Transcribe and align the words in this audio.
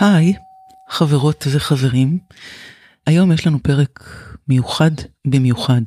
היי, 0.00 0.32
חברות 0.88 1.44
וחברים. 1.52 2.18
היום 3.06 3.32
יש 3.32 3.46
לנו 3.46 3.62
פרק 3.62 4.04
מיוחד 4.48 4.90
במיוחד. 5.26 5.80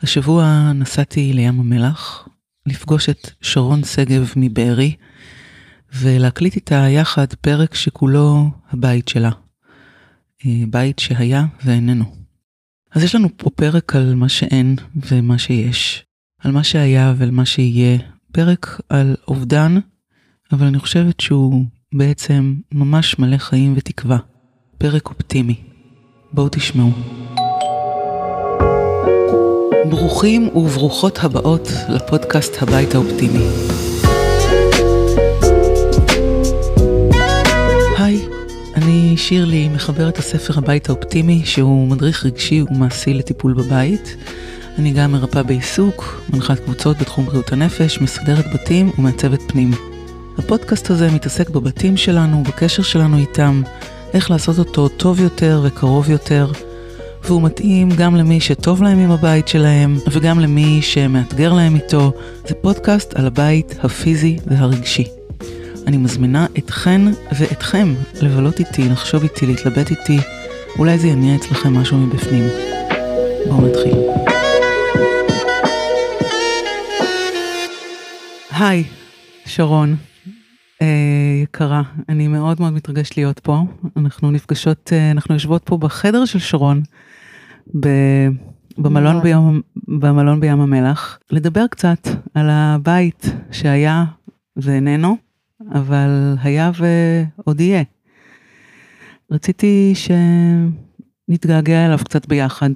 השבוע 0.00 0.72
נסעתי 0.74 1.32
לים 1.32 1.60
המלח 1.60 2.28
לפגוש 2.66 3.08
את 3.08 3.30
שרון 3.40 3.84
שגב 3.84 4.32
מבארי 4.36 4.96
ולהקליט 5.94 6.56
איתה 6.56 6.74
יחד 6.74 7.26
פרק 7.40 7.74
שכולו 7.74 8.50
הבית 8.70 9.08
שלה. 9.08 9.30
אה, 10.46 10.62
בית 10.70 10.98
שהיה 10.98 11.44
ואיננו. 11.64 12.04
אז 12.92 13.02
יש 13.02 13.14
לנו 13.14 13.28
פה 13.36 13.50
פרק 13.50 13.96
על 13.96 14.14
מה 14.14 14.28
שאין 14.28 14.76
ומה 14.94 15.38
שיש, 15.38 16.04
על 16.38 16.52
מה 16.52 16.64
שהיה 16.64 17.14
ועל 17.16 17.30
מה 17.30 17.46
שיהיה, 17.46 17.98
פרק 18.32 18.80
על 18.88 19.16
אובדן, 19.28 19.78
אבל 20.52 20.66
אני 20.66 20.78
חושבת 20.78 21.20
שהוא 21.20 21.64
בעצם 21.98 22.54
ממש 22.72 23.18
מלא 23.18 23.36
חיים 23.36 23.74
ותקווה. 23.76 24.18
פרק 24.78 25.08
אופטימי. 25.08 25.54
בואו 26.32 26.48
תשמעו. 26.48 26.90
ברוכים 29.90 30.48
וברוכות 30.56 31.18
הבאות 31.24 31.68
לפודקאסט 31.88 32.62
הבית 32.62 32.94
האופטימי. 32.94 33.44
היי, 37.98 38.20
אני 38.74 39.14
שירלי, 39.16 39.68
מחברת 39.68 40.18
הספר 40.18 40.58
הבית 40.58 40.88
האופטימי, 40.88 41.42
שהוא 41.44 41.88
מדריך 41.88 42.26
רגשי 42.26 42.62
ומעשי 42.62 43.14
לטיפול 43.14 43.54
בבית. 43.54 44.16
אני 44.78 44.92
גם 44.92 45.12
מרפאה 45.12 45.42
בעיסוק, 45.42 46.22
מנחת 46.32 46.58
קבוצות 46.58 46.98
בתחום 46.98 47.24
בריאות 47.24 47.52
הנפש, 47.52 48.00
מסדרת 48.00 48.44
בתים 48.54 48.90
ומעצבת 48.98 49.40
פנים. 49.46 49.95
הפודקאסט 50.38 50.90
הזה 50.90 51.10
מתעסק 51.10 51.50
בבתים 51.50 51.96
שלנו, 51.96 52.42
בקשר 52.42 52.82
שלנו 52.82 53.18
איתם, 53.18 53.62
איך 54.14 54.30
לעשות 54.30 54.58
אותו 54.58 54.88
טוב 54.88 55.20
יותר 55.20 55.60
וקרוב 55.64 56.10
יותר, 56.10 56.52
והוא 57.24 57.42
מתאים 57.42 57.88
גם 57.96 58.16
למי 58.16 58.40
שטוב 58.40 58.82
להם 58.82 58.98
עם 58.98 59.10
הבית 59.10 59.48
שלהם, 59.48 59.98
וגם 60.10 60.40
למי 60.40 60.82
שמאתגר 60.82 61.52
להם 61.52 61.74
איתו. 61.74 62.12
זה 62.48 62.54
פודקאסט 62.54 63.14
על 63.14 63.26
הבית 63.26 63.74
הפיזי 63.82 64.38
והרגשי. 64.46 65.04
אני 65.86 65.96
מזמינה 65.96 66.46
אתכן 66.58 67.02
ואתכם 67.38 67.94
לבלות 68.22 68.58
איתי, 68.58 68.88
לחשוב 68.88 69.22
איתי, 69.22 69.46
להתלבט 69.46 69.90
איתי, 69.90 70.18
אולי 70.78 70.98
זה 70.98 71.06
יניע 71.06 71.36
אצלכם 71.36 71.74
משהו 71.74 71.96
מבפנים. 71.96 72.44
בואו 73.48 73.66
נתחיל. 73.66 73.94
היי, 78.50 78.84
שרון. 79.46 79.96
אה, 80.82 81.40
יקרה, 81.42 81.82
אני 82.08 82.28
מאוד 82.28 82.60
מאוד 82.60 82.72
מתרגשת 82.72 83.16
להיות 83.16 83.38
פה. 83.38 83.62
אנחנו 83.96 84.30
נפגשות, 84.30 84.92
אה, 84.92 85.10
אנחנו 85.10 85.34
יושבות 85.34 85.62
פה 85.64 85.76
בחדר 85.76 86.24
של 86.24 86.38
שרון, 86.38 86.82
ב, 87.80 87.88
במלון, 88.78 89.22
ביום, 89.22 89.60
במלון 89.88 90.40
בים 90.40 90.60
המלח, 90.60 91.18
לדבר 91.30 91.66
קצת 91.66 92.08
על 92.34 92.50
הבית 92.50 93.26
שהיה 93.50 94.04
ואיננו, 94.56 95.16
אבל 95.72 96.36
היה 96.42 96.70
ועוד 96.76 97.60
יהיה. 97.60 97.82
רציתי 99.30 99.94
שנתגעגע 101.28 101.86
אליו 101.86 101.98
קצת 102.04 102.26
ביחד. 102.26 102.70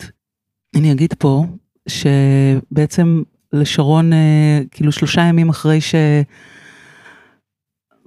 אני 0.76 0.92
אגיד 0.92 1.14
פה 1.18 1.46
שבעצם 1.88 3.22
לשרון, 3.52 4.12
אה, 4.12 4.60
כאילו 4.70 4.92
שלושה 4.92 5.20
ימים 5.22 5.48
אחרי 5.48 5.80
ש... 5.80 5.94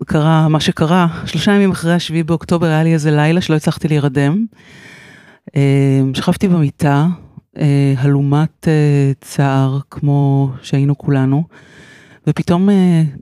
קרה 0.05 0.47
מה 0.47 0.59
שקרה, 0.59 1.07
שלושה 1.25 1.51
ימים 1.51 1.71
אחרי 1.71 1.93
השביעי 1.93 2.23
באוקטובר 2.23 2.67
היה 2.67 2.83
לי 2.83 2.93
איזה 2.93 3.11
לילה 3.11 3.41
שלא 3.41 3.55
הצלחתי 3.55 3.87
להירדם. 3.87 4.45
אה, 5.55 6.01
שכבתי 6.13 6.47
במיטה, 6.47 7.07
אה, 7.57 7.93
הלומת 7.97 8.67
אה, 8.67 9.11
צער 9.21 9.79
כמו 9.91 10.51
שהיינו 10.61 10.97
כולנו, 10.97 11.43
ופתאום 12.27 12.69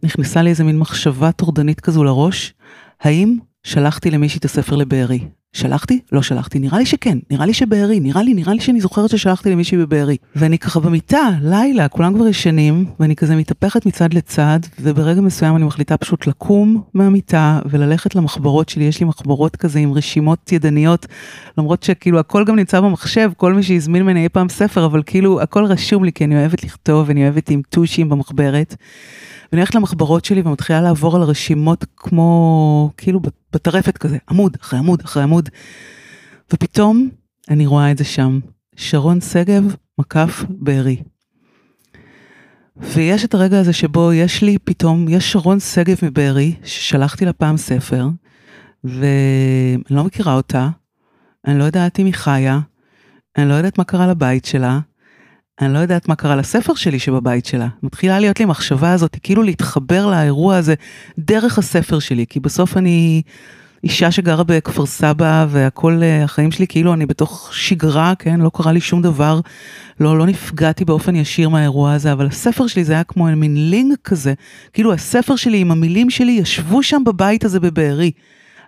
נכנסה 0.04 0.42
לי 0.42 0.50
איזה 0.50 0.64
מין 0.64 0.80
מחשבה 0.80 1.32
טורדנית 1.32 1.80
כזו 1.80 2.04
לראש, 2.04 2.54
האם 3.02 3.38
שלחתי 3.64 4.12
למישהי 4.12 4.40
את 4.40 4.46
הספר 4.46 4.76
לבארי? 4.76 5.20
שלחתי? 5.54 6.00
לא 6.12 6.22
שלחתי, 6.22 6.60
נראה 6.60 6.78
לי 6.78 6.86
שכן, 6.86 7.18
נראה 7.32 7.46
לי 7.46 7.54
שבארי, 7.54 8.00
נראה 8.00 8.24
לי, 8.24 8.34
נראה 8.34 8.54
לי 8.54 8.60
שאני 8.60 8.82
זוכרת 8.82 9.10
ששלחתי 9.10 9.52
למישהי 9.52 9.78
בבארי. 9.78 10.18
ואני 10.36 10.58
ככה 10.58 10.80
במיטה, 10.80 11.30
לילה, 11.42 11.88
כולם 11.88 12.14
כבר 12.14 12.28
ישנים, 12.28 12.86
ואני 13.00 13.16
כזה 13.16 13.36
מתהפכת 13.36 13.86
מצד 13.86 14.14
לצד, 14.14 14.60
וברגע 14.80 15.22
מסוים 15.22 15.56
אני 15.56 15.64
מחליטה 15.64 15.98
פשוט 15.98 16.28
לקום 16.28 16.82
מהמיטה 16.94 17.60
וללכת 17.66 18.16
למחברות 18.16 18.70
שלי, 18.70 18.84
יש 18.84 19.00
לי 19.00 19.06
מחברות 19.06 19.56
כזה 19.56 19.80
עם 19.80 19.94
רשימות 19.94 20.52
ידניות, 20.52 21.06
למרות 21.58 21.84
שכאילו 21.84 22.20
הכל 22.20 22.46
גם 22.46 22.56
נמצא 22.56 22.80
במחשב, 22.80 23.32
כל 23.38 23.54
מי 23.54 23.64
שהזמין 23.64 24.04
ממני 24.04 24.24
אי 24.24 24.30
פעם 24.30 24.50
ספר, 24.50 24.86
אבל 24.86 25.04
כאילו 25.06 25.42
הכל 25.42 25.66
רשום 25.66 26.04
לי, 26.04 26.12
כי 26.12 26.26
אני 26.26 26.36
אוהבת 26.36 26.64
לכתוב, 26.64 27.10
אני 27.10 27.24
אוהבת 27.24 27.50
עם 27.50 27.62
טושים 27.70 28.10
במחברת. 28.10 28.76
ואני 29.52 29.62
הולכת 29.62 29.76
למחברות 29.76 30.26
שלי 30.26 30.42
ומתחילה 30.42 30.82
לעבור 30.82 31.16
על 31.16 31.22
רשימות 31.22 31.86
כמו, 31.98 32.90
כאילו 32.98 33.20
בטרפת 33.54 33.98
כזה, 33.98 34.18
עמוד 34.30 34.58
אחרי 34.62 34.80
עמוד 34.80 35.02
אחרי 35.02 35.24
עמוד. 35.24 35.50
ופתאום 36.54 37.10
אני 37.50 37.66
רואה 37.66 37.92
את 37.92 37.98
זה 37.98 38.04
שם, 38.04 38.40
שרון 38.76 39.22
שגב, 39.22 39.76
מקף 40.00 40.44
בארי. 40.50 41.04
ויש 42.78 43.26
את 43.26 43.34
הרגע 43.34 43.60
הזה 43.60 43.74
שבו 43.74 44.14
יש 44.14 44.44
לי 44.44 44.58
פתאום, 44.64 45.06
יש 45.10 45.32
שרון 45.32 45.60
שגב 45.60 45.96
מבארי, 46.04 46.56
ששלחתי 46.64 47.26
לה 47.26 47.34
פעם 47.34 47.58
ספר, 47.58 48.08
ואני 48.84 49.84
לא 49.90 50.04
מכירה 50.04 50.34
אותה, 50.34 50.70
אני 51.48 51.60
לא 51.60 51.64
יודעת 51.64 52.00
אם 52.00 52.06
היא 52.06 52.14
חיה, 52.14 52.60
אני 53.38 53.50
לא 53.50 53.54
יודעת 53.54 53.78
מה 53.78 53.84
קרה 53.84 54.08
לבית 54.08 54.46
שלה, 54.46 54.80
אני 55.62 55.74
לא 55.74 55.80
יודעת 55.80 56.08
מה 56.08 56.16
קרה 56.16 56.36
לספר 56.36 56.74
שלי 56.74 57.00
שבבית 57.00 57.46
שלה. 57.46 57.68
מתחילה 57.84 58.20
להיות 58.20 58.40
לי 58.40 58.46
מחשבה 58.46 58.94
הזאת, 58.94 59.18
כאילו 59.24 59.44
להתחבר 59.44 60.08
לאירוע 60.08 60.56
הזה 60.56 60.74
דרך 61.20 61.58
הספר 61.58 62.00
שלי, 62.00 62.26
כי 62.30 62.40
בסוף 62.40 62.78
אני 62.78 63.22
אישה 63.84 64.12
שגרה 64.12 64.44
בכפר 64.44 64.86
סבא 64.86 65.46
והכל, 65.50 66.00
אה, 66.04 66.24
החיים 66.24 66.52
שלי 66.52 66.68
כאילו 66.68 66.94
אני 66.94 67.06
בתוך 67.06 67.50
שגרה, 67.54 68.14
כן? 68.20 68.40
לא 68.40 68.52
קרה 68.54 68.72
לי 68.72 68.82
שום 68.82 69.02
דבר, 69.02 69.40
לא, 70.00 70.18
לא 70.18 70.26
נפגעתי 70.26 70.86
באופן 70.86 71.16
ישיר 71.16 71.50
מהאירוע 71.50 71.94
הזה, 71.94 72.12
אבל 72.12 72.26
הספר 72.26 72.68
שלי 72.68 72.84
זה 72.84 72.94
היה 72.94 73.04
כמו 73.04 73.26
מין 73.26 73.70
לינק 73.70 74.00
כזה, 74.04 74.34
כאילו 74.74 74.94
הספר 74.94 75.36
שלי 75.36 75.58
עם 75.58 75.72
המילים 75.72 76.10
שלי 76.10 76.32
ישבו 76.32 76.84
שם 76.84 77.04
בבית 77.06 77.46
הזה 77.46 77.60
בבארי. 77.60 78.12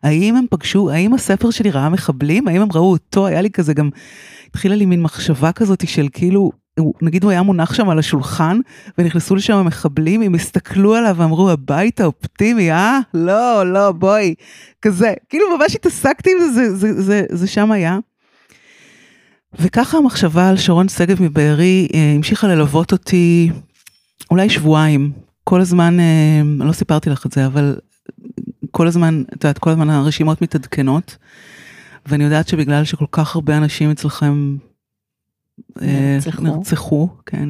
האם 0.03 0.35
הם 0.35 0.45
פגשו, 0.49 0.89
האם 0.89 1.13
הספר 1.13 1.51
שלי 1.51 1.71
ראה 1.71 1.89
מחבלים? 1.89 2.47
האם 2.47 2.61
הם 2.61 2.67
ראו 2.73 2.91
אותו? 2.91 3.25
היה 3.27 3.41
לי 3.41 3.49
כזה 3.49 3.73
גם, 3.73 3.89
התחילה 4.49 4.75
לי 4.75 4.85
מין 4.85 5.01
מחשבה 5.01 5.51
כזאת 5.51 5.87
של 5.87 6.07
כאילו, 6.13 6.51
נגיד 7.01 7.23
הוא 7.23 7.31
היה 7.31 7.41
מונח 7.41 7.73
שם 7.73 7.89
על 7.89 8.00
השולחן 8.00 8.59
ונכנסו 8.97 9.35
לשם 9.35 9.53
המחבלים, 9.53 10.22
הם 10.22 10.35
הסתכלו 10.35 10.95
עליו 10.95 11.16
ואמרו 11.17 11.50
הבית 11.50 12.01
האופטימי, 12.01 12.72
אה? 12.72 13.00
לא, 13.13 13.73
לא, 13.73 13.91
בואי, 13.91 14.35
כזה. 14.81 15.13
כאילו 15.29 15.57
ממש 15.57 15.75
התעסקתי 15.75 16.31
עם 16.31 16.38
זה, 16.39 16.51
זה, 16.53 16.75
זה, 16.75 17.01
זה, 17.01 17.23
זה 17.29 17.47
שם 17.47 17.72
היה. 17.72 17.97
וככה 19.59 19.97
המחשבה 19.97 20.50
על 20.50 20.57
שרון 20.57 20.89
שגב 20.89 21.23
מבארי 21.23 21.88
אה, 21.94 22.13
המשיכה 22.16 22.47
ללוות 22.47 22.91
אותי 22.91 23.50
אולי 24.31 24.50
שבועיים. 24.50 25.11
כל 25.44 25.61
הזמן, 25.61 26.00
אה, 26.00 26.66
לא 26.66 26.72
סיפרתי 26.72 27.09
לך 27.09 27.25
את 27.25 27.31
זה, 27.31 27.45
אבל 27.45 27.75
כל 28.72 28.88
הזמן, 28.88 29.23
את 29.28 29.44
יודעת, 29.44 29.57
כל 29.57 29.69
הזמן 29.69 29.90
הרשימות 29.90 30.41
מתעדכנות. 30.41 31.17
ואני 32.05 32.23
יודעת 32.23 32.47
שבגלל 32.47 32.84
שכל 32.84 33.05
כך 33.11 33.35
הרבה 33.35 33.57
אנשים 33.57 33.91
אצלכם 33.91 34.55
נרצחו. 35.81 36.41
נרצחו, 36.41 37.09
כן, 37.25 37.50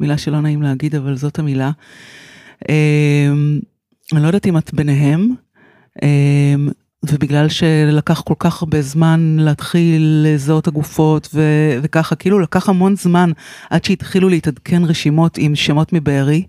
מילה 0.00 0.18
שלא 0.18 0.40
נעים 0.40 0.62
להגיד, 0.62 0.94
אבל 0.94 1.16
זאת 1.16 1.38
המילה. 1.38 1.70
אה, 2.68 3.32
אני 4.12 4.22
לא 4.22 4.26
יודעת 4.26 4.46
אם 4.46 4.58
את 4.58 4.74
ביניהם, 4.74 5.28
אה, 6.02 6.54
ובגלל 7.10 7.48
שלקח 7.48 8.20
כל 8.20 8.34
כך 8.38 8.62
הרבה 8.62 8.82
זמן 8.82 9.36
להתחיל 9.38 10.26
לזהות 10.26 10.66
הגופות 10.68 11.28
ו- 11.34 11.78
וככה, 11.82 12.16
כאילו 12.16 12.40
לקח 12.40 12.68
המון 12.68 12.96
זמן 12.96 13.30
עד 13.70 13.84
שהתחילו 13.84 14.28
להתעדכן 14.28 14.84
רשימות 14.84 15.38
עם 15.38 15.54
שמות 15.54 15.92
מבארי. 15.92 16.44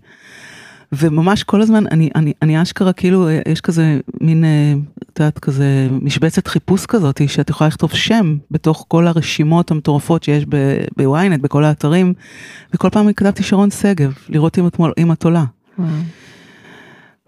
וממש 0.92 1.42
כל 1.42 1.62
הזמן, 1.62 1.84
אני, 1.86 2.10
אני, 2.14 2.32
אני 2.42 2.62
אשכרה 2.62 2.92
כאילו, 2.92 3.28
יש 3.48 3.60
כזה 3.60 4.00
מין, 4.20 4.44
אה, 4.44 4.74
את 5.12 5.18
יודעת, 5.20 5.38
כזה 5.38 5.88
משבצת 6.02 6.46
חיפוש 6.46 6.86
כזאת, 6.86 7.20
שאת 7.28 7.50
יכולה 7.50 7.68
לכתוב 7.68 7.90
שם 7.90 8.36
בתוך 8.50 8.84
כל 8.88 9.06
הרשימות 9.06 9.70
המטורפות 9.70 10.22
שיש 10.22 10.46
ב 10.96 11.04
ynet, 11.04 11.42
בכל 11.42 11.64
האתרים, 11.64 12.14
וכל 12.74 12.90
פעם 12.90 13.12
כתבתי 13.12 13.42
שרון 13.42 13.70
שגב, 13.70 14.14
לראות 14.28 14.58
אם 14.58 14.66
את, 14.66 14.76
אם 14.98 15.12
את 15.12 15.24
עולה. 15.24 15.44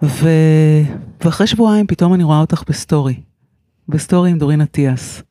ו... 0.02 0.28
ואחרי 1.24 1.46
שבועיים 1.46 1.86
פתאום 1.86 2.14
אני 2.14 2.24
רואה 2.24 2.40
אותך 2.40 2.62
ב 2.68 2.76
story, 2.76 3.20
ב 3.88 3.95
story 3.95 4.30
עם 4.30 4.38
דורין 4.38 4.60
אטיאס, 4.60 5.22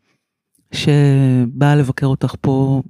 שבאה 0.71 1.75
לבקר 1.75 2.07
אותך 2.07 2.35
פה 2.41 2.81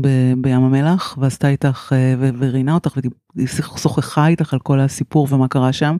ב- 0.00 0.32
בים 0.36 0.64
המלח, 0.64 1.18
ועשתה 1.20 1.48
איתך, 1.48 1.92
אה, 1.92 2.14
וראיינה 2.38 2.74
אותך, 2.74 2.98
ושוחחה 3.36 4.26
איתך 4.26 4.52
על 4.52 4.58
כל 4.58 4.80
הסיפור 4.80 5.28
ומה 5.30 5.48
קרה 5.48 5.72
שם. 5.72 5.96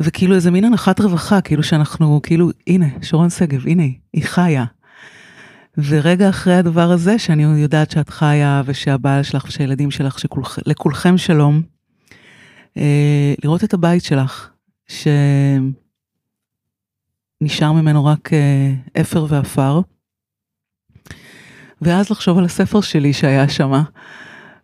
וכאילו 0.00 0.34
איזה 0.34 0.50
מין 0.50 0.64
הנחת 0.64 1.00
רווחה, 1.00 1.40
כאילו 1.40 1.62
שאנחנו, 1.62 2.20
כאילו, 2.22 2.50
הנה, 2.66 2.86
שרון 3.02 3.30
שגב, 3.30 3.66
הנה, 3.66 3.86
היא 4.12 4.24
חיה. 4.24 4.64
ורגע 5.78 6.28
אחרי 6.28 6.54
הדבר 6.54 6.90
הזה, 6.90 7.18
שאני 7.18 7.42
יודעת 7.42 7.90
שאת 7.90 8.10
חיה, 8.10 8.62
ושהבעל 8.66 9.22
שלך 9.22 9.44
ושהילדים 9.44 9.90
שלך, 9.90 10.18
שלכולכם 10.18 11.18
שלום, 11.18 11.62
אה, 12.76 13.34
לראות 13.44 13.64
את 13.64 13.74
הבית 13.74 14.04
שלך, 14.04 14.50
שנשאר 14.86 15.62
ממנו 17.72 18.04
רק 18.04 18.32
אה, 18.32 18.74
אפר 19.00 19.26
ועפר, 19.28 19.80
ואז 21.82 22.10
לחשוב 22.10 22.38
על 22.38 22.44
הספר 22.44 22.80
שלי 22.80 23.12
שהיה 23.12 23.48
שמה, 23.48 23.82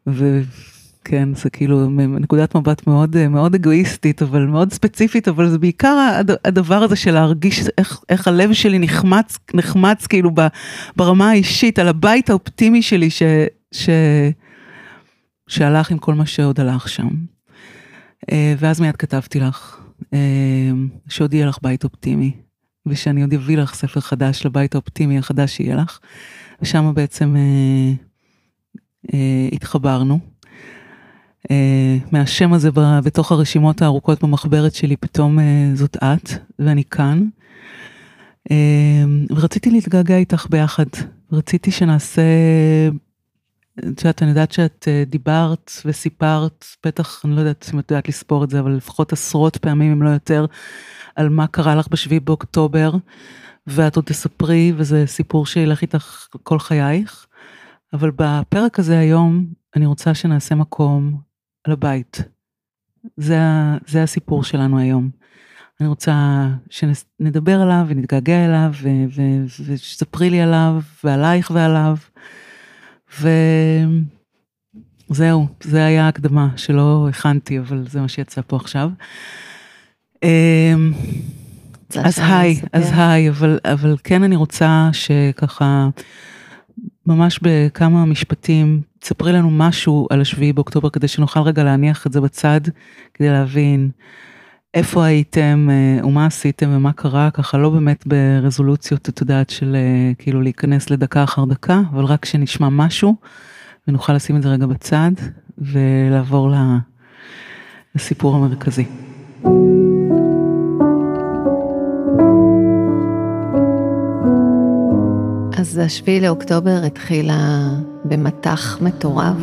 וכן, 0.07 1.35
זה 1.35 1.51
כאילו 1.51 1.91
נקודת 2.21 2.55
מבט 2.55 2.87
מאוד 2.87 3.29
מאוד 3.29 3.55
אגואיסטית, 3.55 4.23
אבל 4.23 4.47
מאוד 4.47 4.73
ספציפית, 4.73 5.29
אבל 5.29 5.49
זה 5.49 5.59
בעיקר 5.59 6.21
הדבר 6.45 6.83
הזה 6.83 6.97
של 6.97 7.11
להרגיש 7.11 7.61
איך, 7.79 8.01
איך 8.09 8.29
הלב 8.29 8.53
שלי 8.53 8.79
נחמץ, 8.79 9.39
נחמץ 9.55 10.07
כאילו 10.07 10.31
ברמה 10.97 11.31
האישית, 11.31 11.79
על 11.79 11.89
הבית 11.89 12.31
האופטימי 12.31 12.83
שלי 12.83 13.11
ש, 13.11 13.23
ש, 13.73 13.91
שהלך 15.49 15.91
עם 15.91 15.99
כל 15.99 16.15
מה 16.15 16.27
שעוד 16.27 16.61
הלך 16.61 16.89
שם. 16.89 17.09
אה, 18.33 18.55
ואז 18.59 18.81
מיד 18.81 18.97
כתבתי 18.97 19.41
לך, 19.41 19.81
אה, 20.15 20.19
שעוד 21.09 21.35
יהיה 21.35 21.47
לך 21.47 21.59
בית 21.63 21.85
אופטימי, 21.85 22.33
ושאני 22.89 23.23
עוד 23.23 23.35
אביא 23.35 23.59
לך 23.59 23.75
ספר 23.75 24.01
חדש 24.01 24.47
לבית 24.47 24.75
האופטימי 24.75 25.19
החדש 25.19 25.57
שיהיה 25.57 25.77
לך. 25.77 25.99
ושם 26.63 26.93
בעצם 26.95 27.37
אה, 27.37 27.93
אה, 29.15 29.49
התחברנו. 29.53 30.19
אה, 31.51 31.97
מהשם 32.13 32.53
הזה 32.53 32.71
ב, 32.71 32.81
בתוך 33.05 33.33
הרשימות 33.33 33.83
הארוכות 33.83 34.23
במחברת 34.23 34.75
שלי, 34.75 34.97
פתאום 34.97 35.39
אה, 35.39 35.71
זאת 35.75 35.97
את, 35.97 36.31
ואני 36.59 36.85
כאן. 36.85 37.29
אה, 38.51 39.05
ורציתי 39.31 39.71
להתגעגע 39.71 40.17
איתך 40.17 40.47
ביחד, 40.51 40.87
רציתי 41.33 41.71
שנעשה, 41.71 42.23
את 43.79 43.85
יודעת, 43.85 44.23
אני 44.23 44.31
יודעת 44.31 44.53
שאת 44.53 44.89
אה, 44.89 45.05
דיברת 45.07 45.73
וסיפרת, 45.85 46.65
בטח, 46.87 47.23
אני 47.25 47.35
לא 47.35 47.41
יודעת 47.41 47.71
אם 47.75 47.79
את 47.79 47.91
יודעת 47.91 48.09
לספור 48.09 48.45
את 48.45 48.51
זה, 48.51 48.61
אבל 48.61 48.71
לפחות 48.71 49.13
עשרות 49.13 49.57
פעמים, 49.57 49.93
אם 49.93 50.03
לא 50.03 50.09
יותר, 50.09 50.47
על 51.17 51.29
מה 51.29 51.47
קרה 51.47 51.75
לך 51.75 51.89
בשביעי 51.89 52.21
באוקטובר. 52.21 52.91
ואת 53.69 53.97
עוד 53.97 54.05
תספרי, 54.05 54.73
וזה 54.77 55.07
סיפור 55.07 55.47
שילך 55.47 55.83
איתך 55.83 56.29
כל 56.43 56.59
חייך. 56.59 57.27
אבל 57.93 58.11
בפרק 58.17 58.79
הזה 58.79 58.99
היום, 58.99 59.47
אני 59.77 59.87
רוצה 59.87 60.15
שנעשה 60.15 60.55
מקום 60.55 61.21
לבית. 61.69 62.23
זה, 63.17 63.39
זה 63.87 64.03
הסיפור 64.03 64.45
שלנו 64.45 64.79
היום. 64.79 65.11
אני 65.81 65.89
רוצה 65.89 66.47
שנדבר 66.71 67.61
עליו 67.61 67.85
ונתגעגע 67.89 68.45
אליו 68.47 68.73
ושתספרי 69.67 70.31
לי 70.31 70.41
עליו 70.41 70.81
ועלייך 71.05 71.51
ועליו. 71.55 71.97
וזהו, 75.11 75.47
זה 75.61 75.85
היה 75.85 76.05
ההקדמה 76.05 76.49
שלא 76.57 77.07
הכנתי, 77.09 77.59
אבל 77.59 77.85
זה 77.89 78.01
מה 78.01 78.09
שיצא 78.09 78.41
פה 78.47 78.57
עכשיו. 78.57 78.91
אמ, 80.23 80.93
אז 81.97 82.19
היי, 82.19 82.61
אז 82.73 82.93
היי, 82.97 83.29
אבל, 83.29 83.59
אבל 83.65 83.97
כן 84.05 84.23
אני 84.23 84.37
רוצה 84.37 84.91
שככה, 84.93 85.89
ממש 87.07 87.41
בכמה 87.43 88.05
משפטים, 88.05 88.81
תספרי 88.99 89.33
לנו 89.33 89.51
משהו 89.51 90.07
על 90.11 90.21
השביעי 90.21 90.53
באוקטובר, 90.53 90.91
כדי 90.91 91.09
שנוכל 91.09 91.41
רגע 91.41 91.65
להניח 91.65 92.07
את 92.07 92.13
זה 92.13 92.21
בצד, 92.21 92.61
כדי 93.15 93.29
להבין 93.29 93.91
איפה 94.75 95.05
הייתם 95.05 95.69
אה, 95.71 96.07
ומה 96.07 96.27
עשיתם 96.27 96.71
ומה 96.73 96.93
קרה, 96.93 97.31
ככה 97.31 97.59
לא 97.59 97.71
באמת 97.71 98.07
ברזולוציות, 98.07 99.09
את 99.09 99.21
יודעת, 99.21 99.51
של 99.51 99.77
אה, 99.77 100.15
כאילו 100.19 100.43
להיכנס 100.43 100.91
לדקה 100.91 101.25
אחר 101.25 101.45
דקה, 101.45 101.81
אבל 101.91 102.05
רק 102.05 102.25
שנשמע 102.25 102.69
משהו, 102.69 103.15
ונוכל 103.89 104.13
לשים 104.13 104.37
את 104.37 104.43
זה 104.43 104.49
רגע 104.49 104.67
בצד, 104.67 105.11
ולעבור 105.59 106.51
לסיפור 107.95 108.37
המרכזי. 108.37 108.85
אז 115.59 115.79
השביעי 115.79 116.21
לאוקטובר 116.21 116.83
התחילה 116.87 117.69
במטח 118.05 118.79
מטורף. 118.83 119.37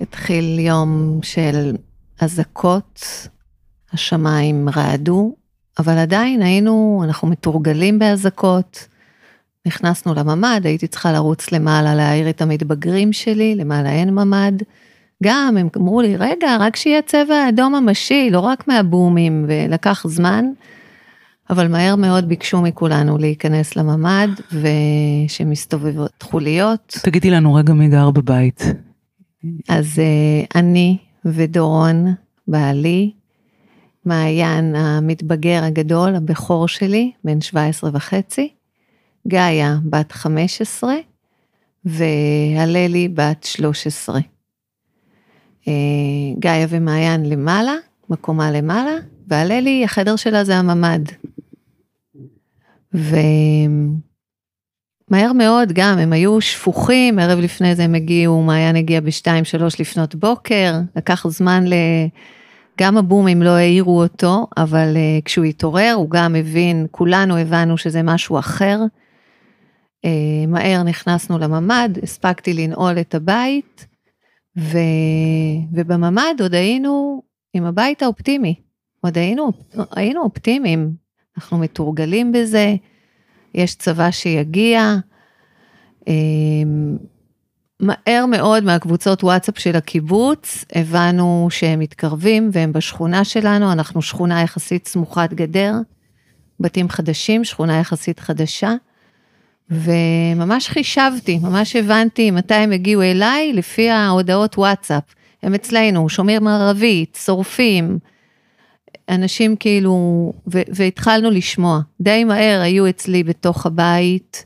התחיל 0.00 0.58
יום 0.58 1.18
של 1.22 1.76
אזעקות, 2.20 3.04
השמיים 3.92 4.68
רעדו, 4.76 5.34
אבל 5.78 5.98
עדיין 5.98 6.42
היינו, 6.42 7.02
אנחנו 7.04 7.28
מתורגלים 7.28 7.98
באזעקות. 7.98 8.88
נכנסנו 9.66 10.14
לממ"ד, 10.14 10.60
הייתי 10.64 10.86
צריכה 10.86 11.12
לרוץ 11.12 11.52
למעלה 11.52 11.94
להעיר 11.94 12.30
את 12.30 12.42
המתבגרים 12.42 13.12
שלי, 13.12 13.54
למעלה 13.54 13.90
אין 13.90 14.14
ממ"ד. 14.14 14.62
גם 15.22 15.56
הם 15.60 15.68
אמרו 15.76 16.00
לי, 16.00 16.16
רגע, 16.16 16.56
רק 16.60 16.76
שיהיה 16.76 17.02
צבע 17.02 17.48
אדום 17.48 17.74
ממשי, 17.74 18.30
לא 18.30 18.40
רק 18.40 18.68
מהבומים, 18.68 19.44
ולקח 19.48 20.06
זמן. 20.06 20.44
אבל 21.50 21.68
מהר 21.68 21.96
מאוד 21.96 22.28
ביקשו 22.28 22.60
מכולנו 22.62 23.18
להיכנס 23.18 23.76
לממ"ד 23.76 24.28
ושמסתובבות 25.26 26.22
חוליות. 26.22 26.96
תגידי 27.02 27.30
לנו 27.30 27.54
רגע 27.54 27.72
מי 27.72 27.88
גר 27.88 28.10
בבית. 28.10 28.64
אז 29.68 29.98
uh, 29.98 30.58
אני 30.58 30.98
ודורון, 31.24 32.14
בעלי, 32.48 33.12
מעיין 34.04 34.74
המתבגר 34.74 35.64
הגדול, 35.64 36.14
הבכור 36.14 36.68
שלי, 36.68 37.12
בן 37.24 37.40
17 37.40 37.90
וחצי, 37.92 38.48
גאיה, 39.28 39.76
בת 39.84 40.12
15, 40.12 40.94
והללי, 41.84 43.08
בת 43.08 43.44
13. 43.44 44.20
Uh, 45.64 45.68
גאיה 46.38 46.66
ומעיין 46.70 47.28
למעלה, 47.28 47.74
מקומה 48.10 48.50
למעלה, 48.50 48.96
והללי, 49.28 49.84
החדר 49.84 50.16
שלה 50.16 50.44
זה 50.44 50.56
הממ"ד. 50.56 51.08
ומהר 55.10 55.32
מאוד 55.32 55.72
גם, 55.72 55.98
הם 55.98 56.12
היו 56.12 56.40
שפוכים, 56.40 57.18
ערב 57.18 57.38
לפני 57.38 57.74
זה 57.74 57.84
הם 57.84 57.94
הגיעו, 57.94 58.42
מעיין 58.42 58.76
הגיע 58.76 59.00
בשתיים, 59.00 59.44
שלוש 59.44 59.80
לפנות 59.80 60.14
בוקר, 60.14 60.74
לקח 60.96 61.26
זמן 61.28 61.64
ל... 61.66 61.74
גם 62.80 62.96
הבומים 62.96 63.42
לא 63.42 63.50
העירו 63.50 64.02
אותו, 64.02 64.46
אבל 64.56 64.94
uh, 64.94 65.24
כשהוא 65.24 65.44
התעורר 65.44 65.92
הוא 65.96 66.10
גם 66.10 66.36
הבין, 66.36 66.86
כולנו 66.90 67.36
הבנו 67.36 67.78
שזה 67.78 68.02
משהו 68.02 68.38
אחר. 68.38 68.80
Uh, 70.06 70.46
מהר 70.48 70.82
נכנסנו 70.82 71.38
לממ"ד, 71.38 71.90
הספקתי 72.02 72.52
לנעול 72.52 72.98
את 73.00 73.14
הבית, 73.14 73.86
ו... 74.58 74.78
ובממ"ד 75.72 76.40
עוד 76.40 76.54
היינו 76.54 77.22
עם 77.54 77.64
הבית 77.64 78.02
האופטימי, 78.02 78.54
עוד 79.00 79.18
היינו, 79.18 79.52
היינו 79.96 80.22
אופטימיים, 80.22 80.92
אנחנו 81.36 81.58
מתורגלים 81.58 82.32
בזה, 82.32 82.74
יש 83.54 83.74
צבא 83.74 84.10
שיגיע. 84.10 84.96
אמ, 86.08 86.96
מהר 87.80 88.26
מאוד 88.26 88.64
מהקבוצות 88.64 89.24
וואטסאפ 89.24 89.58
של 89.58 89.76
הקיבוץ 89.76 90.64
הבנו 90.74 91.48
שהם 91.50 91.78
מתקרבים 91.78 92.50
והם 92.52 92.72
בשכונה 92.72 93.24
שלנו, 93.24 93.72
אנחנו 93.72 94.02
שכונה 94.02 94.42
יחסית 94.42 94.88
סמוכת 94.88 95.30
גדר, 95.34 95.74
בתים 96.60 96.88
חדשים, 96.88 97.44
שכונה 97.44 97.78
יחסית 97.78 98.20
חדשה. 98.20 98.74
וממש 99.70 100.68
חישבתי, 100.68 101.38
ממש 101.38 101.76
הבנתי 101.76 102.30
מתי 102.30 102.54
הם 102.54 102.72
הגיעו 102.72 103.02
אליי 103.02 103.52
לפי 103.52 103.90
ההודעות 103.90 104.58
וואטסאפ. 104.58 105.02
הם 105.42 105.54
אצלנו, 105.54 106.08
שומרים 106.08 106.46
ערבית, 106.46 107.18
שורפים, 107.24 107.98
אנשים 109.08 109.56
כאילו, 109.56 110.32
והתחלנו 110.46 111.30
לשמוע. 111.30 111.80
די 112.00 112.24
מהר 112.24 112.60
היו 112.60 112.88
אצלי 112.88 113.24
בתוך 113.24 113.66
הבית 113.66 114.44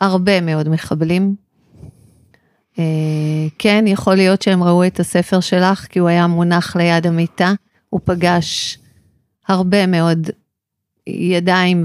הרבה 0.00 0.40
מאוד 0.40 0.68
מחבלים. 0.68 1.34
Uh, 2.74 2.78
כן, 3.58 3.84
יכול 3.86 4.14
להיות 4.14 4.42
שהם 4.42 4.62
ראו 4.62 4.86
את 4.86 5.00
הספר 5.00 5.40
שלך, 5.40 5.86
כי 5.86 5.98
הוא 5.98 6.08
היה 6.08 6.26
מונח 6.26 6.76
ליד 6.76 7.06
המיטה. 7.06 7.52
הוא 7.90 8.00
פגש 8.04 8.78
הרבה 9.48 9.86
מאוד 9.86 10.30
ידיים 11.06 11.84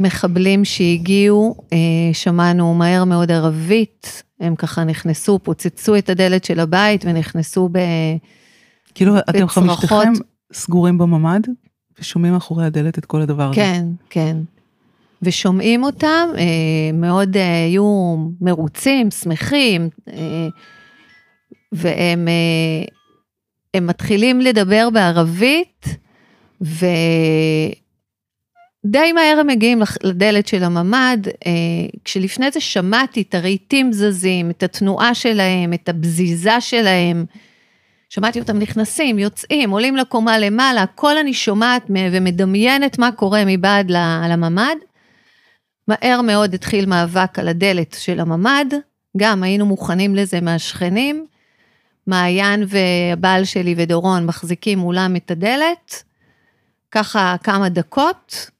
ומחבלים 0.00 0.64
שהגיעו, 0.64 1.54
uh, 1.58 1.74
שמענו 2.12 2.74
מהר 2.74 3.04
מאוד 3.04 3.30
ערבית, 3.30 4.22
הם 4.40 4.56
ככה 4.56 4.84
נכנסו, 4.84 5.38
פוצצו 5.38 5.96
את 5.96 6.10
הדלת 6.10 6.44
של 6.44 6.60
הבית 6.60 7.04
ונכנסו 7.04 7.68
ב... 7.72 7.78
כאילו 8.94 9.18
אתם 9.18 9.48
חמשתכם 9.48 10.12
סגורים 10.52 10.98
בממ"ד 10.98 11.40
ושומעים 12.00 12.32
מאחורי 12.32 12.66
הדלת 12.66 12.98
את 12.98 13.04
כל 13.04 13.20
הדבר 13.20 13.44
הזה. 13.44 13.54
כן, 13.54 13.86
כן. 14.10 14.36
ושומעים 15.22 15.84
אותם, 15.84 16.28
אה, 16.38 16.42
מאוד 16.92 17.36
אה, 17.36 17.64
היו 17.64 18.16
מרוצים, 18.40 19.10
שמחים, 19.10 19.88
אה, 20.08 20.48
והם 21.72 22.28
הם 23.74 23.86
מתחילים 23.86 24.40
לדבר 24.40 24.88
בערבית, 24.92 25.86
ו... 26.62 26.86
די 28.86 29.12
מהר 29.12 29.36
הם 29.40 29.46
מגיעים 29.46 29.82
לדלת 30.02 30.46
של 30.46 30.64
הממ"ד, 30.64 31.18
כשלפני 32.04 32.50
זה 32.50 32.60
שמעתי 32.60 33.22
את 33.22 33.34
הרהיטים 33.34 33.92
זזים, 33.92 34.50
את 34.50 34.62
התנועה 34.62 35.14
שלהם, 35.14 35.72
את 35.72 35.88
הבזיזה 35.88 36.60
שלהם. 36.60 37.24
שמעתי 38.08 38.40
אותם 38.40 38.58
נכנסים, 38.58 39.18
יוצאים, 39.18 39.70
עולים 39.70 39.96
לקומה 39.96 40.38
למעלה, 40.38 40.82
הכל 40.82 41.18
אני 41.18 41.34
שומעת 41.34 41.90
ומדמיינת 41.90 42.98
מה 42.98 43.12
קורה 43.12 43.42
מבעד 43.46 43.90
לממ"ד. 44.28 44.93
מהר 45.88 46.20
מאוד 46.22 46.54
התחיל 46.54 46.86
מאבק 46.86 47.38
על 47.38 47.48
הדלת 47.48 47.96
של 47.98 48.20
הממ"ד, 48.20 48.74
גם 49.16 49.42
היינו 49.42 49.66
מוכנים 49.66 50.14
לזה 50.14 50.40
מהשכנים. 50.40 51.26
מעיין 52.06 52.64
והבעל 52.68 53.44
שלי 53.44 53.74
ודורון 53.78 54.26
מחזיקים 54.26 54.78
מולם 54.78 55.16
את 55.16 55.30
הדלת, 55.30 56.02
ככה 56.90 57.36
כמה 57.42 57.68
דקות, 57.68 58.50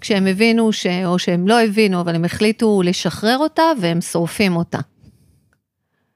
כשהם 0.00 0.26
הבינו, 0.26 0.72
ש... 0.72 0.86
או 1.04 1.18
שהם 1.18 1.48
לא 1.48 1.60
הבינו, 1.60 2.00
אבל 2.00 2.14
הם 2.14 2.24
החליטו 2.24 2.82
לשחרר 2.82 3.38
אותה 3.38 3.62
והם 3.80 4.00
שורפים 4.00 4.56
אותה. 4.56 4.78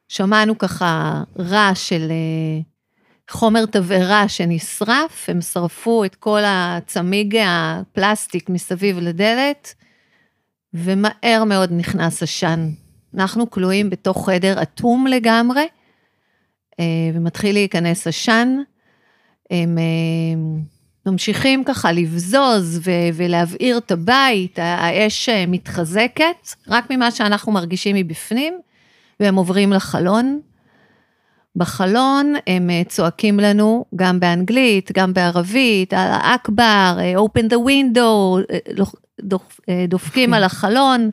שמענו 0.09 0.59
ככה 0.59 1.23
רעש 1.39 1.89
של 1.89 2.11
אה, 2.11 2.61
חומר 3.31 3.67
תבערה 3.67 4.29
שנשרף, 4.29 5.29
הם 5.29 5.41
שרפו 5.41 6.05
את 6.05 6.15
כל 6.15 6.41
הצמיג 6.47 7.37
הפלסטיק 7.47 8.51
מסביב 8.51 8.99
לדלת, 8.99 9.75
ומהר 10.75 11.45
מאוד 11.47 11.73
נכנס 11.73 12.23
עשן. 12.23 12.71
אנחנו 13.15 13.51
כלואים 13.51 13.91
בתוך 13.91 14.31
חדר 14.31 14.63
אטום 14.63 15.07
לגמרי, 15.07 15.67
אה, 16.81 16.85
ומתחיל 17.15 17.55
להיכנס 17.55 18.07
עשן. 18.07 18.59
הם 19.51 19.79
אה, 19.79 20.63
ממשיכים 21.07 21.65
ככה 21.65 21.93
לבזוז 21.93 22.81
ולהבעיר 23.15 23.79
את 23.79 23.91
הבית, 23.91 24.59
האש 24.63 25.29
אה, 25.29 25.47
מתחזקת, 25.47 26.49
רק 26.69 26.91
ממה 26.91 27.11
שאנחנו 27.11 27.53
מרגישים 27.53 27.97
מבפנים, 27.97 28.59
והם 29.21 29.37
עוברים 29.37 29.73
לחלון. 29.73 30.41
בחלון 31.57 32.35
הם 32.47 32.71
צועקים 32.89 33.41
לנו 33.41 33.85
גם 33.97 34.21
באנגלית, 34.21 34.91
גם 34.95 35.15
בערבית, 35.15 35.95
אכבר, 36.23 36.99
open 37.17 37.53
the 37.53 37.57
window, 37.57 38.41
דופקים 39.89 40.35
על 40.35 40.45
החלון. 40.45 41.11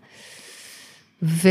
ו, 1.24 1.50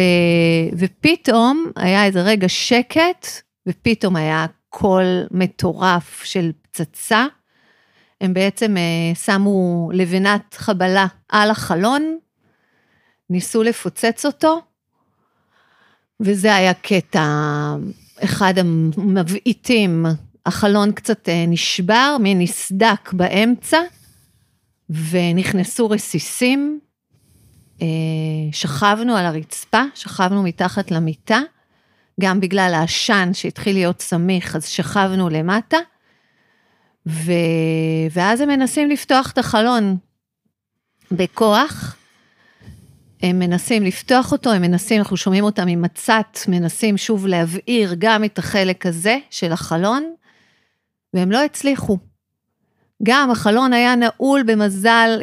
ופתאום 0.78 1.70
היה 1.76 2.04
איזה 2.04 2.22
רגע 2.22 2.48
שקט, 2.48 3.26
ופתאום 3.66 4.16
היה 4.16 4.46
קול 4.68 5.26
מטורף 5.30 6.22
של 6.24 6.52
פצצה. 6.62 7.26
הם 8.20 8.34
בעצם 8.34 8.76
אה, 8.76 9.14
שמו 9.14 9.90
לבנת 9.92 10.54
חבלה 10.54 11.06
על 11.28 11.50
החלון, 11.50 12.18
ניסו 13.30 13.62
לפוצץ 13.62 14.26
אותו, 14.26 14.60
וזה 16.20 16.54
היה 16.54 16.74
קטע, 16.74 17.24
אחד 18.24 18.54
המבעיטים, 18.58 20.06
החלון 20.46 20.92
קצת 20.92 21.28
אה, 21.28 21.44
נשבר, 21.48 22.16
מין 22.20 22.38
נסדק 22.38 23.12
באמצע, 23.12 23.78
ונכנסו 24.90 25.90
רסיסים, 25.90 26.80
אה, 27.82 27.86
שכבנו 28.52 29.16
על 29.16 29.26
הרצפה, 29.26 29.82
שכבנו 29.94 30.42
מתחת 30.42 30.90
למיטה, 30.90 31.40
גם 32.20 32.40
בגלל 32.40 32.72
העשן 32.74 33.30
שהתחיל 33.32 33.76
להיות 33.76 34.00
סמיך, 34.00 34.56
אז 34.56 34.66
שכבנו 34.66 35.28
למטה, 35.28 35.78
ו... 37.06 37.32
ואז 38.10 38.40
הם 38.40 38.48
מנסים 38.48 38.90
לפתוח 38.90 39.30
את 39.30 39.38
החלון 39.38 39.96
בכוח. 41.12 41.96
הם 43.22 43.38
מנסים 43.38 43.82
לפתוח 43.82 44.32
אותו, 44.32 44.52
הם 44.52 44.62
מנסים, 44.62 44.98
אנחנו 44.98 45.16
שומעים 45.16 45.44
אותם 45.44 45.68
עם 45.68 45.82
מצת, 45.82 46.38
מנסים 46.48 46.96
שוב 46.96 47.26
להבעיר 47.26 47.94
גם 47.98 48.24
את 48.24 48.38
החלק 48.38 48.86
הזה 48.86 49.18
של 49.30 49.52
החלון, 49.52 50.14
והם 51.14 51.32
לא 51.32 51.44
הצליחו. 51.44 52.09
גם 53.02 53.30
החלון 53.30 53.72
היה 53.72 53.94
נעול 53.94 54.42
במזל, 54.42 55.20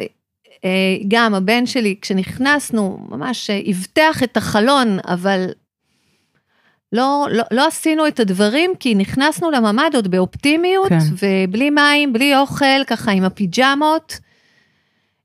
אה, 0.64 0.70
גם 1.08 1.34
הבן 1.34 1.66
שלי, 1.66 1.94
כשנכנסנו, 2.02 3.06
ממש 3.08 3.50
אבטח 3.50 4.22
את 4.22 4.36
החלון, 4.36 4.98
אבל 5.08 5.46
לא, 6.92 7.26
לא, 7.30 7.44
לא 7.50 7.66
עשינו 7.66 8.06
את 8.06 8.20
הדברים, 8.20 8.70
כי 8.80 8.94
נכנסנו 8.94 9.50
לממ"ד 9.50 9.90
עוד 9.94 10.08
באופטימיות, 10.08 10.88
כן. 10.88 10.98
ובלי 11.22 11.70
מים, 11.70 12.12
בלי 12.12 12.36
אוכל, 12.36 12.84
ככה 12.86 13.10
עם 13.10 13.24
הפיג'מות. 13.24 14.18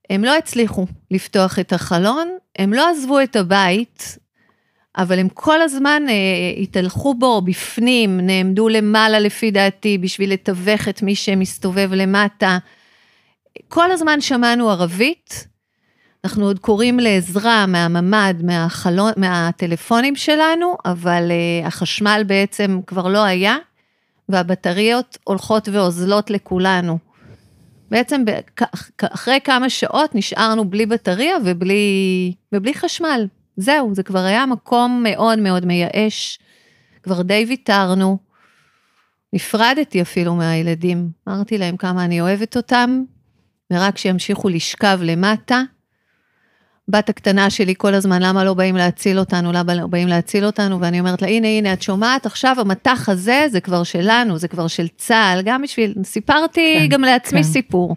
הם 0.09 0.23
לא 0.23 0.37
הצליחו 0.37 0.85
לפתוח 1.11 1.59
את 1.59 1.73
החלון, 1.73 2.37
הם 2.57 2.73
לא 2.73 2.89
עזבו 2.89 3.19
את 3.19 3.35
הבית, 3.35 4.17
אבל 4.97 5.19
הם 5.19 5.29
כל 5.29 5.61
הזמן 5.61 6.03
אה, 6.09 6.61
התהלכו 6.61 7.13
בו 7.13 7.41
בפנים, 7.41 8.19
נעמדו 8.19 8.69
למעלה 8.69 9.19
לפי 9.19 9.51
דעתי, 9.51 9.97
בשביל 9.97 10.33
לתווך 10.33 10.87
את 10.89 11.01
מי 11.01 11.15
שמסתובב 11.15 11.89
למטה. 11.93 12.57
כל 13.67 13.91
הזמן 13.91 14.21
שמענו 14.21 14.69
ערבית, 14.69 15.47
אנחנו 16.23 16.45
עוד 16.45 16.59
קוראים 16.59 16.99
לעזרה 16.99 17.65
מהממ"ד, 17.65 18.33
מהחלון, 18.43 19.11
מהטלפונים 19.17 20.15
שלנו, 20.15 20.77
אבל 20.85 21.31
uh, 21.31 21.67
החשמל 21.67 22.23
בעצם 22.27 22.79
כבר 22.87 23.07
לא 23.07 23.23
היה, 23.23 23.57
והבטריות 24.29 25.17
הולכות 25.23 25.69
ואוזלות 25.71 26.29
לכולנו. 26.29 26.97
בעצם 27.91 28.23
אחרי 29.01 29.39
כמה 29.43 29.69
שעות 29.69 30.15
נשארנו 30.15 30.65
בלי 30.65 30.85
בטריה 30.85 31.35
ובלי, 31.45 32.33
ובלי 32.51 32.73
חשמל. 32.73 33.27
זהו, 33.57 33.95
זה 33.95 34.03
כבר 34.03 34.19
היה 34.19 34.45
מקום 34.45 35.03
מאוד 35.03 35.39
מאוד 35.39 35.65
מייאש. 35.65 36.39
כבר 37.03 37.21
די 37.21 37.45
ויתרנו. 37.47 38.17
נפרדתי 39.33 40.01
אפילו 40.01 40.35
מהילדים. 40.35 41.09
אמרתי 41.29 41.57
להם 41.57 41.77
כמה 41.77 42.05
אני 42.05 42.21
אוהבת 42.21 42.57
אותם, 42.57 43.03
ורק 43.73 43.97
שימשיכו 43.97 44.49
לשכב 44.49 44.99
למטה. 45.01 45.61
בת 46.87 47.09
הקטנה 47.09 47.49
שלי 47.49 47.73
כל 47.77 47.93
הזמן, 47.93 48.21
למה 48.21 48.43
לא 48.43 48.53
באים 48.53 48.75
להציל 48.75 49.19
אותנו, 49.19 49.51
למה 49.51 49.75
לא 49.75 49.87
באים 49.87 50.07
להציל 50.07 50.45
אותנו, 50.45 50.81
ואני 50.81 50.99
אומרת 50.99 51.21
לה, 51.21 51.27
הנה, 51.27 51.47
הנה, 51.47 51.73
את 51.73 51.81
שומעת, 51.81 52.25
עכשיו 52.25 52.55
המטח 52.59 53.09
הזה, 53.09 53.45
זה 53.51 53.61
כבר 53.61 53.83
שלנו, 53.83 54.37
זה 54.37 54.47
כבר 54.47 54.67
של 54.67 54.87
צה"ל, 54.87 55.41
גם 55.45 55.61
בשביל, 55.61 55.93
סיפרתי 56.03 56.77
כן, 56.79 56.87
גם 56.87 57.01
לעצמי 57.01 57.43
כן. 57.43 57.49
סיפור. 57.49 57.95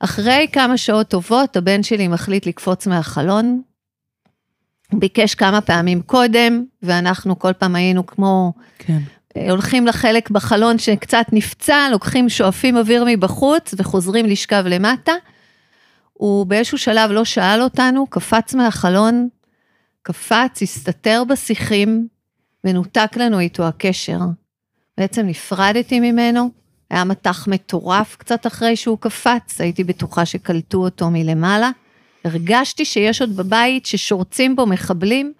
אחרי 0.00 0.46
כמה 0.52 0.76
שעות 0.76 1.08
טובות, 1.08 1.56
הבן 1.56 1.82
שלי 1.82 2.08
מחליט 2.08 2.46
לקפוץ 2.46 2.86
מהחלון, 2.86 3.62
הוא 4.92 5.00
ביקש 5.00 5.34
כמה 5.34 5.60
פעמים 5.60 6.02
קודם, 6.02 6.64
ואנחנו 6.82 7.38
כל 7.38 7.52
פעם 7.52 7.74
היינו 7.74 8.06
כמו, 8.06 8.52
כן. 8.78 8.98
אה, 9.36 9.50
הולכים 9.50 9.86
לחלק 9.86 10.30
בחלון 10.30 10.78
שקצת 10.78 11.26
נפצע, 11.32 11.88
לוקחים, 11.90 12.28
שואפים 12.28 12.76
אוויר 12.76 13.04
מבחוץ 13.06 13.74
וחוזרים 13.76 14.26
לשכב 14.26 14.64
למטה. 14.66 15.12
הוא 16.12 16.46
באיזשהו 16.46 16.78
שלב 16.78 17.10
לא 17.10 17.24
שאל 17.24 17.62
אותנו, 17.62 18.06
קפץ 18.06 18.54
מהחלון, 18.54 19.28
קפץ, 20.02 20.62
הסתתר 20.62 21.22
בשיחים, 21.28 22.08
ונותק 22.64 23.16
לנו 23.16 23.38
איתו 23.40 23.66
הקשר. 23.68 24.18
בעצם 24.98 25.26
נפרדתי 25.26 26.00
ממנו, 26.00 26.50
היה 26.90 27.04
מטח 27.04 27.48
מטורף 27.48 28.16
קצת 28.16 28.46
אחרי 28.46 28.76
שהוא 28.76 28.98
קפץ, 29.00 29.60
הייתי 29.60 29.84
בטוחה 29.84 30.26
שקלטו 30.26 30.78
אותו 30.78 31.10
מלמעלה. 31.10 31.70
הרגשתי 32.26 32.84
שיש 32.84 33.20
עוד 33.20 33.36
בבית 33.36 33.86
ששורצים 33.86 34.56
בו 34.56 34.66
מחבלים, 34.66 35.32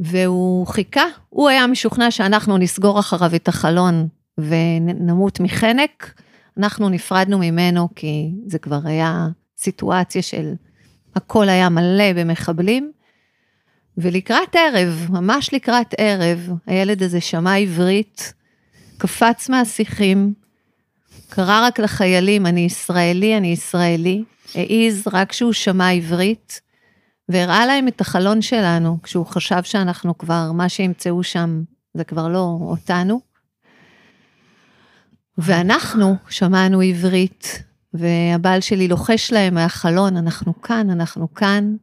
והוא 0.00 0.66
חיכה, 0.66 1.04
הוא 1.28 1.48
היה 1.48 1.66
משוכנע 1.66 2.10
שאנחנו 2.10 2.58
נסגור 2.58 3.00
אחריו 3.00 3.34
את 3.34 3.48
החלון 3.48 4.08
ונמות 4.38 5.40
מחנק. 5.40 6.20
אנחנו 6.58 6.88
נפרדנו 6.88 7.38
ממנו 7.38 7.88
כי 7.96 8.30
זה 8.46 8.58
כבר 8.58 8.80
היה 8.84 9.28
סיטואציה 9.58 10.22
של 10.22 10.52
הכל 11.16 11.48
היה 11.48 11.68
מלא 11.68 12.12
במחבלים. 12.12 12.92
ולקראת 13.98 14.56
ערב, 14.56 15.06
ממש 15.10 15.54
לקראת 15.54 15.94
ערב, 15.98 16.48
הילד 16.66 17.02
הזה 17.02 17.20
שמע 17.20 17.54
עברית, 17.54 18.34
קפץ 18.98 19.48
מהשיחים, 19.48 20.34
קרא 21.28 21.66
רק 21.66 21.80
לחיילים, 21.80 22.46
אני 22.46 22.60
ישראלי, 22.60 23.36
אני 23.36 23.48
ישראלי, 23.48 24.24
העיז 24.54 25.08
רק 25.12 25.30
כשהוא 25.30 25.52
שמע 25.52 25.90
עברית, 25.90 26.60
והראה 27.28 27.66
להם 27.66 27.88
את 27.88 28.00
החלון 28.00 28.42
שלנו, 28.42 28.98
כשהוא 29.02 29.26
חשב 29.26 29.62
שאנחנו 29.62 30.18
כבר, 30.18 30.52
מה 30.52 30.68
שימצאו 30.68 31.22
שם, 31.22 31.62
זה 31.94 32.04
כבר 32.04 32.28
לא 32.28 32.58
אותנו. 32.60 33.20
ואנחנו 35.38 36.16
שמענו 36.28 36.80
עברית, 36.80 37.62
והבעל 37.94 38.60
שלי 38.60 38.88
לוחש 38.88 39.32
להם 39.32 39.54
מהחלון, 39.54 40.16
אנחנו 40.16 40.62
כאן, 40.62 40.90
אנחנו 40.90 41.34
כאן. 41.34 41.74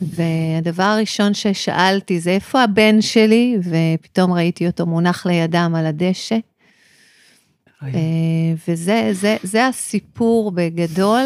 והדבר 0.00 0.82
הראשון 0.82 1.34
ששאלתי 1.34 2.20
זה 2.20 2.30
איפה 2.30 2.62
הבן 2.62 3.00
שלי, 3.00 3.58
ופתאום 3.62 4.32
ראיתי 4.32 4.66
אותו 4.66 4.86
מונח 4.86 5.26
לידם 5.26 5.74
על 5.76 5.86
הדשא. 5.86 6.36
אה, 7.82 7.88
וזה 8.68 9.08
זה, 9.12 9.36
זה 9.42 9.66
הסיפור 9.66 10.50
בגדול. 10.50 11.24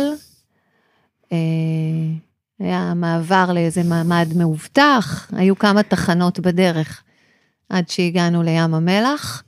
אה, 1.33 1.37
היה 2.61 2.93
מעבר 2.97 3.53
לאיזה 3.53 3.83
מעמד 3.83 4.29
מאובטח, 4.37 5.31
היו 5.37 5.59
כמה 5.59 5.83
תחנות 5.83 6.41
בדרך 6.41 7.03
עד 7.69 7.89
שהגענו 7.89 8.43
לים 8.43 8.75
המלח. 8.75 9.43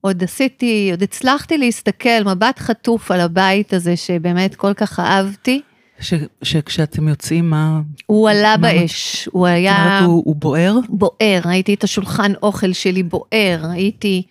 עוד 0.00 0.22
עשיתי, 0.24 0.88
עוד 0.90 1.02
הצלחתי 1.02 1.58
להסתכל 1.58 2.24
מבט 2.24 2.58
חטוף 2.58 3.10
על 3.10 3.20
הבית 3.20 3.72
הזה 3.72 3.96
שבאמת 3.96 4.54
כל 4.54 4.74
כך 4.74 5.00
אהבתי. 5.00 5.60
ש- 6.00 6.14
שכשאתם 6.42 7.08
יוצאים, 7.08 7.50
מה... 7.50 7.80
הוא 8.06 8.30
עלה 8.30 8.54
מה- 8.56 8.72
באש, 8.72 9.28
הוא 9.32 9.46
זאת 9.48 9.54
היה... 9.54 9.84
אומרת, 9.86 10.02
הוא 10.04 10.22
הוא 10.26 10.36
בוער? 10.36 10.74
בוער, 10.88 11.40
ראיתי 11.44 11.74
את 11.74 11.84
השולחן 11.84 12.32
אוכל 12.42 12.72
שלי 12.72 13.02
בוער, 13.02 13.60
ראיתי 13.70 14.22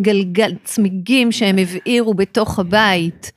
גלגל, 0.00 0.54
צמיגים 0.64 1.32
שהם 1.32 1.56
הבעירו 1.58 2.14
בתוך 2.14 2.58
הבית. 2.58 3.32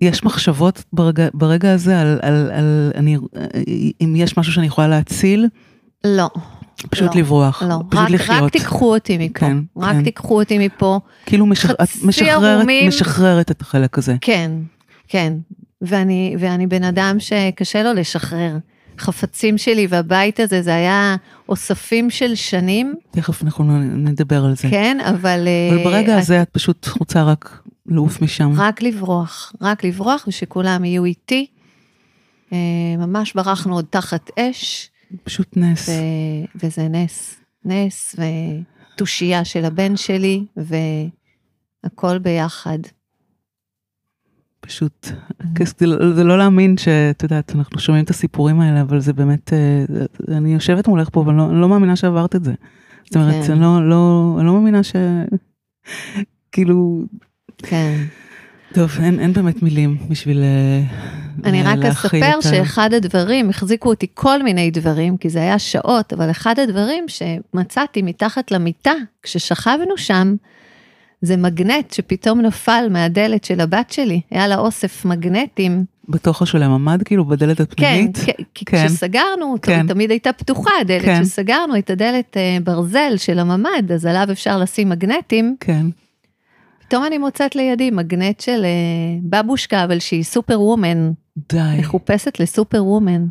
יש 0.00 0.24
מחשבות 0.24 0.84
ברגע, 0.92 1.28
ברגע 1.34 1.72
הזה 1.72 2.00
על, 2.00 2.18
על, 2.22 2.50
על 2.52 2.92
אני, 2.94 3.16
אם 4.00 4.14
יש 4.16 4.36
משהו 4.36 4.52
שאני 4.52 4.66
יכולה 4.66 4.88
להציל, 4.88 5.46
לא, 6.04 6.30
פשוט 6.90 7.14
לא, 7.14 7.20
לברוח, 7.20 7.62
לא, 7.62 7.76
פשוט 7.90 8.04
רק, 8.04 8.10
לחיות. 8.10 8.42
רק 8.42 8.52
תיקחו 8.52 8.94
אותי 8.94 9.18
מפה, 9.18 9.40
כן, 9.40 9.56
רק 9.76 9.92
כן. 9.92 10.04
תיקחו 10.04 10.40
אותי 10.40 10.66
מפה. 10.66 11.00
כאילו 11.26 11.46
משח, 11.46 11.70
את 11.70 11.88
משחררת, 12.02 12.42
ערומים. 12.42 12.88
משחררת 12.88 13.50
את 13.50 13.60
החלק 13.60 13.98
הזה. 13.98 14.14
כן, 14.20 14.50
כן, 15.08 15.32
ואני, 15.82 16.36
ואני 16.38 16.66
בן 16.66 16.84
אדם 16.84 17.16
שקשה 17.18 17.82
לו 17.82 17.92
לשחרר. 17.92 18.56
חפצים 18.98 19.58
שלי 19.58 19.86
והבית 19.90 20.40
הזה, 20.40 20.62
זה 20.62 20.74
היה 20.74 21.16
אוספים 21.48 22.10
של 22.10 22.34
שנים, 22.34 22.94
תכף 23.10 23.42
אנחנו 23.42 23.64
נדבר 23.82 24.44
על 24.44 24.54
זה. 24.56 24.68
כן, 24.70 24.98
אבל... 25.08 25.14
אבל 25.16 25.48
אה, 25.78 25.84
ברגע 25.84 26.14
את- 26.14 26.22
הזה 26.22 26.42
את 26.42 26.48
פשוט 26.52 26.88
רוצה 27.00 27.22
רק 27.22 27.62
לעוף 27.86 28.22
משם. 28.22 28.50
רק 28.56 28.82
לברוח, 28.82 29.52
רק 29.60 29.84
לברוח 29.84 30.24
ושכולם 30.28 30.84
יהיו 30.84 31.04
איתי. 31.04 31.46
אה, 32.52 32.56
ממש 32.98 33.32
ברחנו 33.34 33.74
עוד 33.74 33.84
תחת 33.90 34.30
אש, 34.38 34.90
פשוט 35.24 35.56
נס. 35.56 35.88
ו- 35.88 35.92
וזה 36.64 36.88
נס, 36.88 37.36
נס 37.64 38.16
ותושייה 38.94 39.44
של 39.44 39.64
הבן 39.64 39.96
שלי, 39.96 40.44
והכל 40.56 42.18
ביחד. 42.18 42.78
פשוט, 44.60 45.08
זה 45.78 45.86
לא- 45.86 46.14
זה 46.14 46.24
לא 46.24 46.38
להאמין 46.38 46.76
שאת 46.76 47.22
יודעת, 47.22 47.52
אנחנו 47.54 47.78
שומעים 47.78 48.04
את 48.04 48.10
הסיפורים 48.10 48.60
האלה, 48.60 48.80
אבל 48.80 49.00
זה 49.00 49.12
באמת, 49.12 49.52
אה, 49.52 49.84
אני 50.36 50.54
יושבת 50.54 50.88
מולך 50.88 51.08
פה, 51.12 51.20
אבל 51.22 51.34
לא- 51.34 51.50
אני 51.50 51.60
לא 51.60 51.68
מאמינה 51.68 51.96
שעברת 51.96 52.36
את 52.36 52.44
זה. 52.44 52.52
זאת 53.04 53.16
אומרת, 53.16 53.44
כן. 53.46 53.52
אני 53.52 53.60
לא, 53.60 53.88
לא, 53.88 54.34
אני 54.38 54.46
לא 54.46 54.52
מאמינה 54.54 54.82
ש... 54.82 54.92
כאילו, 56.52 57.02
כן. 57.58 57.94
טוב, 58.74 58.90
אין, 59.02 59.20
אין 59.20 59.32
באמת 59.32 59.62
מילים 59.62 59.96
בשביל 60.10 60.42
אה, 60.42 60.82
אני 61.44 61.62
לה- 61.62 61.72
רק 61.72 61.78
להכיל 61.78 62.24
אספר 62.24 62.38
את 62.38 62.44
ה- 62.44 62.48
שאחד 62.48 62.92
הדברים, 62.92 63.50
החזיקו 63.50 63.88
אותי 63.88 64.06
כל 64.14 64.42
מיני 64.42 64.70
דברים, 64.70 65.16
כי 65.16 65.28
זה 65.28 65.38
היה 65.38 65.58
שעות, 65.58 66.12
אבל 66.12 66.30
אחד 66.30 66.54
הדברים 66.58 67.04
שמצאתי 67.08 68.02
מתחת 68.02 68.50
למיטה, 68.50 68.92
כששכבנו 69.22 69.96
שם, 69.96 70.34
זה 71.22 71.36
מגנט 71.36 71.90
שפתאום 71.92 72.40
נפל 72.40 72.86
מהדלת 72.90 73.44
של 73.44 73.60
הבת 73.60 73.90
שלי, 73.90 74.20
היה 74.30 74.48
לה 74.48 74.58
אוסף 74.58 75.04
מגנטים. 75.04 75.84
בתוך 76.08 76.42
השולם 76.42 76.70
עמד 76.70 77.02
כאילו 77.04 77.24
בדלת 77.24 77.60
הפנימית. 77.60 78.16
כן, 78.16 78.32
כי 78.54 78.64
כן. 78.64 78.86
כשסגרנו 78.86 79.56
כן. 79.62 79.86
תמיד 79.86 80.10
הייתה 80.10 80.32
פתוחה 80.32 80.70
הדלת, 80.80 81.02
כן. 81.02 81.22
כשסגרנו 81.22 81.78
את 81.78 81.90
הדלת 81.90 82.36
אה, 82.36 82.58
ברזל 82.64 83.16
של 83.16 83.38
הממ"ד, 83.38 83.92
אז 83.92 84.06
עליו 84.06 84.28
אפשר 84.32 84.58
לשים 84.58 84.88
מגנטים, 84.88 85.56
כן. 85.60 85.86
פתאום 86.88 87.04
אני 87.04 87.18
מוצאת 87.18 87.56
לידי 87.56 87.90
מגנט 87.90 88.40
של 88.40 88.64
אה, 88.64 89.40
בבושקה, 89.42 89.84
אבל 89.84 89.98
שהיא 89.98 90.24
סופר 90.24 90.60
וומן, 90.60 91.10
די. 91.52 91.58
מחופשת 91.78 92.40
לסופר 92.40 92.84
וומן. 92.84 93.26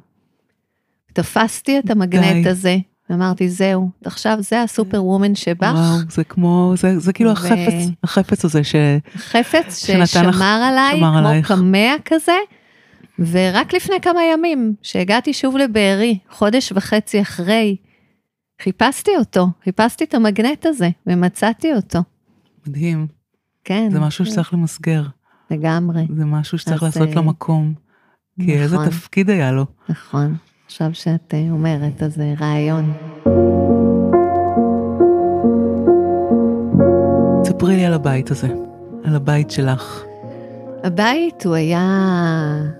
תפסתי 1.13 1.80
את 1.80 1.89
המגנט 1.89 2.43
די. 2.43 2.50
הזה, 2.50 2.78
ואמרתי, 3.10 3.50
זהו, 3.50 3.89
עכשיו 4.06 4.38
זה 4.39 4.62
הסופר 4.62 5.04
וומן 5.04 5.36
שבך, 5.36 5.72
וואו, 5.74 5.98
זה 6.10 6.24
כמו, 6.24 6.74
זה, 6.78 7.00
זה 7.00 7.13
כאילו 7.13 7.30
ו- 7.30 7.34
החפץ, 7.34 7.89
החפץ 8.04 8.46
הזה 8.46 8.63
ש... 8.63 8.76
חפץ 9.15 9.86
שנתן 9.86 10.00
לך- 10.26 10.34
ששמר 10.36 10.63
עליי, 10.70 10.98
שמר 10.98 11.10
כמו 11.10 11.28
עלייך. 11.28 11.48
קמע 11.48 11.93
כזה, 12.06 12.38
ורק 13.20 13.74
לפני 13.74 13.96
כמה 14.02 14.20
ימים, 14.34 14.74
שהגעתי 14.82 15.34
שוב 15.34 15.58
לבארי, 15.58 16.17
חודש 16.30 16.72
וחצי 16.76 17.22
אחרי, 17.22 17.76
חיפשתי 18.62 19.12
אותו, 19.20 19.48
חיפשתי 19.63 20.04
את 20.04 20.13
המגנט 20.13 20.65
הזה, 20.65 20.89
ומצאתי 21.08 21.74
אותו. 21.74 22.00
מדהים. 22.67 23.08
כן. 23.63 23.89
זה 23.91 24.00
משהו 24.00 24.26
שצריך 24.26 24.54
למסגר. 24.54 25.04
לגמרי, 25.52 26.08
זה 26.15 26.26
משהו 26.26 26.58
שצריך 26.58 26.84
אז, 26.84 26.98
לעשות 26.98 27.15
לו 27.15 27.22
אה, 27.22 27.28
מקום. 27.28 27.74
כי 28.46 28.54
איזה 28.54 28.76
נכון. 28.76 28.89
תפקיד 28.89 29.30
היה 29.30 29.52
לו. 29.52 29.65
נכון. 29.89 30.36
עכשיו 30.67 30.89
שאת 30.93 31.34
אה, 31.34 31.47
אומרת, 31.51 32.03
אז 32.03 32.15
זה 32.15 32.34
רעיון. 32.39 32.93
ספרי 37.43 37.75
לי 37.75 37.86
על 37.86 37.93
הבית 37.93 38.32
הזה, 38.32 38.47
על 39.03 39.15
הבית 39.15 39.51
שלך. 39.51 40.03
הבית 40.84 41.45
הוא 41.45 41.56
היה 41.56 41.82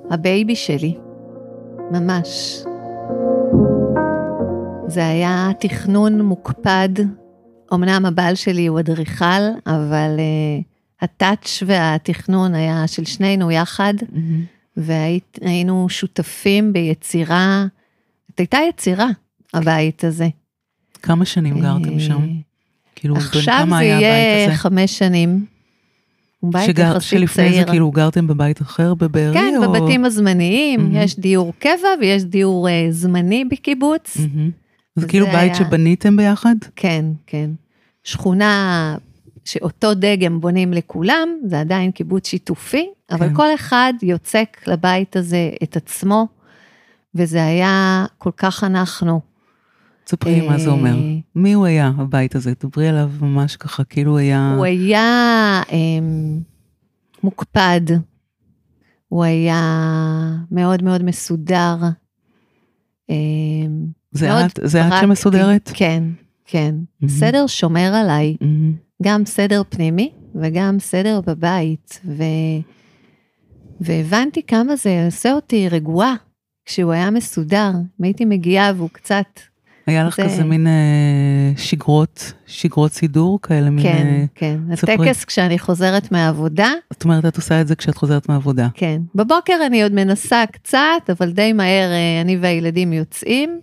ה 0.10 0.19
baby 0.19 0.56
שלי, 0.56 0.98
ממש. 1.92 2.64
זה 4.88 5.08
היה 5.08 5.50
תכנון 5.60 6.22
מוקפד. 6.22 6.90
אמנם 7.74 8.06
הבעל 8.06 8.36
שלי 8.36 8.68
הוא 8.68 8.80
אדריכל, 8.80 9.26
אבל 9.66 10.18
uh, 10.18 10.64
ה 11.02 11.12
touch 11.12 11.64
והתכנון 11.66 12.56
היה 12.56 12.88
של 12.88 13.06
שנינו 13.06 13.52
יחד, 13.52 13.94
והיינו 14.78 15.90
שותפים 15.90 16.74
ביצירה, 16.74 17.66
זאת 18.38 18.52
הייתה 18.52 18.58
יצירה, 18.70 19.08
הבית 19.54 20.04
הזה. 20.04 20.28
כמה 21.02 21.26
שנים 21.26 21.60
גרתם 21.60 21.94
אה, 21.94 22.00
שם? 22.00 22.28
כאילו, 22.96 23.16
עכשיו 23.16 23.42
כמה 23.58 23.76
זה 23.78 23.82
היה 23.82 23.96
הבית 23.98 24.02
יהיה 24.04 24.46
הזה? 24.48 24.56
חמש 24.56 24.98
שנים. 24.98 25.46
בית 26.44 26.66
שגר- 26.68 26.92
יחסית 26.96 27.10
שלפני 27.10 27.50
צעיר. 27.50 27.66
זה 27.66 27.72
כאילו 27.72 27.92
גרתם 27.92 28.28
בבית 28.28 28.62
אחר 28.62 28.94
בבארי? 28.94 29.34
כן, 29.34 29.54
או... 29.64 29.72
בבתים 29.74 30.06
הזמניים, 30.06 30.80
מהמם. 30.80 30.96
יש 30.96 31.20
דיור 31.20 31.54
קבע 31.60 31.72
ויש 32.02 32.24
דיור 32.24 32.70
אה, 32.70 32.88
זמני 32.90 33.46
בקיבוץ. 33.46 34.18
זה 34.18 34.28
זה 34.96 35.08
כאילו 35.08 35.26
בית 35.26 35.36
היה- 35.36 35.56
שבניתם 35.56 36.16
ביחד? 36.18 36.56
כן, 36.76 37.06
כן. 37.28 37.50
שכונה 38.04 38.96
שאותו 39.46 39.94
דגם 39.94 40.42
בונים 40.42 40.74
לכולם, 40.74 41.30
זה 41.46 41.60
עדיין 41.60 41.92
קיבוץ 41.92 42.28
שיתופי, 42.28 42.86
אבל 43.12 43.28
כן. 43.30 43.34
כל 43.36 43.48
אחד 43.56 43.94
יוצק 44.02 44.58
לבית 44.68 45.16
הזה 45.16 45.50
את 45.64 45.76
עצמו, 45.76 46.28
וזה 47.18 47.46
היה 47.46 48.06
כל 48.18 48.32
כך 48.38 48.64
אנחנו. 48.64 49.22
ספרי 50.08 50.42
לי 50.42 50.48
מה 50.48 50.58
זה 50.58 50.70
אומר. 50.70 50.94
אה, 50.94 51.18
מי 51.36 51.54
הוא 51.54 51.66
היה, 51.66 51.92
הבית 51.98 52.36
הזה? 52.36 52.54
דברי 52.64 52.88
עליו 52.88 53.12
ממש 53.22 53.56
ככה, 53.56 53.84
כאילו 53.84 54.12
הוא 54.12 54.20
היה... 54.20 54.54
הוא 54.58 54.66
היה 54.66 55.62
אמ, 55.72 56.40
מוקפד, 57.24 57.82
הוא 59.08 59.24
היה 59.24 59.62
מאוד 60.52 60.84
מאוד 60.84 61.04
מסודר. 61.04 61.76
אמ, 63.10 63.16
זה 64.12 64.28
מאוד 64.28 64.46
את, 64.46 64.60
זה 64.64 64.88
את. 64.88 64.94
שמסודרת? 65.02 65.72
כן, 65.74 66.04
כן. 66.46 66.76
סדר 67.08 67.48
שומר 67.48 67.92
עליי. 67.96 68.38
גם 69.04 69.26
סדר 69.26 69.62
פנימי 69.70 70.12
וגם 70.36 70.80
סדר 70.80 71.22
בבית. 71.28 72.02
ו... 72.06 72.24
והבנתי 73.82 74.44
כמה 74.44 74.76
זה 74.76 75.06
עושה 75.06 75.34
אותי 75.34 75.70
רגועה 75.70 76.16
כשהוא 76.68 76.92
היה 76.92 77.10
מסודר. 77.12 77.70
אם 78.00 78.04
הייתי 78.06 78.26
מגיעה 78.26 78.72
והוא 78.78 78.90
קצת, 78.94 79.26
היה 79.88 80.04
לך 80.04 80.16
זה- 80.18 80.24
כזה 80.24 80.44
מין 80.44 80.68
אה, 80.68 80.72
שגרות, 81.58 82.34
שגרות 82.46 82.94
סידור 82.94 83.40
כאלה, 83.42 83.70
מין... 83.70 83.84
כן, 83.84 84.06
אה, 84.08 84.26
כן. 84.36 84.60
ספרי. 84.76 84.94
הטקס 84.94 85.26
כשאני 85.26 85.60
חוזרת 85.60 86.12
מהעבודה, 86.12 86.70
זאת 86.94 87.04
אומרת, 87.04 87.26
את 87.26 87.36
עושה 87.36 87.62
את 87.62 87.68
זה 87.68 87.76
כשאת 87.76 87.96
חוזרת 87.98 88.30
מהעבודה. 88.30 88.68
כן. 88.74 89.02
בבוקר 89.16 89.54
אני 89.66 89.84
עוד 89.84 89.92
מנסה 89.92 90.44
קצת, 90.52 90.80
אבל 91.10 91.32
די 91.32 91.54
מהר 91.54 91.90
אה, 91.92 92.22
אני 92.22 92.38
והילדים 92.38 92.94
יוצאים. 92.94 93.60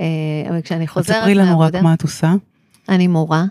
אה, 0.00 0.04
אבל 0.48 0.60
כשאני 0.60 0.86
חוזרת 0.86 1.16
ספרי 1.22 1.34
לנו 1.34 1.50
רק 1.50 1.58
מהעבודה, 1.58 1.82
מה 1.82 1.94
את 1.94 2.02
עושה. 2.02 2.32
אני 2.88 3.06
מורה. 3.06 3.44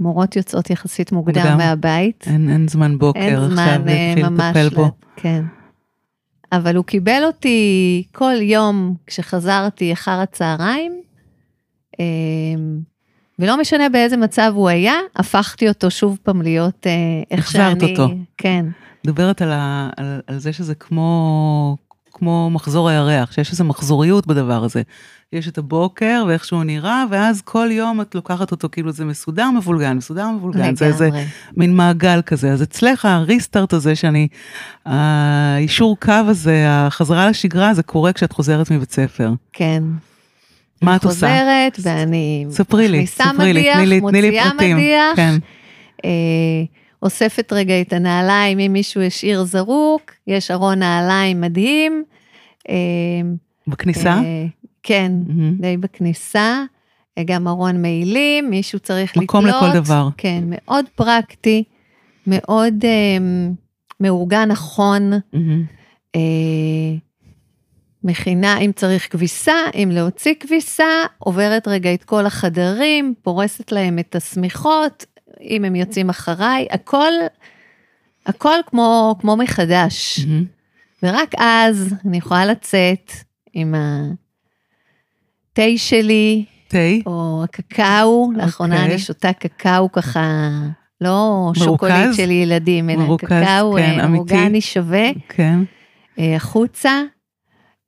מורות 0.00 0.36
יוצאות 0.36 0.70
יחסית 0.70 1.12
מוקדם 1.12 1.40
מוקדם. 1.42 1.56
מהבית. 1.58 2.24
אין, 2.26 2.48
אין 2.50 2.68
זמן 2.68 2.98
בוקר 2.98 3.20
אין 3.20 3.34
עכשיו 3.36 3.50
זמן 3.50 3.88
אה, 3.88 4.06
להתחיל 4.06 4.28
ממש, 4.28 4.56
לטפל 4.56 4.74
בו. 4.76 4.82
לה- 4.82 4.88
כן. 5.16 5.42
אבל 6.52 6.76
הוא 6.76 6.84
קיבל 6.84 7.22
אותי 7.24 8.04
כל 8.12 8.34
יום 8.40 8.94
כשחזרתי 9.06 9.92
אחר 9.92 10.20
הצהריים, 10.20 11.00
אה, 12.00 12.04
ולא 13.38 13.60
משנה 13.60 13.88
באיזה 13.88 14.16
מצב 14.16 14.52
הוא 14.54 14.68
היה, 14.68 14.94
הפכתי 15.16 15.68
אותו 15.68 15.90
שוב 15.90 16.18
פעם 16.22 16.42
להיות 16.42 16.86
אה, 16.86 16.92
איך 17.30 17.50
שאני... 17.50 17.64
החזרת 17.64 17.90
אותו. 17.90 18.14
כן, 18.36 18.66
מדברת 19.04 19.42
על, 19.42 19.52
ה, 19.52 19.90
על, 19.96 20.20
על 20.26 20.38
זה 20.38 20.52
שזה 20.52 20.74
כמו 20.74 21.76
כמו 22.18 22.50
מחזור 22.50 22.88
הירח, 22.88 23.32
שיש 23.32 23.50
איזו 23.50 23.64
מחזוריות 23.64 24.26
בדבר 24.26 24.64
הזה. 24.64 24.82
יש 25.32 25.48
את 25.48 25.58
הבוקר 25.58 26.24
ואיך 26.28 26.44
שהוא 26.44 26.64
נראה, 26.64 27.04
ואז 27.10 27.42
כל 27.42 27.68
יום 27.70 28.00
את 28.00 28.14
לוקחת 28.14 28.50
אותו 28.50 28.68
כאילו 28.72 28.92
זה 28.92 29.04
מסודר 29.04 29.50
מבולגן, 29.50 29.96
מסודר 29.96 30.30
מבולגן, 30.30 30.76
זה 30.76 30.86
איזה 30.86 31.10
מין 31.56 31.74
מעגל 31.74 32.22
כזה. 32.22 32.52
אז 32.52 32.62
אצלך 32.62 33.04
הריסטארט 33.04 33.72
הזה 33.72 33.94
שאני, 33.94 34.28
האישור 34.86 35.96
קו 36.00 36.12
הזה, 36.12 36.64
החזרה 36.68 37.30
לשגרה, 37.30 37.74
זה 37.74 37.82
קורה 37.82 38.12
כשאת 38.12 38.32
חוזרת 38.32 38.70
מבית 38.70 38.92
ספר. 38.92 39.32
כן. 39.52 39.82
מה 40.82 40.96
את 40.96 41.04
עושה? 41.04 41.26
חוזרת 41.26 41.78
ואני 41.82 42.46
ספרי 42.50 42.88
לי, 42.88 43.06
ספרי 43.06 43.52
לי, 43.52 43.72
תני 43.74 43.86
לי, 43.86 43.86
לי 43.86 44.00
מוציאה 44.00 44.50
פרטים. 44.50 44.76
מדיח. 44.76 45.16
כן. 45.16 45.34
אה, 46.04 46.10
אוספת 47.02 47.52
רגע 47.52 47.80
את 47.80 47.92
הנעליים 47.92 48.58
אם 48.58 48.72
מישהו 48.72 49.02
השאיר 49.02 49.44
זרוק, 49.44 50.12
יש 50.26 50.50
ארון 50.50 50.78
נעליים 50.78 51.40
מדהים. 51.40 52.04
אה, 52.68 52.74
בכניסה? 53.66 54.10
אה, 54.14 54.46
כן. 54.82 55.12
די 55.58 55.76
בכניסה. 55.76 56.64
אה, 57.18 57.22
גם 57.26 57.48
ארון 57.48 57.82
מעילים, 57.82 58.50
מישהו 58.50 58.78
צריך 58.78 59.10
לקלוט. 59.10 59.24
מקום 59.24 59.46
לכל 59.46 59.72
דבר. 59.74 60.08
כן, 60.16 60.44
מאוד 60.46 60.84
פרקטי, 60.94 61.64
מאוד 62.26 62.74
אה, 62.84 63.18
מאורגן 64.00 64.48
נכון. 64.48 65.12
אה, 66.14 66.20
מכינה 68.04 68.58
אם 68.58 68.70
צריך 68.76 69.12
כביסה, 69.12 69.54
אם 69.74 69.90
להוציא 69.92 70.34
כביסה, 70.40 70.84
עוברת 71.18 71.68
רגע 71.68 71.94
את 71.94 72.04
כל 72.04 72.26
החדרים, 72.26 73.14
פורסת 73.22 73.72
להם 73.72 73.98
את 73.98 74.16
השמיכות, 74.16 75.04
אם 75.40 75.64
הם 75.64 75.74
יוצאים 75.74 76.10
אחריי, 76.10 76.66
הכל, 76.70 77.12
הכל 78.26 78.58
כמו, 78.66 79.16
כמו 79.20 79.36
מחדש. 79.36 80.20
מהמם. 80.26 80.44
ורק 81.02 81.34
אז 81.38 81.94
אני 82.06 82.16
יכולה 82.16 82.46
לצאת 82.46 83.12
עם 83.52 83.74
התה 85.52 85.62
שלי, 85.76 86.44
תה? 86.68 86.78
או 87.06 87.44
הקקאו, 87.44 88.32
לאחרונה 88.36 88.74
אוקיי. 88.74 88.90
אני 88.90 88.98
שותה 88.98 89.32
קקאו 89.32 89.92
ככה, 89.92 90.50
לא 91.00 91.42
מרוכז? 91.44 91.62
שוקולית 91.64 92.14
של 92.16 92.30
ילדים, 92.30 92.90
אלא 92.90 92.98
מרוכז, 92.98 93.26
קקאו 93.26 93.72
כן, 93.76 94.00
אה. 94.00 94.08
אורגני 94.16 94.60
שווה. 94.60 95.08
כן. 95.28 95.58
אה, 96.18 96.36
החוצה, 96.36 97.02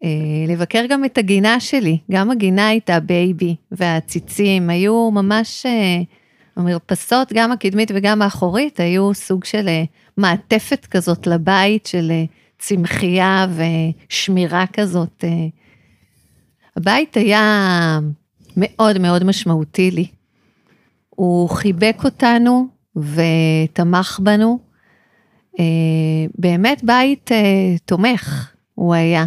אה, 0.04 0.08
לבקר 0.48 0.84
גם 0.88 1.04
את 1.04 1.18
הגינה 1.18 1.60
שלי, 1.60 1.98
גם 2.10 2.30
הגינה 2.30 2.68
הייתה 2.68 3.00
baby, 3.00 3.56
והעציצים 3.72 4.70
היו 4.70 5.10
ממש, 5.10 5.66
המרפסות, 6.58 7.32
גם 7.32 7.52
הקדמית 7.52 7.90
וגם 7.94 8.22
האחורית, 8.22 8.80
היו 8.80 9.14
סוג 9.14 9.44
של 9.44 9.68
אה, 9.68 9.84
מעטפת 10.16 10.86
כזאת 10.86 11.26
לבית 11.26 11.86
של 11.86 12.10
אה, 12.10 12.24
צמחייה 12.58 13.46
ושמירה 13.54 14.64
כזאת. 14.72 15.24
אה. 15.24 15.46
הבית 16.76 17.16
היה 17.16 17.98
מאוד 18.56 18.98
מאוד 18.98 19.24
משמעותי 19.24 19.90
לי. 19.90 20.06
הוא 21.10 21.48
חיבק 21.48 21.96
אותנו 22.04 22.66
ותמך 22.96 24.20
בנו. 24.22 24.58
באמת 26.38 26.84
בית 26.84 27.30
תומך 27.84 28.52
הוא 28.74 28.94
היה. 28.94 29.24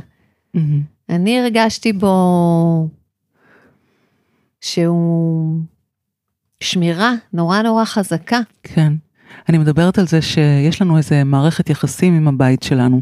אני 1.10 1.40
הרגשתי 1.40 1.94
בו 1.94 2.88
שהוא 4.62 5.60
שמירה 6.62 7.14
נורא 7.34 7.62
נורא 7.62 7.86
חזקה. 7.86 8.40
כן. 8.64 8.94
אני 9.50 9.58
מדברת 9.58 9.98
על 9.98 10.08
זה 10.08 10.22
שיש 10.22 10.82
לנו 10.82 10.98
איזה 10.98 11.24
מערכת 11.24 11.70
יחסים 11.70 12.14
עם 12.14 12.28
הבית 12.28 12.64
שלנו. 12.64 13.02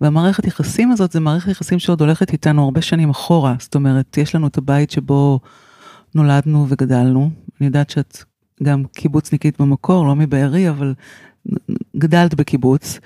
והמערכת 0.00 0.46
יחסים 0.46 0.92
הזאת 0.92 1.12
זה 1.12 1.20
מערכת 1.20 1.50
יחסים 1.50 1.78
שעוד 1.78 2.00
הולכת 2.00 2.32
איתנו 2.32 2.64
הרבה 2.64 2.82
שנים 2.82 3.10
אחורה. 3.10 3.54
זאת 3.58 3.74
אומרת, 3.74 4.18
יש 4.18 4.34
לנו 4.34 4.46
את 4.46 4.58
הבית 4.58 4.90
שבו 4.90 5.40
נולדנו 6.14 6.66
וגדלנו. 6.68 7.30
אני 7.60 7.66
יודעת 7.66 7.90
שאת 7.90 8.24
גם 8.62 8.84
קיבוצניקית 8.94 9.60
במקור, 9.60 10.06
לא 10.06 10.16
מבארי, 10.16 10.68
אבל 10.68 10.94
גדלת 11.96 12.34
בקיבוץ. 12.34 12.98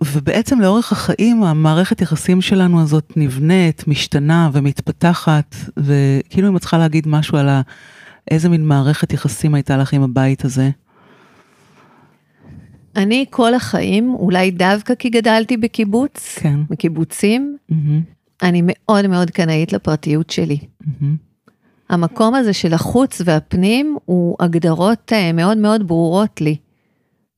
ובעצם 0.00 0.60
לאורך 0.60 0.92
החיים 0.92 1.42
המערכת 1.42 2.00
יחסים 2.00 2.40
שלנו 2.40 2.82
הזאת 2.82 3.12
נבנית, 3.16 3.88
משתנה 3.88 4.50
ומתפתחת, 4.52 5.56
וכאילו 5.76 6.48
אם 6.48 6.56
את 6.56 6.60
צריכה 6.60 6.78
להגיד 6.78 7.08
משהו 7.08 7.38
על 7.38 7.48
ה... 7.48 7.60
איזה 8.30 8.48
מין 8.48 8.64
מערכת 8.64 9.12
יחסים 9.12 9.54
הייתה 9.54 9.76
לך 9.76 9.92
עם 9.92 10.02
הבית 10.02 10.44
הזה? 10.44 10.70
אני 12.96 13.24
כל 13.30 13.54
החיים, 13.54 14.14
אולי 14.14 14.50
דווקא 14.50 14.94
כי 14.94 15.08
גדלתי 15.08 15.56
בקיבוץ, 15.56 16.38
כן. 16.38 16.60
בקיבוצים, 16.70 17.56
מהמם, 17.68 18.00
אני 18.42 18.62
מאוד 18.64 19.06
מאוד 19.06 19.30
קנאית 19.30 19.72
לפרטיות 19.72 20.30
שלי. 20.30 20.58
מהמם, 20.80 21.16
המקום 21.88 22.34
הזה 22.34 22.52
של 22.52 22.74
החוץ 22.74 23.22
והפנים 23.24 23.96
הוא 24.04 24.36
הגדרות 24.40 25.12
אה, 25.12 25.32
מאוד 25.32 25.58
מאוד 25.58 25.88
ברורות 25.88 26.40
לי. 26.40 26.56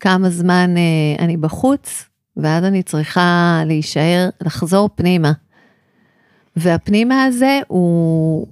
כמה 0.01 0.31
זמן 0.31 0.75
אה, 0.77 1.25
אני 1.25 1.37
בחוץ, 1.37 2.05
ואז 2.39 2.65
אני 2.65 2.83
צריכה 2.83 3.63
להישאר, 3.67 4.29
לחזור 4.41 4.91
פנימה. 4.95 5.33
והפנימה 6.57 7.25
הזה 7.25 7.61
הוא, 7.69 8.47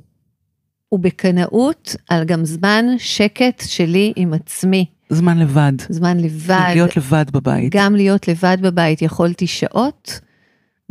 הוא 0.88 1.00
בקנאות 1.00 1.96
על 2.08 2.24
גם 2.24 2.44
זמן 2.44 2.84
שקט 2.98 3.62
שלי 3.66 4.12
עם 4.16 4.34
עצמי. 4.34 4.86
זמן 5.10 5.38
לבד. 5.38 5.72
זמן 5.88 6.16
לבד. 6.16 6.70
להיות 6.74 6.96
לבד 6.96 7.24
בבית. 7.32 7.72
גם 7.76 7.94
להיות 7.94 8.28
לבד 8.28 8.56
בבית 8.60 9.02
יכולתי 9.02 9.46
שעות, 9.46 10.20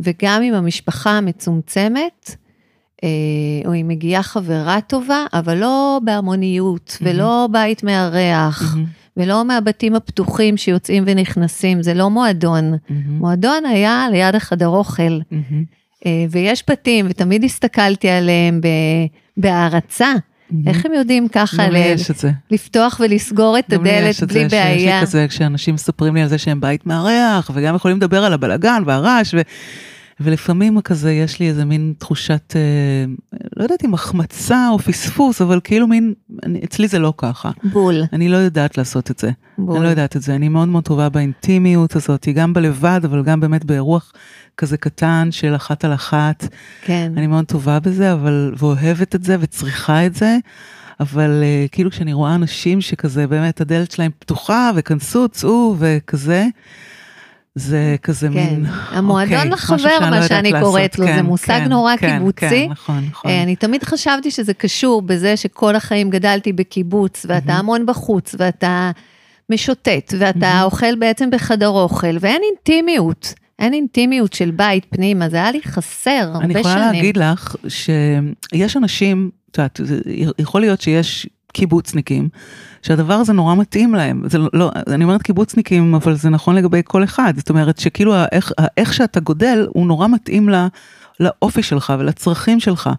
וגם 0.00 0.42
עם 0.42 0.54
המשפחה 0.54 1.10
המצומצמת, 1.10 2.36
אה, 3.04 3.08
או 3.66 3.74
אם 3.74 3.88
מגיעה 3.88 4.22
חברה 4.22 4.80
טובה, 4.80 5.24
אבל 5.32 5.58
לא 5.58 6.00
בהמוניות, 6.04 6.98
ולא 7.02 7.48
בית 7.52 7.82
מארח, 7.82 8.76
ולא 9.16 9.44
מהבתים 9.44 9.94
הפתוחים 9.94 10.56
שיוצאים 10.56 11.04
ונכנסים, 11.06 11.82
זה 11.82 11.94
לא 11.94 12.10
מועדון. 12.10 12.64
מהמם, 12.90 13.18
מועדון 13.18 13.64
היה 13.66 14.06
ליד 14.12 14.34
החדר 14.34 14.68
אוכל, 14.68 15.18
אה, 16.06 16.24
ויש 16.30 16.64
בתים, 16.70 17.06
ותמיד 17.08 17.44
הסתכלתי 17.44 18.08
עליהם 18.08 18.60
בהערצה. 19.36 20.12
מהמם. 20.50 20.68
איך 20.68 20.86
הם 20.86 20.92
יודעים 20.92 21.28
ככה 21.28 21.68
לי 21.68 21.80
ל- 21.80 21.86
יש. 21.86 22.10
לפתוח 22.50 23.00
ולסגור 23.04 23.58
את 23.58 23.64
לי 23.70 23.76
הדלת 23.76 24.10
יש 24.10 24.22
בלי 24.22 24.34
זה, 24.34 24.50
שיש 24.50 24.52
לי 24.52 24.84
בעיה? 24.84 25.02
כזה, 25.02 25.26
כשאנשים 25.28 25.74
מספרים 25.74 26.14
לי 26.14 26.22
על 26.22 26.28
זה 26.28 26.38
שהם 26.38 26.60
בית 26.60 26.86
מארח, 26.86 27.50
וגם 27.54 27.74
יכולים 27.74 27.96
לדבר 27.96 28.24
על 28.24 28.32
הבלגן 28.32 28.82
והרעש, 28.86 29.34
ו... 29.34 29.40
ולפעמים 30.20 30.80
כזה 30.80 31.12
יש 31.12 31.40
לי 31.40 31.48
איזה 31.48 31.64
מין 31.64 31.94
תחושת, 31.98 32.56
אה, 32.56 33.38
לא 33.56 33.62
יודעת 33.62 33.84
אם 33.84 33.94
החמצה 33.94 34.68
או 34.70 34.78
פספוס, 34.78 35.42
אבל 35.42 35.60
כאילו 35.64 35.86
מין, 35.86 36.14
אני, 36.42 36.60
אצלי 36.64 36.88
זה 36.88 36.98
לא 36.98 37.14
ככה. 37.16 37.50
בול, 37.64 38.02
אני 38.12 38.28
לא 38.28 38.36
יודעת 38.36 38.78
לעשות 38.78 39.10
את 39.10 39.18
זה. 39.18 39.30
בול. 39.58 39.76
אני 39.76 39.84
לא 39.84 39.88
יודעת 39.88 40.16
את 40.16 40.22
זה. 40.22 40.34
אני 40.34 40.48
מאוד 40.48 40.68
מאוד 40.68 40.84
טובה 40.84 41.08
באינטימיות 41.08 41.96
הזאת, 41.96 42.28
גם 42.34 42.52
בלבד, 42.52 43.00
אבל 43.04 43.22
גם 43.22 43.40
באמת 43.40 43.64
באירוח 43.64 44.12
כזה 44.56 44.76
קטן 44.76 45.28
של 45.30 45.56
אחת 45.56 45.84
על 45.84 45.94
אחת. 45.94 46.48
כן. 46.84 47.12
אני 47.16 47.26
מאוד 47.26 47.44
טובה 47.44 47.80
בזה, 47.80 48.12
אבל, 48.12 48.54
ואוהבת 48.58 49.14
את 49.14 49.24
זה 49.24 49.36
וצריכה 49.40 50.06
את 50.06 50.14
זה. 50.14 50.38
אבל 51.00 51.42
uh, 51.42 51.68
כאילו 51.72 51.90
כשאני 51.90 52.12
רואה 52.12 52.34
אנשים 52.34 52.80
שכזה 52.80 53.26
באמת 53.26 53.60
הדלת 53.60 53.90
שלהם 53.90 54.10
פתוחה 54.18 54.70
וכנסו, 54.74 55.28
צאו 55.28 55.74
וכזה, 55.78 56.46
זה 57.58 57.96
כזה 58.02 58.28
כן, 58.28 58.34
מין, 58.34 58.66
המועדון 58.90 59.34
אוקיי, 59.36 59.50
לחבר, 59.50 59.98
לא 60.00 60.10
מה 60.10 60.16
יודעת 60.16 60.28
שאני. 60.28 60.52
קוראת 60.60 60.98
לו, 60.98 61.06
זה 61.06 61.12
כן, 61.12 61.24
מושג 61.26 61.58
כן, 61.64 61.68
נורא 61.68 61.96
כן, 61.96 62.18
קיבוצי. 62.18 62.48
כן, 62.66 62.66
נכון, 62.70 63.04
נכון. 63.10 63.30
אה, 63.30 63.42
אני 63.42 63.56
תמיד 63.56 63.82
חשבתי 63.84 64.30
שזה 64.30 64.54
קשור 64.54 65.02
בזה 65.02 65.36
שכל 65.36 65.76
החיים 65.76 66.10
גדלתי 66.10 66.52
בקיבוץ, 66.52 67.26
ואתה 67.28 67.52
המון 67.52 67.86
בחוץ, 67.86 68.34
ואתה 68.38 68.90
משוטט, 69.52 70.14
ואתה 70.18 70.62
אוכל 70.62 70.94
בעצם 70.94 71.30
בחדר 71.30 71.68
אוכל, 71.68 72.16
ואין 72.20 72.42
אינטימיות. 72.50 73.34
אין 73.58 73.72
אינטימיות 73.74 74.32
של 74.32 74.50
בית 74.50 74.86
פנימה, 74.90 75.28
זה 75.28 75.36
היה 75.36 75.50
לי 75.50 75.60
חסר 75.64 76.10
הרבה 76.32 76.44
אני 76.44 76.52
שנים. 76.52 76.60
יכולה 76.66 76.92
להגיד 76.92 77.16
לך 77.16 77.56
שיש 77.68 78.76
אנשים, 78.76 79.30
את 79.50 79.58
יודעת, 79.58 79.80
זה- 79.84 80.00
יכול 80.38 80.60
להיות 80.60 80.80
שיש 80.80 81.26
קיבוצניקים, 81.56 82.28
שהדבר 82.82 83.14
הזה 83.14 83.32
נורא 83.32 83.54
מתאים 83.54 83.94
להם. 83.94 84.22
זה 84.26 84.38
לא- 84.52 84.70
אני 84.86 85.04
אומרת 85.04 85.22
קיבוצניקים, 85.22 85.94
אבל 85.94 86.14
זה 86.14 86.30
נכון 86.30 86.54
לגבי 86.54 86.80
כל 86.84 87.04
אחד. 87.04 87.32
זאת 87.36 87.50
אומרת 87.50 87.78
שכאילו 87.78 88.14
האיך, 88.14 88.52
האיך 88.58 88.94
שאתה 88.94 89.20
גודל, 89.20 89.66
הוא 89.72 89.86
נורא 89.86 90.08
מתאים 90.08 90.48
ל... 90.48 90.66
לאופי 91.20 91.62
שלך 91.62 91.92
ולצרכים 91.98 92.60
שלך, 92.60 92.90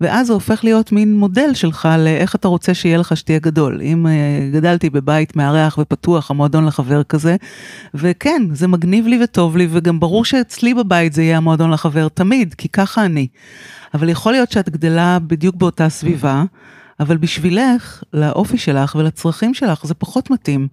ואז 0.00 0.26
זה 0.26 0.32
הופך 0.32 0.64
להיות 0.64 0.92
מין 0.92 1.16
מודל 1.16 1.54
שלך 1.54 1.88
לאיך 1.98 2.34
אתה 2.34 2.48
רוצה 2.48 2.74
שיהיה 2.74 2.98
לך 2.98 3.16
שתהיה 3.16 3.38
גדול. 3.38 3.80
אם 3.82 4.06
uh, 4.06 4.54
גדלתי 4.54 4.90
בבית 4.90 5.36
מארח 5.36 5.78
ופתוח, 5.78 6.30
המועדון 6.30 6.66
לחבר 6.66 7.02
כזה, 7.02 7.36
וכן, 7.94 8.42
זה 8.52 8.68
מגניב 8.68 9.06
לי 9.06 9.24
וטוב 9.24 9.56
לי, 9.56 9.68
וגם 9.70 10.00
ברור 10.00 10.24
שאצלי 10.24 10.74
בבית 10.74 11.12
זה 11.12 11.22
יהיה 11.22 11.36
המועדון 11.36 11.70
לחבר 11.70 12.08
תמיד, 12.08 12.54
כי 12.54 12.68
ככה 12.68 13.04
אני. 13.04 13.26
אבל 13.94 14.08
יכול 14.08 14.32
להיות 14.32 14.52
שאת 14.52 14.68
גדלה 14.68 15.18
בדיוק 15.18 15.56
באותה 15.56 15.88
סביבה, 15.88 16.44
אבל 17.00 17.16
בשבילך, 17.16 18.02
לאופי 18.12 18.58
שלך 18.58 18.94
ולצרכים 18.94 19.54
שלך 19.54 19.86
זה 19.86 19.94
פחות 19.94 20.30
מתאים. 20.30 20.68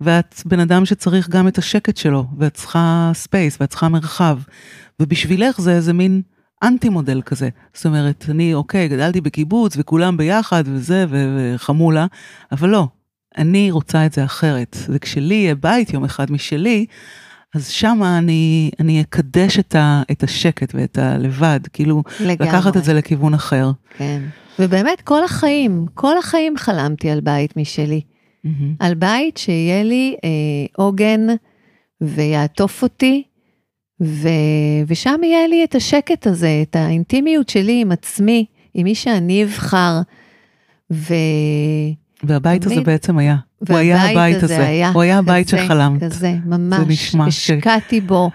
ואת 0.00 0.42
בן 0.44 0.60
אדם 0.60 0.86
שצריך 0.86 1.28
גם 1.28 1.48
את 1.48 1.58
השקט 1.58 1.96
שלו, 1.96 2.26
ואת 2.38 2.54
צריכה 2.54 3.10
space, 3.14 3.56
ואת 3.60 3.70
צריכה 3.70 3.88
מרחב. 3.88 4.38
ובשבילך 5.00 5.60
זה 5.60 5.72
איזה 5.72 5.92
מין 5.92 6.22
אנטי 6.62 6.88
מודל 6.88 7.22
כזה. 7.22 7.48
זאת 7.74 7.86
אומרת, 7.86 8.24
אני, 8.28 8.54
אוקיי, 8.54 8.88
גדלתי 8.88 9.20
בקיבוץ 9.20 9.76
וכולם 9.76 10.16
ביחד 10.16 10.64
וזה, 10.66 11.06
וחמולה, 11.10 12.06
אבל 12.52 12.68
לא, 12.68 12.88
אני 13.38 13.70
רוצה 13.70 14.06
את 14.06 14.12
זה 14.12 14.24
אחרת. 14.24 14.76
וכשלי 14.88 15.34
יהיה 15.34 15.54
בית 15.54 15.92
יום 15.92 16.04
אחד 16.04 16.32
משלי, 16.32 16.86
אז 17.54 17.68
שמה 17.68 18.18
אני, 18.18 18.70
אני 18.80 19.00
אקדש 19.00 19.58
את, 19.58 19.74
ה, 19.74 20.02
את 20.10 20.22
השקט 20.22 20.74
ואת 20.74 20.98
הלבד, 20.98 21.60
כאילו, 21.72 22.02
לגמרי. 22.20 22.48
לקחת 22.48 22.76
את 22.76 22.84
זה 22.84 22.94
לכיוון 22.94 23.34
אחר. 23.34 23.70
כן, 23.96 24.22
ובאמת 24.58 25.00
כל 25.00 25.24
החיים, 25.24 25.86
כל 25.94 26.18
החיים 26.18 26.56
חלמתי 26.56 27.10
על 27.10 27.20
בית 27.20 27.56
משלי. 27.56 28.00
Mm-hmm. 28.00 28.48
על 28.78 28.94
בית 28.94 29.36
שיהיה 29.36 29.82
לי 29.82 30.16
אה, 30.24 30.30
עוגן 30.76 31.26
ויעטוף 32.00 32.82
אותי, 32.82 33.22
ו, 34.02 34.28
ושם 34.86 35.20
יהיה 35.22 35.48
לי 35.48 35.64
את 35.64 35.74
השקט 35.74 36.26
הזה, 36.26 36.62
את 36.62 36.76
האינטימיות 36.76 37.48
שלי 37.48 37.80
עם 37.80 37.92
עצמי, 37.92 38.46
עם 38.74 38.84
מי 38.84 38.94
שאני 38.94 39.44
אבחר. 39.44 40.00
ו... 40.92 41.14
והבית 42.22 42.66
הזה 42.66 42.80
בעצם 42.80 43.18
היה. 43.18 43.36
הוא 43.68 43.76
היה 43.76 44.10
הבית 44.10 44.42
הזה, 44.42 44.66
היה 44.66 44.90
הוא 44.90 45.02
היה 45.02 45.18
הבית 45.18 45.48
שחלמת. 45.48 46.04
כזה, 46.04 46.34
ממש, 46.44 47.14
השקעתי 47.26 48.00
בו, 48.00 48.30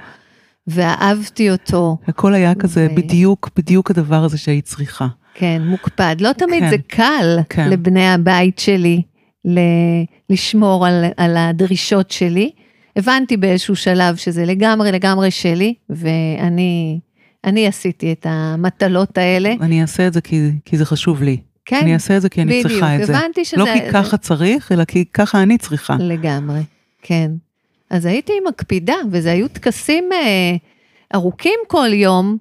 ואהבתי 0.67 1.51
אותו. 1.51 1.97
הכל 2.07 2.33
היה 2.33 2.55
כזה, 2.55 2.87
בדיוק, 2.95 3.49
בדיוק 3.57 3.91
הדבר 3.91 4.23
הזה 4.23 4.37
שהיית 4.37 4.65
צריכה. 4.65 5.07
כן, 5.37 5.61
מוקפד. 5.65 6.15
לא 6.19 6.33
תמיד 6.33 6.63
כן, 6.63 6.69
זה 6.69 6.77
קל 6.87 7.39
כן. 7.49 7.69
לבני 7.69 8.09
הבית 8.09 8.59
שלי 8.59 9.01
ל- 9.45 10.03
לשמור 10.29 10.87
על, 10.87 11.05
על 11.17 11.37
הדרישות 11.37 12.11
שלי. 12.11 12.51
הבנתי 12.95 13.37
באיזשהו 13.37 13.75
שלב 13.75 14.15
שזה 14.15 14.45
לגמרי 14.45 14.91
לגמרי 14.91 15.31
שלי, 15.31 15.73
ואני 15.89 16.99
אני 17.43 17.67
עשיתי 17.67 18.11
את 18.11 18.25
המטלות 18.29 19.17
האלה. 19.17 19.53
אני 19.61 19.81
אעשה 19.81 20.07
את 20.07 20.13
זה 20.13 20.21
כי, 20.21 20.51
כי 20.65 20.77
זה 20.77 20.85
חשוב 20.85 21.23
לי. 21.23 21.37
כן, 21.65 21.79
אני 21.81 21.93
אעשה 21.93 22.17
את 22.17 22.21
זה 22.21 22.29
כי 22.29 22.41
אני 22.41 22.49
בדיוק, 22.51 22.67
צריכה 22.71 22.95
את 22.95 23.05
זה. 23.07 23.17
הבנתי 23.17 23.45
שזה... 23.45 23.57
לא 23.57 23.65
כי 23.73 23.91
ככה 23.91 24.17
צריך, 24.17 24.71
אלא 24.71 24.85
כי 24.85 25.05
ככה 25.13 25.43
אני 25.43 25.57
צריכה. 25.57 25.95
לגמרי, 25.99 26.59
כן. 27.01 27.31
אז 27.89 28.05
הייתי 28.05 28.33
מקפידה, 28.47 28.95
וזה 29.11 29.31
היו 29.31 29.47
טקסים 29.47 30.09
אה, 30.13 30.55
ארוכים 31.15 31.59
כל 31.67 31.93
יום. 31.93 32.37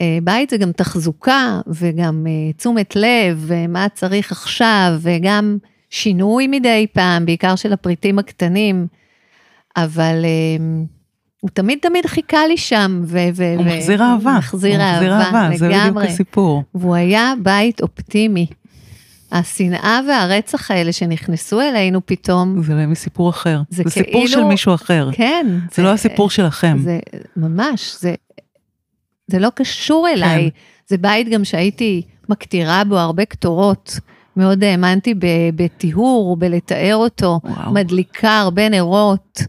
אה, 0.00 0.18
בית 0.24 0.50
זה 0.50 0.56
גם 0.56 0.72
תחזוקה, 0.72 1.60
וגם 1.66 2.26
אה, 2.26 2.52
תשומת 2.52 2.96
לב, 2.96 3.44
ומה 3.46 3.86
צריך 3.94 4.32
עכשיו, 4.32 4.92
וגם 5.00 5.58
שינוי 5.90 6.46
מדי 6.46 6.86
פעם, 6.92 7.26
בעיקר 7.26 7.56
של 7.56 7.72
הפריטים 7.72 8.18
הקטנים. 8.18 8.86
אבל... 9.76 10.24
אה, 10.24 10.84
הוא 11.40 11.50
תמיד 11.50 11.78
תמיד 11.82 12.06
חיכה 12.06 12.46
לי 12.46 12.56
שם, 12.56 13.02
ו... 13.04 13.18
ו 13.34 13.54
הוא 13.56 13.64
מחזיר 13.64 14.02
אהבה. 14.02 14.38
מחזיר 14.38 14.80
אהבה, 14.80 15.26
לגמרי. 15.26 15.58
זה 15.58 15.68
בדיוק 15.68 15.96
הסיפור. 15.96 16.62
והוא 16.74 16.94
היה 16.94 17.32
בית 17.42 17.82
אופטימי. 17.82 18.46
השנאה 19.32 20.00
והרצח 20.08 20.70
האלה 20.70 20.92
שנכנסו 20.92 21.60
אלינו 21.60 22.00
פתאום. 22.06 22.62
זה 22.62 22.86
מסיפור 22.86 23.30
אחר. 23.30 23.62
זה, 23.70 23.82
זה 23.86 23.90
כאילו... 23.90 24.06
סיפור 24.06 24.26
של 24.26 24.44
מישהו 24.44 24.74
אחר. 24.74 25.08
כן. 25.12 25.46
זה, 25.50 25.74
זה 25.74 25.82
לא 25.82 25.92
הסיפור 25.92 26.30
שלכם. 26.30 26.76
זה 26.84 26.98
ממש, 27.36 27.96
זה, 28.00 28.14
זה 29.30 29.38
לא 29.38 29.48
קשור 29.54 30.08
אליי. 30.08 30.50
כן. 30.50 30.58
זה 30.88 30.98
בית 30.98 31.28
גם 31.28 31.44
שהייתי 31.44 32.02
מקטירה 32.28 32.84
בו 32.84 32.98
הרבה 32.98 33.24
קטורות. 33.24 34.00
מאוד 34.36 34.64
האמנתי 34.64 35.14
בטיהור, 35.54 36.36
בלתאר 36.36 36.96
אותו, 36.96 37.40
וואו. 37.44 37.72
מדליקה 37.72 38.38
הרבה 38.38 38.68
נרות. 38.68 39.42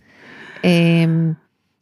אמ, 0.63 1.33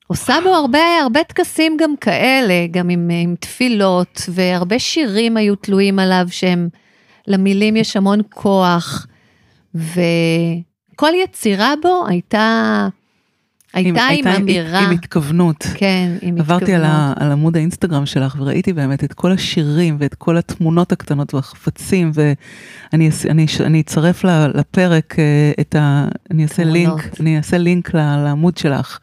עושה 0.08 0.36
בו 0.44 0.50
הרבה, 0.50 0.80
הרבה 1.02 1.24
טקסים 1.24 1.78
גם 1.80 1.96
כאלה, 2.02 2.68
גם 2.72 2.90
עם, 2.90 3.10
עם 3.24 3.36
תפילות, 3.40 4.22
והרבה 4.30 4.80
שירים 4.80 5.38
היו 5.38 5.56
תלויים 5.56 6.00
עליו 6.00 6.26
שהם, 6.30 6.70
למילים 7.28 7.76
יש 7.76 7.98
המון 7.98 8.20
כוח, 8.30 9.08
וכל 9.76 11.12
יצירה 11.24 11.74
בו 11.82 12.04
הייתה, 12.08 12.88
הייתה 13.74 14.08
עם, 14.08 14.28
עם 14.28 14.36
אמירה. 14.36 14.80
עם 14.80 14.92
התכוונות. 14.92 15.68
כן, 15.74 16.10
עם 16.22 16.36
התכוונות. 16.38 16.40
עברתי 16.40 16.74
על, 16.74 16.84
ה, 16.86 17.14
על 17.16 17.32
עמוד 17.32 17.58
האינסטגרם 17.58 18.06
שלך 18.06 18.36
וראיתי 18.40 18.74
באמת 18.74 19.04
את 19.04 19.14
כל 19.14 19.32
השירים 19.32 19.98
ואת 20.00 20.16
כל 20.16 20.38
התמונות 20.38 20.92
הקטנות 20.92 21.34
והחפצים, 21.34 22.12
ואני 22.14 23.10
אני, 23.30 23.46
אני 23.60 23.82
אצרף 23.82 24.24
לפרק 24.54 25.16
אה, 25.20 25.52
את 25.60 25.76
ה... 25.76 26.08
אני 26.32 26.44
אעשה 26.44 26.64
לינק, 26.64 27.20
אני 27.20 27.38
אעשה 27.38 27.58
לינק 27.58 27.94
לעמוד 27.94 28.58
שלך. 28.58 29.00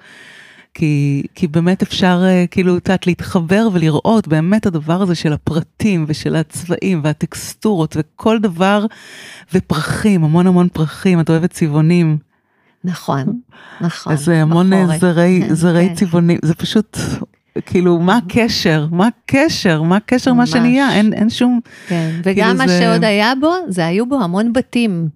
כי, 0.75 1.23
כי 1.35 1.47
באמת 1.47 1.83
אפשר 1.83 2.23
אה, 2.25 2.45
כאילו, 2.51 2.77
את 2.77 2.89
יודעת, 2.89 3.07
להתחבר 3.07 3.69
ולראות 3.73 4.29
באמת 4.29 4.67
הדבר 4.67 5.03
הזה 5.03 5.15
של 5.15 5.33
הפרטים 5.33 6.05
ושל 6.09 6.37
הצבעים 6.37 7.01
והטקסטורות 7.05 7.97
וכל 7.99 8.39
דבר, 8.39 8.87
ופרחים, 9.55 10.25
המון 10.25 10.47
המון 10.47 10.69
פרחים, 10.73 11.21
את 11.21 11.31
אוהבת 11.31 11.51
צבעונים. 11.51 12.19
נכון, 12.85 13.41
נכון. 13.81 14.13
אז 14.13 14.29
המון 14.29 14.71
בחורף. 14.71 14.91
אה, 14.91 14.99
זרי, 14.99 15.43
כן, 15.49 15.55
זרי 15.55 15.89
כן. 15.89 15.95
צבעונים, 15.95 16.39
זה 16.43 16.55
פשוט, 16.55 16.99
כאילו, 17.67 17.99
מה 17.99 18.17
הקשר? 18.27 18.87
מה 18.91 19.07
הקשר? 19.07 19.83
מה 19.83 19.97
הקשר 19.97 20.33
מה 20.33 20.47
שנהיה? 20.47 20.93
אין, 20.93 21.13
אין 21.13 21.31
שום... 21.31 21.61
כן, 21.89 22.11
וגם 22.25 22.47
כאילו 22.47 22.59
מה 22.59 22.69
זה... 22.69 22.81
שעוד 22.81 23.05
היה 23.05 23.33
בו, 23.41 23.53
זה 23.69 23.87
היו 23.87 24.07
בו 24.07 24.23
המון 24.23 24.53
בתים. 24.53 25.09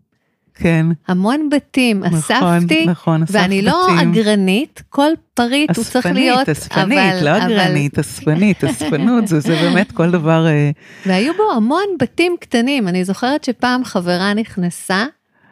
כן. 0.60 0.86
המון 1.08 1.48
בתים 1.50 2.04
נכון, 2.04 2.18
אספתי, 2.18 2.86
נכון, 2.86 3.22
אספת 3.22 3.34
ואני 3.34 3.62
לא 3.62 4.02
אגרנית, 4.02 4.82
כל 4.88 5.10
פריט 5.34 5.76
הוא 5.76 5.84
צריך 5.84 6.06
להיות, 6.06 6.48
אספנית, 6.48 6.98
אבל... 6.98 7.24
לא 7.24 7.36
אגרנית, 7.36 7.94
אבל... 7.94 8.00
אספנית, 8.00 8.64
אספנות, 8.64 9.26
זה, 9.28 9.40
זה 9.40 9.54
באמת 9.54 9.92
כל 9.92 10.10
דבר... 10.10 10.46
אה, 10.46 10.70
והיו 11.06 11.32
בו 11.36 11.52
המון 11.56 11.84
בתים 12.00 12.36
קטנים, 12.40 12.88
אני 12.88 13.04
זוכרת 13.04 13.44
שפעם 13.44 13.84
חברה 13.84 14.34
נכנסה, 14.34 15.04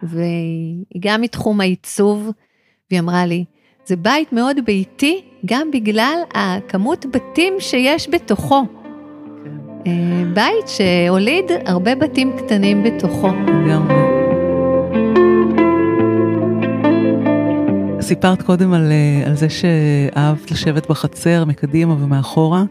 והיא 0.02 0.84
גם 1.00 1.20
מתחום 1.20 1.60
העיצוב, 1.60 2.30
והיא 2.90 3.00
אמרה 3.00 3.26
לי, 3.26 3.44
זה 3.86 3.96
בית 3.96 4.32
מאוד 4.32 4.56
ביתי, 4.64 5.22
גם 5.46 5.70
בגלל 5.70 6.18
הכמות 6.34 7.06
בתים 7.12 7.54
שיש 7.58 8.08
בתוכו. 8.08 8.62
כן. 9.44 9.50
אה, 9.86 10.24
בית 10.34 10.68
שהוליד 10.68 11.44
הרבה 11.66 11.94
בתים 11.94 12.36
קטנים 12.36 12.82
בתוכו. 12.82 13.28
לגמרי. 13.28 13.94
סיפרת 18.00 18.42
קודם 18.42 18.72
על, 18.72 18.92
אה, 18.92 19.26
על 19.26 19.34
זה 19.36 19.46
שאהבת 19.48 20.50
לשבת 20.50 20.90
בחצר 20.90 21.44
מקדימה 21.44 21.92
ומאחורה, 21.92 22.64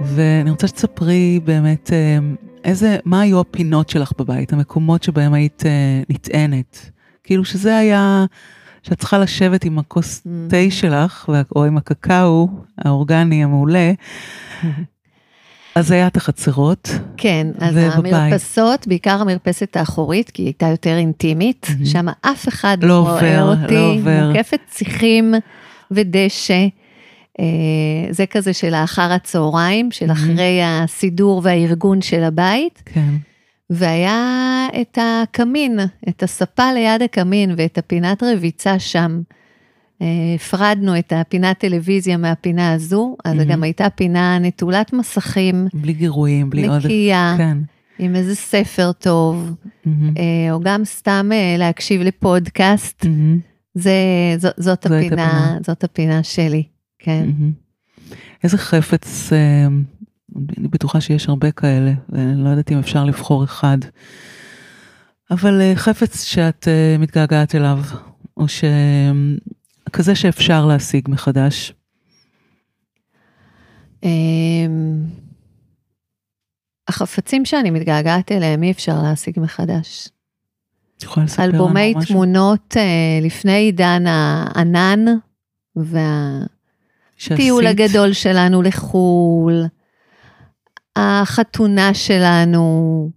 ואני 0.00 0.50
רוצה 0.50 0.68
שתספרי 0.68 1.40
באמת 1.44 1.92
אה, 1.92 2.18
איזה, 2.66 2.96
מה 3.04 3.20
היו 3.20 3.40
הפינות 3.40 3.88
שלך 3.88 4.12
בבית, 4.18 4.52
המקומות 4.52 5.02
שבהם 5.02 5.34
היית 5.34 5.62
אה, 5.66 6.02
נטענת. 6.08 6.90
כאילו 7.24 7.44
שזה 7.44 7.78
היה, 7.78 8.24
שאת 8.82 8.98
צריכה 8.98 9.18
לשבת 9.18 9.64
עם 9.64 9.78
הכוס 9.78 10.22
mm. 10.26 10.50
תה 10.50 10.70
שלך, 10.70 11.30
או 11.56 11.64
עם 11.64 11.76
הקקאו 11.76 12.48
האורגני 12.78 13.44
המעולה, 13.44 13.92
אז 15.74 15.90
היה 15.90 16.06
את 16.06 16.16
החצרות. 16.16 16.90
כן, 17.16 17.46
אז 17.58 17.74
ובבית. 17.76 18.12
המרפסות, 18.12 18.86
בעיקר 18.86 19.20
המרפסת 19.20 19.76
האחורית, 19.76 20.30
כי 20.30 20.42
היא 20.42 20.46
הייתה 20.46 20.66
יותר 20.66 20.96
אינטימית, 20.96 21.66
mm-hmm. 21.68 21.86
שם 21.86 22.06
אף 22.20 22.48
אחד 22.48 22.78
לא, 22.82 22.88
לא 22.88 23.00
רואה 23.00 23.40
לא 23.40 23.52
אותי, 23.52 23.74
לא 23.74 23.92
עובר. 23.92 24.32
מוקפת 24.32 24.60
שיחים 24.74 25.34
ודשא. 25.90 26.66
אה, 27.40 27.44
זה 28.10 28.26
כזה 28.26 28.52
של 28.52 28.74
האחר 28.74 29.12
הצהריים, 29.12 29.90
של. 29.90 30.12
אחרי 30.12 30.60
הסידור 30.64 31.40
והארגון 31.44 32.02
של 32.02 32.24
הבית. 32.24 32.82
כן. 32.84 33.14
והיה 33.70 34.68
את 34.80 34.98
הקמין, 35.00 35.80
את 36.08 36.22
הספה 36.22 36.72
ליד 36.72 37.02
הקמין 37.02 37.54
ואת 37.56 37.78
הפינת 37.78 38.22
רביצה 38.22 38.78
שם. 38.78 39.20
הפרדנו 40.34 40.98
את 40.98 41.12
הפינת 41.16 41.58
טלוויזיה 41.58 42.16
מהפינה 42.16 42.72
הזו, 42.72 43.16
אז 43.24 43.40
mm-hmm. 43.40 43.44
גם 43.44 43.62
הייתה 43.62 43.90
פינה 43.90 44.38
נטולת 44.38 44.92
מסכים. 44.92 45.66
בלי 45.74 45.92
גירויים, 45.92 46.50
בלי 46.50 46.66
עוד... 46.66 46.84
נקייה, 46.84 47.34
כן. 47.38 47.58
עם 47.98 48.16
איזה 48.16 48.34
ספר 48.34 48.92
טוב, 48.92 49.50
mm-hmm. 49.64 49.90
או 50.50 50.60
גם 50.60 50.84
סתם 50.84 51.30
אה, 51.32 51.54
להקשיב 51.58 52.02
לפודקאסט. 52.02 53.04
Mm-hmm. 53.04 53.38
זה, 53.74 53.92
ז, 54.36 54.46
זאת, 54.56 54.86
הפינה, 54.86 55.04
הפינה, 55.04 55.58
זאת 55.66 55.84
הפינה 55.84 56.22
שלי, 56.22 56.62
כן. 57.06 57.28
Mm-hmm. 57.30 58.14
איזה 58.44 58.58
חפץ, 58.58 59.32
אה, 59.32 59.66
אני 60.58 60.68
בטוחה 60.68 61.00
שיש 61.00 61.28
הרבה 61.28 61.50
כאלה, 61.50 61.92
ואני 62.08 62.44
לא 62.44 62.48
יודעת 62.48 62.72
אם 62.72 62.78
אפשר 62.78 63.04
לבחור 63.04 63.44
אחד, 63.44 63.78
אבל 65.30 65.62
חפץ 65.74 66.22
שאת 66.24 66.68
מתגעגעת 66.98 67.54
אליו, 67.54 67.78
או 68.36 68.48
ש... 68.48 68.64
כזה 69.92 70.14
שאפשר 70.14 70.66
להשיג 70.66 71.08
מחדש? 71.10 71.72
אמ, 74.02 75.04
החפצים 76.88 77.44
שאני 77.44 77.70
מתגעגעת 77.70 78.32
אליהם 78.32 78.62
אי 78.62 78.70
אפשר 78.70 79.02
להשיג 79.02 79.40
מחדש. 79.40 80.08
יכולה 81.02 81.26
לספר 81.26 81.42
לנו 81.42 81.52
אלבומי 81.52 81.94
משהו? 81.96 82.14
תמונות 82.14 82.76
אה, 82.76 83.18
לפני 83.22 83.52
עידן 83.52 84.04
הענן 84.06 85.04
והטיול 85.76 86.55
שעשית? 87.16 87.38
הגדול 87.66 88.12
שלנו 88.12 88.62
לחו"ל, 88.62 89.64
החתונה 90.96 91.94
שלנו, 91.94 93.10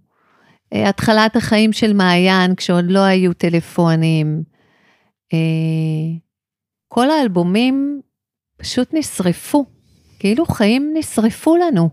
אה, 0.74 0.88
התחלת 0.88 1.36
החיים 1.36 1.72
של 1.72 1.92
מעיין 1.92 2.54
כשעוד 2.54 2.84
לא 2.88 2.98
היו 2.98 3.32
טלפונים. 3.32 4.42
אה, 5.32 5.38
כל 6.88 7.10
האלבומים 7.10 8.00
פשוט 8.56 8.88
נשרפו, 8.92 9.64
כאילו 10.18 10.46
חיים 10.46 10.94
נשרפו 10.96 11.56
לנו. 11.56 11.90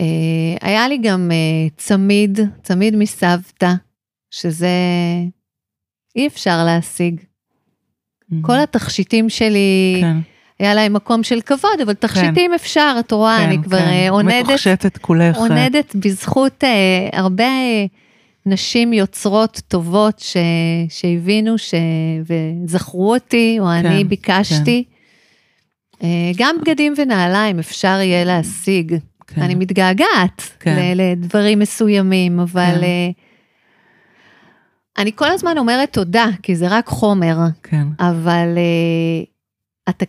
אה, 0.00 0.56
היה 0.60 0.88
לי 0.88 0.98
גם 0.98 1.30
צמיד, 1.76 2.40
צמיד 2.62 2.96
מסבתא, 2.96 3.72
שזה 4.30 4.68
אי 6.16 6.26
אפשר 6.26 6.64
להשיג. 6.64 7.20
מהמם. 8.28 8.42
כל 8.42 8.58
התכשיטים 8.58 9.28
שלי, 9.28 9.98
כן, 10.00 10.16
היה 10.58 10.74
להם 10.74 10.92
מקום 10.92 11.22
של 11.22 11.40
כבוד, 11.40 11.80
אבל 11.82 11.94
תכשיטים 11.94 12.54
אפשר, 12.54 12.96
את 13.00 13.12
רואה, 13.12 13.38
כן, 13.38 13.44
אני 13.44 13.62
כבר 13.62 13.78
כן. 13.78 14.06
עונדת, 14.10 14.44
מתוחשטת 14.44 14.98
כולך. 14.98 15.36
עונדת 15.36 15.94
בזכות 15.94 16.64
אה, 16.64 17.08
הרבה 17.12 17.44
נשים 18.46 18.92
יוצרות 18.92 19.60
טובות 19.68 20.18
ש, 20.18 20.36
שהבינו 20.88 21.58
ש, 21.58 21.74
וזכרו 22.26 23.14
אותי, 23.14 23.56
או 23.60 23.64
כן, 23.64 23.86
אני 23.86 24.04
ביקשתי. 24.04 24.84
אה, 26.02 26.30
גם 26.36 26.56
בגדים 26.60 26.94
ונעליים 26.96 27.58
אפשר 27.58 27.98
יהיה 28.00 28.24
להשיג. 28.24 28.96
כן. 29.26 29.42
אני 29.42 29.54
מתגעגעת 29.54 30.42
כן. 30.60 30.92
לדברים 30.96 31.58
מסוימים, 31.58 32.40
אבל 32.40 32.74
כן. 32.74 32.82
אה, 32.82 33.10
אני 34.98 35.10
כל 35.14 35.30
הזמן 35.30 35.58
אומרת 35.58 35.92
תודה, 35.92 36.26
כי 36.42 36.56
זה 36.56 36.66
רק 36.68 36.86
חומר, 36.86 37.38
כן, 37.62 37.86
אבל 37.98 38.48
אה, 38.56 39.24
אתה, 39.88 40.04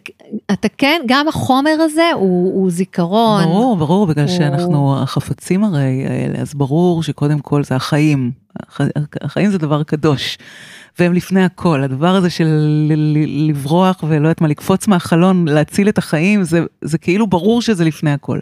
אתה 0.51 0.67
כן, 0.77 1.01
גם 1.07 1.27
החומר 1.27 1.75
הזה 1.79 2.11
הוא, 2.13 2.53
הוא 2.53 2.71
זיכרון. 2.71 3.43
ברור, 3.43 3.75
ברור, 3.77 4.05
בגלל 4.07 4.25
הוא- 4.27 4.37
שאנחנו 4.37 4.97
החפצים 5.01 5.63
הרי 5.63 6.05
האלה, 6.09 6.39
אז 6.39 6.53
ברור 6.53 7.03
שקודם 7.03 7.39
כל 7.39 7.63
זה 7.63 7.75
החיים. 7.75 8.31
הח- 8.59 8.81
החיים 9.21 9.51
זה 9.51 9.57
דבר 9.57 9.83
קדוש, 9.83 10.37
והם 10.99 11.13
לפני 11.13 11.43
הכל. 11.43 11.83
הדבר 11.83 12.15
הזה 12.15 12.29
של 12.29 12.45
ל- 12.89 12.93
ל- 13.17 13.49
לברוח 13.49 14.03
ולא 14.07 14.27
יודעת 14.27 14.41
מה, 14.41 14.47
לקפוץ 14.47 14.87
מהחלון, 14.87 15.47
להציל 15.47 15.89
את 15.89 15.97
החיים, 15.97 16.43
זה, 16.43 16.59
זה 16.81 16.97
כאילו 16.97 17.27
ברור 17.27 17.61
שזה 17.61 17.85
לפני 17.85 18.11
הכל. 18.11 18.39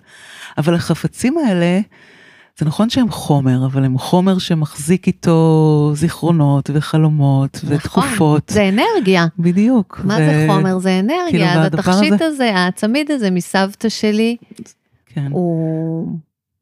אבל 0.58 0.76
החפצים 0.76 1.38
האלה, 1.38 1.80
זה 2.60 2.66
נכון 2.66 2.90
שהם 2.90 3.12
חומר, 3.12 3.66
אבל 3.66 3.84
הם 3.84 3.98
חומר 3.98 4.38
שמחזיק 4.38 5.08
איתו 5.08 5.92
זיכרונות 5.96 6.70
וחלומות 6.74 7.58
ותקופות. 7.66 8.52
נכון, 8.52 8.56
זה 8.56 8.70
אנרגיה. 8.70 9.26
בדיוק. 9.40 10.02
מה 10.04 10.14
ו- 10.14 10.18
זה 10.18 10.48
חומר? 10.50 10.80
זה 10.80 11.02
כאילו, 11.02 11.16
אנרגיה. 11.22 11.52
אז 11.54 11.58
והדבר 11.58 11.80
התכשיט 11.92 12.14
הזה- 12.14 12.26
הזה, 12.26 12.52
הצמיד 12.68 13.12
הזה 13.12 13.32
מסבתא 13.32 13.90
שלי, 13.90 14.38
כן. 15.06 15.28
הוא, 15.32 16.18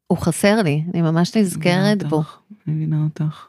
הוא 0.06 0.18
חסר 0.18 0.62
לי, 0.62 0.84
אני 0.94 1.02
ממש 1.02 1.36
נזכרת 1.36 2.02
בו. 2.08 2.22
אני 2.66 2.74
מבינה 2.74 3.04
אותך. 3.04 3.46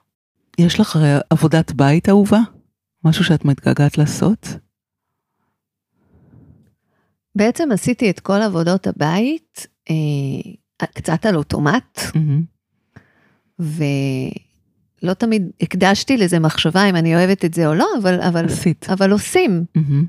יש 0.57 0.79
לך 0.79 0.99
עבודת 1.29 1.71
בית 1.71 2.09
אהובה? 2.09 2.39
משהו 3.05 3.23
שאת 3.23 3.45
מתגעגעת 3.45 3.97
לעשות? 3.97 4.47
בעצם 7.35 7.69
עשיתי 7.73 8.09
את 8.09 8.19
כל 8.19 8.41
עבודות 8.41 8.87
הבית, 8.87 9.67
אה, 9.89 9.95
קצת 10.93 11.25
על 11.25 11.35
אוטומט, 11.35 11.99
מהמם. 12.15 12.43
ולא 13.59 15.13
תמיד 15.13 15.49
הקדשתי 15.61 16.17
לזה 16.17 16.39
מחשבה 16.39 16.89
אם 16.89 16.95
אני 16.95 17.15
אוהבת 17.15 17.45
את 17.45 17.53
זה 17.53 17.67
או 17.67 17.73
לא, 17.73 17.87
אבל, 18.01 18.21
אבל, 18.21 18.45
עשית. 18.45 18.87
אבל 18.89 19.11
עושים. 19.11 19.63
מהמם. 19.75 20.05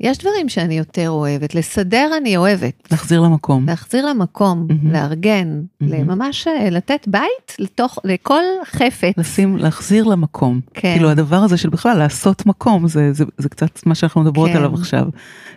יש 0.00 0.18
דברים 0.18 0.48
שאני 0.48 0.78
יותר 0.78 1.10
אוהבת, 1.10 1.54
לסדר 1.54 2.10
אני 2.20 2.36
אוהבת. 2.36 2.88
להחזיר 2.90 3.20
למקום. 3.20 3.66
להחזיר 3.66 4.06
למקום, 4.06 4.66
מהמם. 4.68 4.92
לארגן, 4.92 5.62
מהמם. 5.80 6.06
ממש 6.06 6.46
אה, 6.46 6.70
לתת 6.70 7.08
בית 7.08 7.56
לתוך, 7.58 7.98
לכל 8.04 8.42
חפץ. 8.64 9.14
לשים, 9.18 9.56
להחזיר 9.56 10.04
למקום. 10.04 10.60
כן. 10.74 10.94
כאילו 10.94 11.10
הדבר 11.10 11.36
הזה 11.36 11.56
של 11.56 11.68
בכלל 11.68 11.98
לעשות 11.98 12.46
מקום, 12.46 12.88
זה, 12.88 13.12
זה, 13.12 13.24
זה 13.38 13.48
קצת 13.48 13.86
מה 13.86 13.94
שאנחנו 13.94 14.20
מדברות 14.20 14.50
כן. 14.50 14.56
עליו 14.56 14.74
עכשיו. 14.74 15.06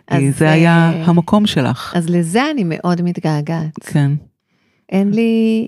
כי 0.10 0.32
זה 0.32 0.52
היה 0.52 0.92
אה, 0.94 1.04
המקום 1.06 1.46
שלך. 1.46 1.94
אז 1.96 2.10
לזה 2.10 2.52
אני 2.52 2.64
מאוד 2.66 3.02
מתגעגעת. 3.02 3.80
כן. 3.84 4.12
אין 4.90 5.12
לי, 5.12 5.68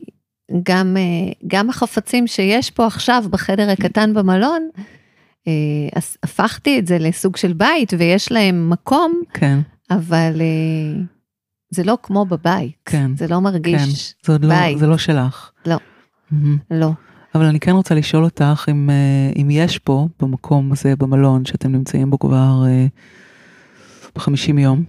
גם, 0.64 0.98
אה, 0.98 1.32
גם 1.48 1.70
החפצים 1.70 2.28
שיש 2.28 2.72
פה 2.72 2.86
עכשיו 2.86 3.24
בחדר 3.30 3.70
הקטן 3.70 4.14
במלון, 4.14 4.70
אז 5.96 6.18
הפכתי 6.24 6.80
את 6.80 6.88
זה 6.88 6.98
לסוג 7.00 7.38
של 7.38 7.54
בית 7.54 7.94
ויש 7.98 8.32
להם 8.32 8.70
מקום, 8.70 9.22
כן, 9.34 9.60
אבל 9.92 10.42
אה, 10.42 11.02
זה 11.70 11.84
לא 11.84 11.98
כמו 12.04 12.26
בבית. 12.26 12.72
כן, 12.86 13.12
זה 13.16 13.28
לא 13.28 13.40
מרגיש, 13.40 14.16
זה 14.26 14.32
עוד 14.32 14.46
לא, 14.46 14.50
בית. 14.50 14.78
זה 14.80 14.88
לא 14.88 14.98
שלך. 14.98 15.52
לא. 15.66 15.78
מהמם. 16.32 16.58
לא. 16.72 16.92
אבל 17.36 17.46
אני 17.46 17.60
כן 17.60 17.72
רוצה 17.72 17.96
לשאול 17.96 18.24
אותך 18.24 18.66
אם, 18.72 18.90
אה, 18.90 19.42
אם 19.42 19.50
יש 19.52 19.80
פה, 19.80 20.08
במקום 20.22 20.72
הזה, 20.72 20.96
במלון, 20.96 21.46
שאתם 21.46 21.72
נמצאים 21.72 22.10
בו 22.10 22.20
כבר 22.20 22.64
אה, 22.68 22.88
ב-50 24.16 24.60
יום, 24.60 24.84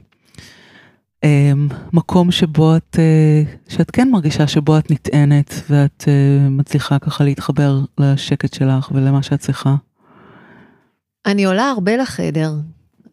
אה, 1.25 1.53
מקום 1.93 2.31
שבו 2.31 2.77
את, 2.77 2.97
אה, 2.99 3.43
שאת 3.69 3.91
כן 3.91 4.11
מרגישה 4.11 4.47
שבו 4.47 4.79
את 4.79 4.91
נטענת 4.91 5.55
ואת 5.71 6.05
אה, 6.09 6.49
מצליחה 6.49 6.99
ככה 6.99 7.25
להתחבר 7.25 7.81
לשקט 7.99 8.55
שלך 8.55 8.91
ולמה 8.95 9.23
שאת 9.23 9.41
צריכה. 9.41 9.75
אני 11.27 11.45
עולה 11.45 11.71
הרבה 11.71 11.97
לחדר. 11.97 12.53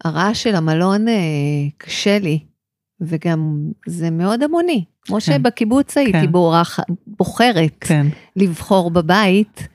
הרעש 0.04 0.44
של 0.44 0.56
המלון 0.56 1.08
אה, 1.08 1.14
קשה 1.78 2.20
לי, 2.20 2.40
וגם 3.02 3.58
זה 3.88 4.10
מאוד 4.10 4.44
המוני. 4.44 4.84
כמו 5.02 5.22
שבקיבוץ 5.22 5.98
הייתי 5.98 6.12
כן. 6.12 6.32
בורח, 6.32 6.80
בוחרת 7.08 7.76
כן. 7.82 8.08
לבחור 8.36 8.92
בבית. 8.92 9.68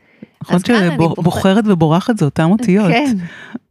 נכון 0.42 0.58
שבוחרת 0.64 1.64
ובורחת 1.66 2.18
זה 2.18 2.24
אותם 2.24 2.50
אותיות. 2.50 2.90
כן, 2.90 3.16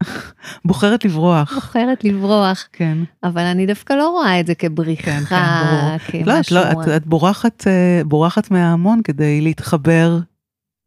בוחרת 0.66 1.06
לברוח. 1.06 1.54
בוחרת 1.54 2.04
לברוח, 2.04 2.68
כן. 2.74 2.98
אבל 3.24 3.42
אני 3.42 3.66
דווקא 3.66 3.94
לא 3.94 4.10
רואה 4.10 4.40
את 4.40 4.48
זה 4.48 4.56
כבריחה, 4.56 5.12
כן, 5.12 5.26
כן, 5.26 6.24
ברור. 6.24 6.26
לא, 6.26 6.40
את, 6.40 6.46
כמשהו. 6.46 6.56
לא, 6.56 6.72
את, 6.72 6.88
את 6.96 7.08
בורחת, 7.08 7.68
אה, 7.68 8.02
בורחת 8.06 8.52
מההמון 8.52 9.02
כדי 9.04 9.42
להתחבר 9.42 10.20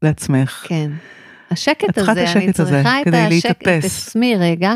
לעצמך. 0.02 0.64
כן. 0.68 0.90
השקט 1.50 1.98
הזה, 1.98 2.12
אני 2.12 2.22
השקט 2.22 2.60
הזה 2.60 2.70
צריכה 2.82 3.02
את 3.02 3.06
השקט, 3.06 3.50
את 3.50 3.66
להתאפס. 3.66 4.08
עצמי 4.08 4.36
רגע. 4.36 4.74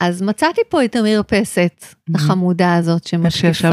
אז 0.00 0.22
מצאתי 0.22 0.60
פה 0.68 0.84
את 0.84 0.96
המרפסת 0.96 1.84
Mhm. 1.84 2.12
החמודה 2.14 2.74
הזאת 2.76 3.04
שמשקיפה? 3.06 3.68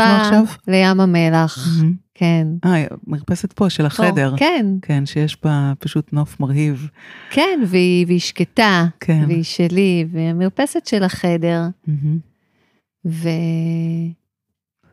לים 0.68 1.00
המלח. 1.00 1.68
מהמם. 1.78 1.94
כן. 2.14 2.48
אה, 2.66 2.84
מרפסת 3.08 3.54
פה 3.54 3.70
של 3.70 3.86
החדר. 3.86 4.32
פה, 4.32 4.38
כן, 4.38 4.66
כן, 4.82 5.06
שיש 5.06 5.38
בה 5.44 5.74
פשוט 5.80 6.14
נוף 6.14 6.40
מרהיב. 6.40 6.88
כן, 7.30 7.60
והיא, 7.68 8.06
והיא 8.08 8.20
שקטה, 8.20 8.86
כן. 9.00 9.24
והיא 9.28 9.44
שלי, 9.44 10.06
והמרפסת 10.12 10.86
של 10.88 11.04
החדר, 11.04 11.62
מהמם. 11.88 12.18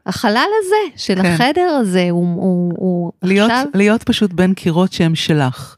והחלל 0.07 0.47
הזה, 0.61 0.97
של 0.97 1.23
כן. 1.23 1.27
החדר 1.33 1.69
הזה, 1.81 2.07
הוא, 2.11 2.35
הוא, 2.43 2.73
הוא 2.77 3.13
להיות, 3.23 3.51
עכשיו, 3.51 3.67
להיות 3.75 4.03
פשוט 4.03 4.33
בין 4.33 4.55
קירות 4.55 4.93
שהם 4.93 5.15
שלך. 5.15 5.77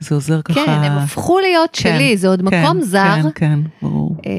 זה 0.00 0.14
עוזר 0.14 0.42
ככה. 0.42 0.64
כן, 0.66 0.70
הם 0.70 0.98
הפכו 0.98 1.38
להיות 1.38 1.70
כן, 1.72 1.96
שלי, 1.96 2.16
זה 2.16 2.28
עוד 2.28 2.48
כן, 2.48 2.62
מקום 2.62 2.80
זר. 2.82 3.22
כן, 3.22 3.28
כן, 3.34 3.58
ברור. 3.82 4.16
אה, 4.26 4.32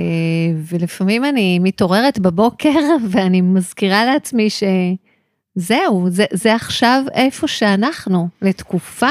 ולפעמים 0.55 1.25
אני 1.25 1.59
מתעוררת 1.59 2.19
בבוקר 2.19 2.79
ואני 3.11 3.41
מזכירה 3.41 4.05
לעצמי 4.05 4.47
שזהו, 4.49 6.09
זה, 6.09 6.25
זה 6.33 6.55
עכשיו 6.55 7.03
איפה 7.13 7.47
שאנחנו, 7.47 8.27
לתקופה. 8.41 9.09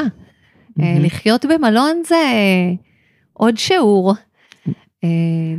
מהמם. 0.76 1.04
לחיות 1.04 1.44
במלון 1.44 2.02
זה 2.06 2.24
עוד 3.32 3.56
שיעור. 3.58 4.14
אה, 5.04 5.08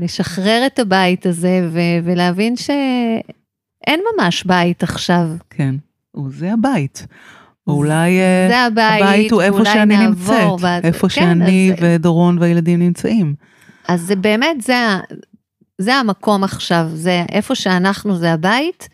לשחרר 0.01 0.63
את 0.65 0.79
הבית 0.79 1.25
הזה 1.25 1.67
ו- 1.71 1.79
ולהבין 2.03 2.55
שאין 2.55 3.99
ממש 4.15 4.43
בית 4.43 4.83
עכשיו. 4.83 5.27
כן. 5.49 5.75
וזה 6.25 6.53
הבית. 6.53 7.07
או 7.67 7.73
אולי 7.73 8.19
אה, 8.19 8.47
זה 8.49 8.59
הבית, 8.59 9.01
הבית 9.01 9.31
הוא 9.31 9.41
איפה 9.41 9.65
שאני 9.65 9.97
נמצאת. 10.07 10.47
ואז- 10.59 10.83
איפה 10.83 11.07
כן, 11.09 11.09
שאני 11.09 11.71
אז- 11.73 11.77
ודורון 11.81 12.37
והילדים 12.39 12.79
נמצאים. 12.79 13.33
אז 13.87 14.01
זה 14.01 14.15
באמת, 14.15 14.61
זה, 14.61 14.75
זה 15.77 15.95
המקום 15.95 16.43
עכשיו, 16.43 16.85
זה 16.93 17.23
איפה 17.31 17.55
שאנחנו 17.55 18.17
זה 18.17 18.33
הבית, 18.33 18.89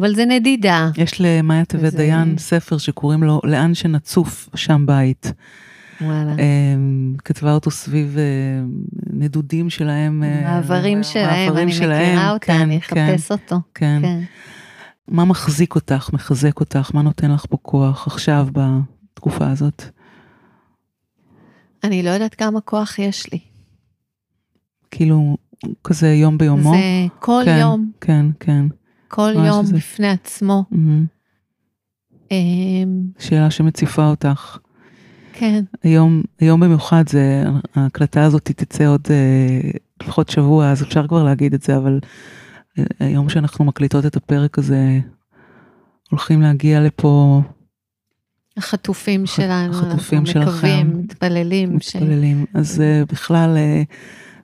אבל 0.00 0.14
זה 0.14 0.24
נדידה. 0.24 0.90
יש 0.96 1.20
למאיה 1.20 1.64
טבת 1.64 1.90
זה- 1.92 1.96
דיין 1.98 2.34
ספר 2.38 2.78
שקוראים 2.78 3.22
לו 3.22 3.40
לאן 3.44 3.74
שנצוף 3.74 4.48
שם 4.54 4.86
בית. 4.86 5.32
וואלה. 6.00 6.32
אמ, 6.32 7.14
כתבה 7.24 7.52
אותו 7.52 7.70
סביב 7.70 8.16
אה, 8.18 8.22
נדודים 9.12 9.70
שלהם. 9.70 10.22
אה, 10.22 10.40
מעברים 10.44 11.02
שלהם, 11.02 11.56
אני 11.56 11.72
שלהם, 11.72 12.08
מכירה 12.16 12.30
אותה, 12.32 12.46
כן, 12.46 12.60
אני 12.60 12.80
כן, 12.80 13.08
אחפש 13.14 13.32
אותו. 13.32 13.56
כן. 13.74 13.98
כן. 14.02 14.20
מה 15.08 15.24
מחזיק 15.24 15.74
אותך, 15.74 16.10
מחזק 16.12 16.60
אותך, 16.60 16.90
מה 16.94 17.02
נותן 17.02 17.30
לך 17.30 17.46
פה 17.50 17.56
כוח 17.62 18.06
עכשיו 18.06 18.48
בתקופה 18.52 19.50
הזאת? 19.50 19.82
אני 21.84 22.02
לא 22.02 22.10
יודעת 22.10 22.34
כמה 22.34 22.60
כוח 22.60 22.98
יש 22.98 23.32
לי. 23.32 23.38
כאילו, 24.90 25.36
כזה 25.84 26.08
יום 26.08 26.38
ביומו? 26.38 26.72
זה 26.72 27.06
כל 27.18 27.42
כן, 27.44 27.58
יום, 27.60 27.90
כן, 28.00 28.26
כן. 28.40 28.64
כל 29.08 29.32
יום 29.46 29.66
זה. 29.66 29.76
בפני 29.76 30.08
עצמו. 30.08 30.64
אמ, 32.30 33.06
שאלה 33.18 33.50
שמציפה 33.50 34.06
אותך. 34.06 34.58
כן, 35.32 35.64
היום, 35.82 36.22
היום 36.40 36.60
במיוחד 36.60 37.08
זה, 37.08 37.44
ההקלטה 37.74 38.24
הזאת 38.24 38.50
תצא 38.50 38.86
עוד 38.86 39.08
אה, 39.10 39.70
לפחות 40.02 40.28
שבוע, 40.28 40.70
אז 40.70 40.82
אפשר 40.82 41.08
כבר 41.08 41.24
להגיד 41.24 41.54
את 41.54 41.62
זה, 41.62 41.76
אבל 41.76 42.00
היום 43.00 43.28
שאנחנו 43.28 43.64
מקליטות 43.64 44.06
את 44.06 44.16
הפרק 44.16 44.58
הזה, 44.58 44.98
הולכים 46.10 46.42
להגיע 46.42 46.80
לפה 46.80 47.40
החטופים 48.56 49.26
שלנו, 49.26 49.72
אנחנו 49.72 49.88
החטופים 49.88 50.26
שלכם. 50.26 50.50
מקווים, 50.50 50.98
מתפללים. 50.98 51.80
ש- 51.80 51.96
מתפללים. 51.96 52.44
אז 52.54 52.80
אה, 52.80 53.02
בכלל, 53.12 53.56
אה, 53.56 53.82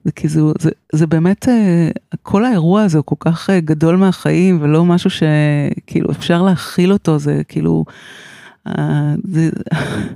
זה 0.04 0.12
כאילו, 0.12 0.52
זה, 0.58 0.70
זה 0.92 1.06
באמת, 1.06 1.48
אה, 1.48 1.88
כל 2.22 2.44
האירוע 2.44 2.82
הזה 2.82 2.98
הוא 2.98 3.04
כל 3.06 3.14
כך 3.20 3.50
גדול 3.50 3.96
מהחיים, 3.96 4.58
ולא 4.62 4.84
משהו 4.84 5.10
שכאילו 5.10 6.10
אפשר 6.10 6.42
להכיל 6.42 6.92
אותו, 6.92 7.18
זה 7.18 7.42
כאילו, 7.48 7.84
זה, 9.24 9.50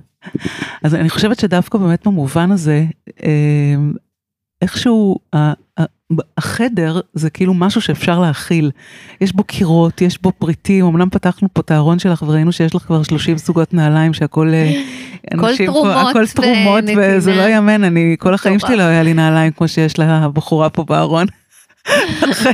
אז 0.84 0.94
אני 0.94 1.10
חושבת 1.10 1.38
שדווקא 1.40 1.78
באמת 1.78 2.06
במובן 2.06 2.50
הזה, 2.50 2.84
איכשהו 4.62 5.16
החדר 6.38 7.00
זה 7.14 7.30
כאילו 7.30 7.54
משהו 7.54 7.80
שאפשר 7.80 8.18
להכיל. 8.20 8.70
יש 9.20 9.32
בו 9.32 9.44
קירות, 9.44 10.00
יש 10.00 10.22
בו 10.22 10.32
פריטים, 10.38 10.84
אמנם 10.86 11.10
פתחנו 11.10 11.48
פה 11.52 11.60
את 11.60 11.70
הארון 11.70 11.98
שלך 11.98 12.22
וראינו 12.26 12.52
שיש 12.52 12.74
לך 12.74 12.82
כבר 12.82 13.02
30 13.02 13.38
זוגות 13.38 13.74
נעליים 13.74 14.14
שהכל... 14.14 14.50
אה, 14.54 14.72
אנשים 15.34 15.66
פה- 15.66 15.72
תרומות 15.72 16.06
הכל 16.10 16.26
תרומות. 16.26 16.84
וזה 16.96 17.34
לא 17.34 17.42
יאמן, 17.42 17.84
אני 17.84 18.16
כל 18.18 18.34
החיים 18.34 18.58
שלי. 18.58 18.76
לא 18.76 18.82
היה 18.82 19.02
לי 19.02 19.14
נעליים 19.14 19.52
כמו 19.52 19.68
שיש 19.68 19.98
לבחורה 19.98 20.70
פה 20.70 20.84
בארון. 20.84 21.26
אחרי 22.32 22.52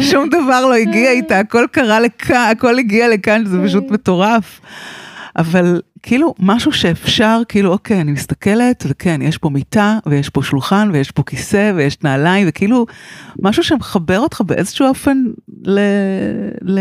ששום 0.00 0.28
דבר 0.28 0.66
לא 0.66 0.74
הגיע 0.74 1.10
איתה, 1.10 1.38
הכל 1.38 1.64
קרה 1.70 2.00
לכאן, 2.00 2.48
הכל 2.52 2.78
הגיע 2.78 3.08
לכאן, 3.08 3.42
זה 3.46 3.58
פשוט 3.64 3.84
מטורף. 3.94 4.60
אבל 5.36 5.80
כאילו 6.06 6.34
משהו 6.38 6.72
שאפשר, 6.72 7.42
כאילו 7.48 7.72
אוקיי, 7.72 8.00
אני 8.00 8.12
מסתכלת, 8.12 8.84
וכן, 8.88 9.22
יש 9.22 9.38
פה 9.38 9.48
מיטה, 9.48 9.98
ויש 10.06 10.30
פה 10.30 10.42
שולחן, 10.42 10.90
ויש 10.92 11.10
פה 11.10 11.22
כיסא, 11.22 11.72
ויש 11.76 12.02
נעליים, 12.02 12.46
וכאילו 12.48 12.86
משהו 13.42 13.62
שמחבר 13.62 14.18
אותך 14.18 14.40
באיזשהו 14.40 14.86
אופן 14.88 15.24
ל... 15.66 15.80
ל... 16.62 16.80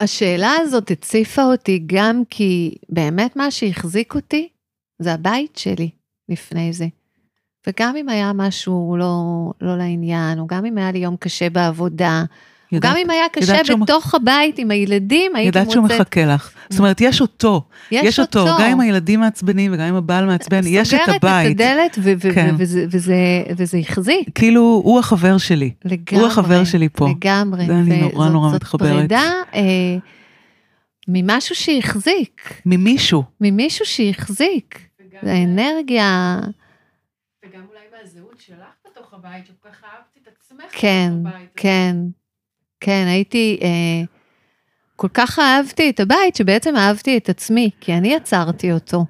השאלה 0.00 0.52
הזאת 0.60 0.90
הציפה 0.90 1.44
אותי 1.44 1.82
גם 1.86 2.22
כי 2.30 2.74
באמת 2.88 3.36
מה 3.36 3.50
שהחזיק 3.50 4.14
אותי 4.14 4.48
זה 4.98 5.12
הבית 5.12 5.56
שלי 5.56 5.90
לפני 6.28 6.72
זה. 6.72 6.86
וגם 7.66 7.96
אם 7.96 8.08
היה 8.08 8.32
משהו 8.34 8.96
לא, 8.98 9.22
לא 9.60 9.78
לעניין, 9.78 10.38
או 10.38 10.46
גם 10.46 10.64
אם 10.64 10.78
היה 10.78 10.92
לי 10.92 10.98
יום 10.98 11.16
קשה 11.16 11.50
בעבודה, 11.50 12.24
או 12.72 12.76
יודעת- 12.76 12.92
גם 12.92 12.98
אם 13.04 13.10
היה 13.10 13.24
קשה 13.32 13.64
שהוא- 13.64 13.80
בתוך 13.80 14.14
הבית 14.14 14.58
עם 14.58 14.70
הילדים, 14.70 15.36
הייתי 15.36 15.46
יודעת 15.58 15.70
שהוא 15.70 15.82
מוצאת... 15.82 16.00
מחכה 16.00 16.24
לך. 16.26 16.50
זאת 16.70 16.78
אומרת, 16.78 17.00
יש 17.00 17.20
אותו, 17.20 17.62
יש 17.92 18.20
אותו, 18.20 18.44
גם 18.60 18.70
אם 18.70 18.80
הילדים 18.80 19.20
מעצבנים 19.20 19.72
וגם 19.74 19.84
אם 19.84 19.94
הבעל 19.94 20.26
מעצבן, 20.26 20.60
יש 20.66 20.94
את 20.94 21.00
סוגרת 21.00 21.16
את 21.16 21.24
הבית. 21.24 21.60
הדלת 21.60 21.98
ו- 22.02 22.12
ו- 22.18 22.34
כן. 22.34 22.54
וזה, 22.58 22.84
וזה, 22.90 23.14
וזה 23.56 23.78
החזיק 23.78 24.28
כאילו, 24.34 24.60
הוא 24.84 24.98
החבר 24.98 25.38
שלי. 25.38 25.70
לגמרי. 25.84 26.18
הוא 26.24 26.26
החבר 26.26 26.64
שלי 26.64 26.88
פה. 26.88 27.08
לגמרי. 27.08 27.66
זה 27.66 27.72
אני 27.74 28.00
נורא 28.00 28.28
נורא 28.28 28.48
זאת 28.48 28.56
מתחברת. 28.56 28.90
פרידה 28.98 29.22
אה, 29.54 29.60
ממשהו 31.08 31.54
שהחזיק, 31.54 32.60
ממישהו. 32.66 33.22
ממישהו 33.40 33.86
שהחזיק. 33.86 34.78
זה 35.22 35.32
אנרגיה, 35.44 36.38
וגם 37.44 37.60
אולי 37.70 37.80
מהזהות 37.98 38.40
שלך 38.46 38.56
בתוך 38.90 39.14
הבית, 39.14 39.46
שכל 39.46 39.68
כך 39.68 39.84
אהבת 39.84 40.18
את 40.22 40.28
עצמך 40.38 40.64
כן, 40.72 41.12
בתוך 41.22 41.34
הבית. 41.34 41.48
כן, 41.56 41.62
כן, 41.62 41.96
הייתי, 42.86 43.58
אה, 43.62 43.68
כל 44.96 45.08
כך 45.14 45.38
אהבתי 45.38 45.90
את 45.90 46.00
הבית, 46.00 46.36
שבעצם 46.36 46.76
אהבתי 46.76 47.16
את 47.16 47.28
עצמי, 47.28 47.70
כי 47.80 47.94
אני 47.94 48.14
יצרתי 48.14 48.72
אותו. 48.72 49.04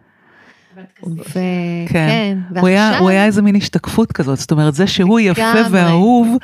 ואת 0.76 0.86
כזה- 1.26 1.40
וכן, 1.86 2.38
הוא 2.60 2.68
היה, 2.68 2.82
ועכשיו, 2.86 3.00
הוא 3.02 3.08
היה 3.10 3.24
איזה 3.24 3.42
מין 3.42 3.56
השתקפות 3.56 4.12
כזאת, 4.12 4.38
זאת 4.38 4.50
אומרת, 4.50 4.74
זה 4.74 4.86
שהוא 4.86 5.20
יפה 5.20 5.54
לגמרי. 5.54 5.68
ואהוב, 5.84 6.36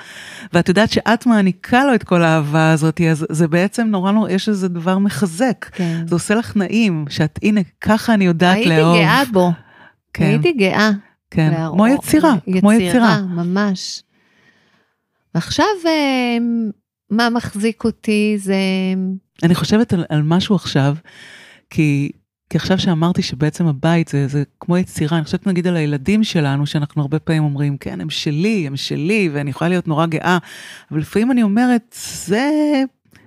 ואת 0.53 0.68
יודעת 0.68 0.91
שאת 0.91 1.27
מעניקה 1.27 1.85
לו 1.85 1.95
את 1.95 2.03
כל 2.05 2.22
האהבה 2.22 2.72
הזאת, 2.72 3.01
אז 3.11 3.27
זה 3.31 3.49
בעצם 3.49 3.87
נורא 3.87 4.12
נורא, 4.12 4.31
יש 4.31 4.49
איזה 4.49 4.68
דבר 4.68 4.99
מחזק. 4.99 5.66
כן. 5.72 6.03
זה 6.07 6.14
עושה 6.14 6.35
לך 6.35 6.57
נעים, 6.57 7.05
שאת, 7.09 7.39
הנה, 7.43 7.61
ככה 7.81 8.14
אני 8.14 8.25
יודעת 8.25 8.55
הייתי 8.57 8.68
לאהוב. 8.70 8.97
גאה 8.97 9.22
בו, 9.33 9.51
כן, 10.12 10.25
הייתי 10.25 10.53
גאה. 10.53 10.91
כן, 11.31 11.53
כמו 11.72 11.87
יצירה, 11.87 12.35
כמו 12.61 12.72
יצירה. 12.72 13.20
ממש. 13.22 14.03
ועכשיו, 15.35 15.66
אה, 15.87 16.39
מה 17.11 17.31
מחזיק 17.31 17.85
אותי 17.85 18.35
זה... 18.39 18.57
אני 19.43 19.55
חושבת 19.55 19.93
על, 19.93 20.05
על 20.09 20.23
משהו 20.23 20.55
עכשיו, 20.55 20.95
כי, 21.71 22.11
כי 22.51 22.59
עכשיו 22.59 22.79
שאמרתי 22.79 23.23
שבעצם 23.23 23.67
הבית 23.67 24.09
זה, 24.09 24.29
זה 24.29 24.43
כמו 24.61 24.79
יצירה, 24.79 25.17
אני 25.17 25.25
חושבת 25.25 25.47
נגיד 25.47 25.67
על 25.67 25.77
הילדים 25.77 26.25
שלנו, 26.25 26.67
שאנחנו 26.67 27.03
הרבה 27.03 27.19
פעמים 27.19 27.45
אומרים, 27.45 27.77
כן, 27.77 28.01
הם 28.01 28.11
שלי, 28.11 28.67
הם 28.67 28.77
שלי, 28.77 29.31
ואני 29.33 29.51
יכולה 29.51 29.69
להיות 29.69 29.89
נורא 29.89 30.07
גאה, 30.07 30.39
אבל 30.91 31.01
לפעמים 31.01 31.31
אני 31.31 31.43
אומרת, 31.43 31.97
זה, 32.25 32.51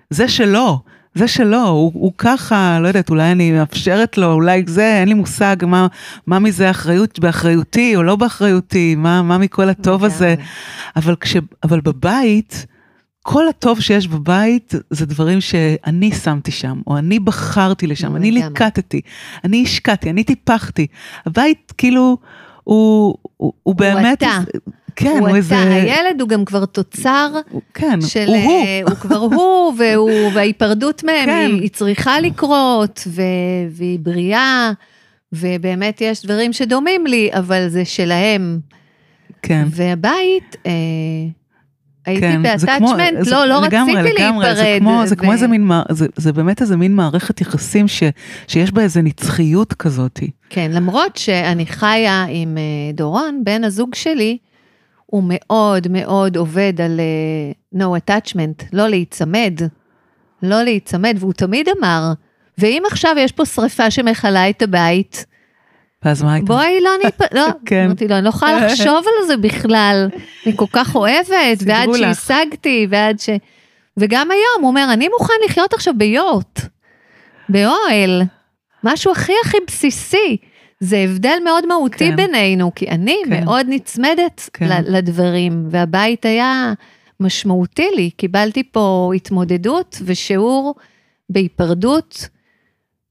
זה 0.10 0.28
שלו. 0.28 0.80
זה 1.18 1.28
שלו, 1.28 1.68
הוא, 1.68 1.92
הוא 1.94 2.14
ככה, 2.18 2.80
לא 2.80 2.88
יודעת, 2.88 3.10
אולי 3.10 3.32
אני 3.32 3.52
מאפשרת 3.52 4.18
לו, 4.18 4.34
אולי 4.34 4.64
זה, 4.68 4.98
אין 5.00 5.08
לי 5.08 5.14
מושג 5.14 5.56
מה, 5.68 5.88
מה 6.28 6.40
מזה 6.40 6.70
אחריות, 6.70 7.20
באחריותי 7.20 7.96
או 7.96 8.04
לא 8.04 8.16
באחריותי, 8.16 8.96
מה, 8.96 9.22
מה 9.22 9.38
מכל 9.38 9.70
הטוב 9.70 10.04
הזה. 10.04 10.36
אבל, 10.96 11.16
כש, 11.16 11.38
אבל 11.64 11.82
בבית, 11.82 12.66
כל 13.30 13.48
הטוב 13.48 13.80
שיש 13.80 14.08
בבית 14.08 14.74
זה 14.90 15.06
דברים 15.06 15.42
שאני 15.42 16.12
שמתי 16.12 16.52
שם, 16.52 16.82
או 16.88 16.98
אני 16.98 17.20
בחרתי 17.20 17.88
לשם, 17.88 18.16
אני. 18.16 18.32
ליקטתי, 18.32 19.02
אני 19.44 19.64
השקעתי, 19.64 20.10
אני 20.10 20.24
טיפחתי. 20.24 20.88
הבית 21.26 21.74
כאילו, 21.78 22.18
הוא, 22.64 23.16
הוא, 23.38 23.54
הוא 23.64 23.76
באמת, 23.76 24.18
אתה. 24.18 24.40
כן, 24.96 25.18
הוא 25.20 25.28
הוא, 25.28 25.36
איזה, 25.36 25.60
הילד 25.60 26.22
הוא 26.22 26.30
גם 26.30 26.46
כבר 26.46 26.66
תוצר 26.66 27.32
הוא- 27.50 27.62
כן, 27.74 28.02
של... 28.02 28.26
הוא 28.28 28.36
הוא. 28.36 28.66
אה, 28.66 28.82
הוא 28.84 28.96
כבר 28.96 29.18
הוא, 29.18 29.74
והוא, 29.80 30.32
וההיפרדות 30.34 31.04
מהם, 31.04 31.26
כן. 31.26 31.50
היא, 31.52 31.62
היא 31.62 31.70
צריכה 31.70 32.20
לקרות, 32.20 33.08
ו, 33.08 33.22
והיא 33.72 34.00
בריאה, 34.00 34.72
ובאמת 35.34 36.02
יש 36.02 36.26
דברים 36.26 36.54
שדומים 36.54 37.08
לי, 37.08 37.30
אבל 37.34 37.70
זה 37.70 37.86
שלהם. 37.86 38.60
כן. 39.42 39.68
והבית, 39.72 40.56
אה, 40.66 40.72
הייתי 42.08 42.22
כן, 42.22 42.34
כמו- 42.34 42.44
באטאצ'מנט, 42.44 43.28
לא, 43.28 43.46
לא 43.46 43.62
לגמרי, 43.62 43.94
רציתי 43.96 44.16
לגמרי, 44.22 44.46
להיפרד. 44.46 44.64
זה 44.64 44.78
כמו, 44.80 45.02
זה 45.06 45.16
כמו 45.16 45.30
ו- 45.30 45.34
איזה 45.34 45.48
מין, 45.48 45.72
זה, 45.92 46.08
זה 46.16 46.34
באמת 46.34 46.62
איזה 46.62 46.78
מין 46.78 46.96
מערכת 46.96 47.42
יחסים 47.42 47.88
ש, 47.88 48.04
שיש 48.48 48.72
בה 48.72 48.82
איזה 48.82 49.02
נצחיות 49.02 49.74
כזאת. 49.74 50.20
כן, 50.50 50.72
למרות 50.74 51.16
שאני 51.18 51.66
חיה 51.66 52.26
עם 52.30 52.58
אה, 52.58 52.64
דורון, 52.94 53.42
בן 53.44 53.64
הזוג 53.64 53.96
שלי, 53.96 54.38
הוא 55.06 55.24
מאוד 55.28 55.88
מאוד 55.90 56.38
עובד 56.38 56.82
על 56.82 57.00
אה, 57.00 57.80
no 57.82 58.00
attachment, 58.00 58.64
לא 58.74 58.88
להיצמד, 58.88 59.54
לא 60.44 60.64
להיצמד, 60.64 61.16
והוא 61.20 61.34
תמיד 61.34 61.68
אמר, 61.80 62.12
ואם 62.58 62.84
עכשיו 62.92 63.16
יש 63.20 63.32
פה 63.32 63.46
שריפה 63.46 63.92
שמכלה 63.92 64.50
את 64.50 64.62
הבית, 64.62 65.26
ואז 66.08 66.24
מה 66.24 66.34
הייתה? 66.34 66.48
בואי 66.48 66.82
לא 66.82 66.92
ניפ... 67.04 67.22
לא, 67.34 67.48
כן. 67.66 67.86
אמרתי 67.86 68.08
לו, 68.08 68.16
אני 68.16 68.24
לא 68.24 68.30
יכולה 68.30 68.66
לחשוב 68.66 69.06
על 69.08 69.28
זה 69.28 69.38
בכלל, 69.38 70.10
אני 70.46 70.58
כל 70.58 70.66
כך 70.72 70.96
אוהבת, 70.96 71.64
ועד. 71.66 71.90
שהשגתי, 71.98 72.88
ועד 72.90 73.20
ש... 73.20 73.30
וגם 73.98 74.32
היום, 74.32 74.62
הוא 74.62 74.68
אומר, 74.68 74.88
אני 74.94 75.08
מוכן 75.08 75.34
לחיות 75.46 75.74
עכשיו 75.74 75.94
ביוט, 75.98 76.60
באוהל, 77.50 78.22
משהו 78.84 79.12
הכי 79.12 79.34
הכי 79.46 79.58
בסיסי. 79.68 80.38
זה 80.80 80.98
הבדל 80.98 81.38
מאוד 81.44 81.66
מהותי 81.66 82.10
כן. 82.10 82.16
בינינו, 82.16 82.72
כי 82.76 82.90
אני 82.90 83.18
כן. 83.26 83.44
מאוד 83.44 83.66
נצמדת 83.70 84.50
כן. 84.54 84.82
לדברים, 84.88 85.68
והבית 85.70 86.26
היה 86.26 86.74
משמעותי 87.20 87.88
לי. 87.96 88.10
קיבלתי 88.10 88.64
פה 88.64 89.12
התמודדות 89.16 90.02
ושיעור 90.06 90.76
בהיפרדות 91.30 92.30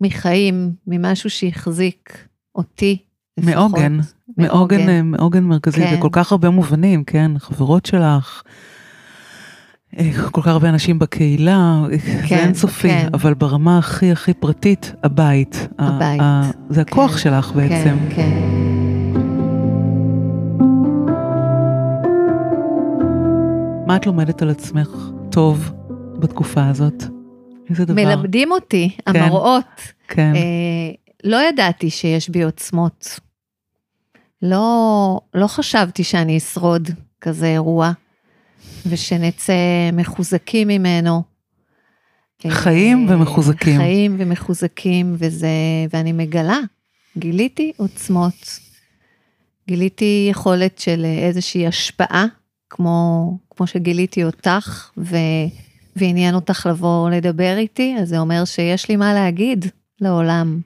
מחיים, 0.00 0.72
ממשהו 0.86 1.30
שהחזיק 1.30 2.26
אותי. 2.56 2.98
מעוגן, 3.40 3.98
מעוגן, 4.38 5.06
מעוגן 5.10 5.44
מרכזי 5.44 5.80
כן. 5.86 5.96
בכל 5.96 6.08
כך 6.12 6.32
הרבה 6.32 6.50
מובנים, 6.50 7.04
כן, 7.04 7.30
חברות 7.38 7.86
שלך, 7.86 8.42
אה, 9.98 10.10
כל 10.30 10.40
כך 10.42 10.48
הרבה 10.48 10.68
אנשים 10.68 10.98
בקהילה, 10.98 11.56
אה, 11.92 11.96
זה 11.98 12.22
כן, 12.28 12.38
אינסופי, 12.38 12.88
כן. 12.88 13.08
אבל 13.14 13.34
ברמה 13.34 13.78
הכי 13.78 14.12
הכי 14.12 14.34
פרטית, 14.34 14.92
הבית. 15.02 15.68
ה- 15.78 15.88
הבית. 15.88 16.20
ה- 16.22 16.50
זה 16.68 16.80
הכוח 16.80 17.12
כן, 17.12 17.18
שלך 17.18 17.52
בעצם. 17.52 17.96
כן, 18.08 18.14
כן. 18.16 18.56
מה 23.86 23.96
את 23.96 24.06
לומדת 24.06 24.42
על 24.42 24.50
עצמך 24.50 24.88
טוב 25.30 25.72
בתקופה 26.18 26.66
הזאת? 26.66 27.04
איזה 27.70 27.84
דבר. 27.84 27.94
מלמדים 27.94 28.52
אותי, 28.52 28.96
כן. 29.12 29.22
המראות. 29.22 29.64
כן. 30.08 30.32
אה, 30.36 31.05
לא 31.26 31.48
ידעתי 31.48 31.90
שיש 31.90 32.28
בי 32.28 32.42
עוצמות. 32.42 33.20
לא, 34.42 35.20
לא 35.34 35.46
חשבתי 35.46 36.04
שאני 36.04 36.38
אשרוד 36.38 36.88
כזה 37.20 37.46
אירוע, 37.46 37.92
ושנצא 38.86 39.54
מחוזקים 39.92 40.68
ממנו. 40.68 41.22
חיים 42.48 43.08
אה, 43.08 43.14
ומחוזקים. 43.14 43.78
חיים 43.78 44.16
ומחוזקים, 44.18 45.14
וזה, 45.18 45.48
ואני 45.92 46.12
מגלה, 46.12 46.58
גיליתי 47.18 47.72
עוצמות. 47.76 48.58
גיליתי 49.68 50.28
יכולת 50.30 50.78
של 50.78 51.04
איזושהי 51.04 51.66
השפעה, 51.66 52.26
כמו, 52.70 53.30
כמו 53.50 53.66
שגיליתי 53.66 54.24
אותך, 54.24 54.90
ו, 54.98 55.16
ועניין 55.96 56.34
אותך 56.34 56.66
לבוא 56.70 57.10
לדבר 57.10 57.54
איתי, 57.56 57.96
אז 58.00 58.08
זה 58.08 58.18
אומר 58.18 58.44
שיש 58.44 58.88
לי 58.88 58.96
מה 58.96 59.14
להגיד 59.14 59.66
לעולם. 60.00 60.60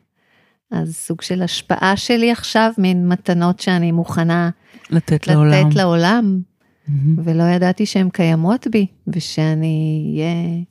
אז 0.70 0.96
סוג 0.96 1.22
של 1.22 1.42
השפעה 1.42 1.96
שלי 1.96 2.30
עכשיו, 2.30 2.72
מין 2.78 3.08
מתנות 3.08 3.60
שאני 3.60 3.92
מוכנה 3.92 4.50
לתת 4.90 5.26
לעולם. 5.26 5.66
לתת 5.66 5.76
לעולם, 5.76 6.40
מהמם. 6.88 7.16
ולא 7.24 7.42
ידעתי 7.42 7.86
שהן 7.86 8.10
קיימות 8.10 8.66
בי, 8.70 8.86
ושאני 9.06 10.04
אהיה 10.14 10.62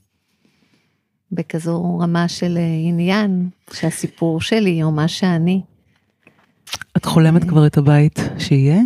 בכזו 1.31 1.99
רמה 1.99 2.27
של 2.27 2.57
אה, 2.57 2.89
עניין, 2.89 3.49
שהסיפור 3.73 4.41
שלי 4.41 4.83
או 4.83 4.91
מה 4.91 5.07
שאני. 5.07 5.61
את 6.97 7.05
חולמת 7.05 7.43
כבר 7.43 7.67
את 7.67 7.77
הבית 7.77 8.19
שיהיה? 8.37 8.81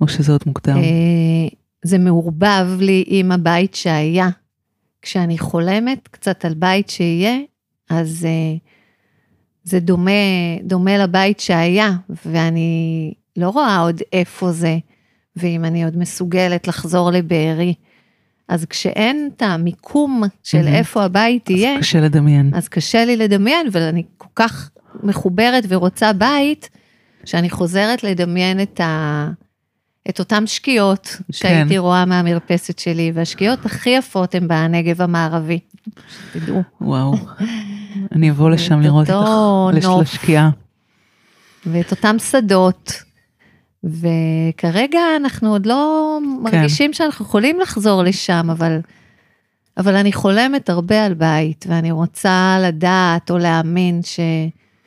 או 0.00 0.08
שזה 0.08 0.32
עוד 0.32 0.40
מוקדם? 0.46 0.76
אה, 0.76 1.48
זה 1.82 1.98
מעורבב 1.98 2.68
לי 2.80 3.04
עם 3.06 3.32
הבית 3.32 3.74
שהיה. 3.74 4.28
כשאני 5.02 5.38
חולמת 5.38 6.08
קצת 6.08 6.44
על 6.44 6.54
בית 6.54 6.90
שיהיה, 6.90 7.36
אז 7.90 8.26
אה, 8.28 8.56
זה 9.64 9.80
דומה, 9.80 10.10
דומה 10.62 10.98
לבית 10.98 11.40
שהיה, 11.40 11.90
ואני 12.26 13.12
לא 13.36 13.48
רואה 13.48 13.78
עוד 13.78 14.00
איפה 14.12 14.52
זה, 14.52 14.78
ואם 15.36 15.64
אני 15.64 15.84
עוד 15.84 15.96
מסוגלת 15.96 16.68
לחזור 16.68 17.10
לבארי. 17.10 17.74
אז 18.48 18.64
כשאין 18.64 19.30
את 19.36 19.42
המיקום 19.42 20.22
של 20.42 20.58
מהמם. 20.58 20.74
איפה 20.74 21.04
הבית 21.04 21.50
יהיה, 21.50 21.78
קשה 21.78 22.00
לדמיין. 22.00 22.50
אז 22.54 22.68
קשה 22.68 23.04
לי 23.04 23.16
לדמיין, 23.16 23.66
ואני 23.72 24.02
כל 24.16 24.28
כך 24.36 24.70
מחוברת 25.02 25.64
ורוצה 25.68 26.12
בית, 26.12 26.70
שאני 27.24 27.50
חוזרת 27.50 28.04
לדמיין 28.04 28.62
את, 28.62 28.80
ה... 28.80 29.28
את 30.08 30.18
אותן 30.18 30.46
שקיעות 30.46 31.16
שהייתי 31.30 31.74
כן. 31.74 31.80
רואה 31.80 32.04
מהמרפסת 32.04 32.78
שלי, 32.78 33.12
והשקיעות 33.14 33.66
הכי 33.66 33.90
יפות 33.90 34.34
הן 34.34 34.48
בנגב 34.48 35.02
המערבי, 35.02 35.58
שתדעו. 36.32 36.62
וואו. 36.80 37.14
אני 38.12 38.30
אבוא 38.30 38.50
לשם 38.50 38.80
לראות 38.80 39.10
אותך. 39.10 39.88
לשקיעה. 40.00 40.50
ואת 41.66 41.90
אותם 41.90 42.16
שדות. 42.18 43.02
וכרגע 43.84 45.00
אנחנו 45.16 45.48
עוד 45.48 45.66
לא 45.66 46.18
מרגישים 46.42 46.92
שאנחנו 46.92 47.24
יכולים 47.24 47.60
לחזור 47.60 48.02
לשם, 48.02 48.48
אבל, 48.50 48.78
אבל 49.76 49.96
אני 49.96 50.12
חולמת 50.12 50.70
הרבה 50.70 51.04
על 51.04 51.14
בית, 51.14 51.64
ואני 51.68 51.90
רוצה 51.90 52.58
לדעת 52.62 53.30
או 53.30 53.38
להאמין 53.38 54.00
ש, 54.02 54.20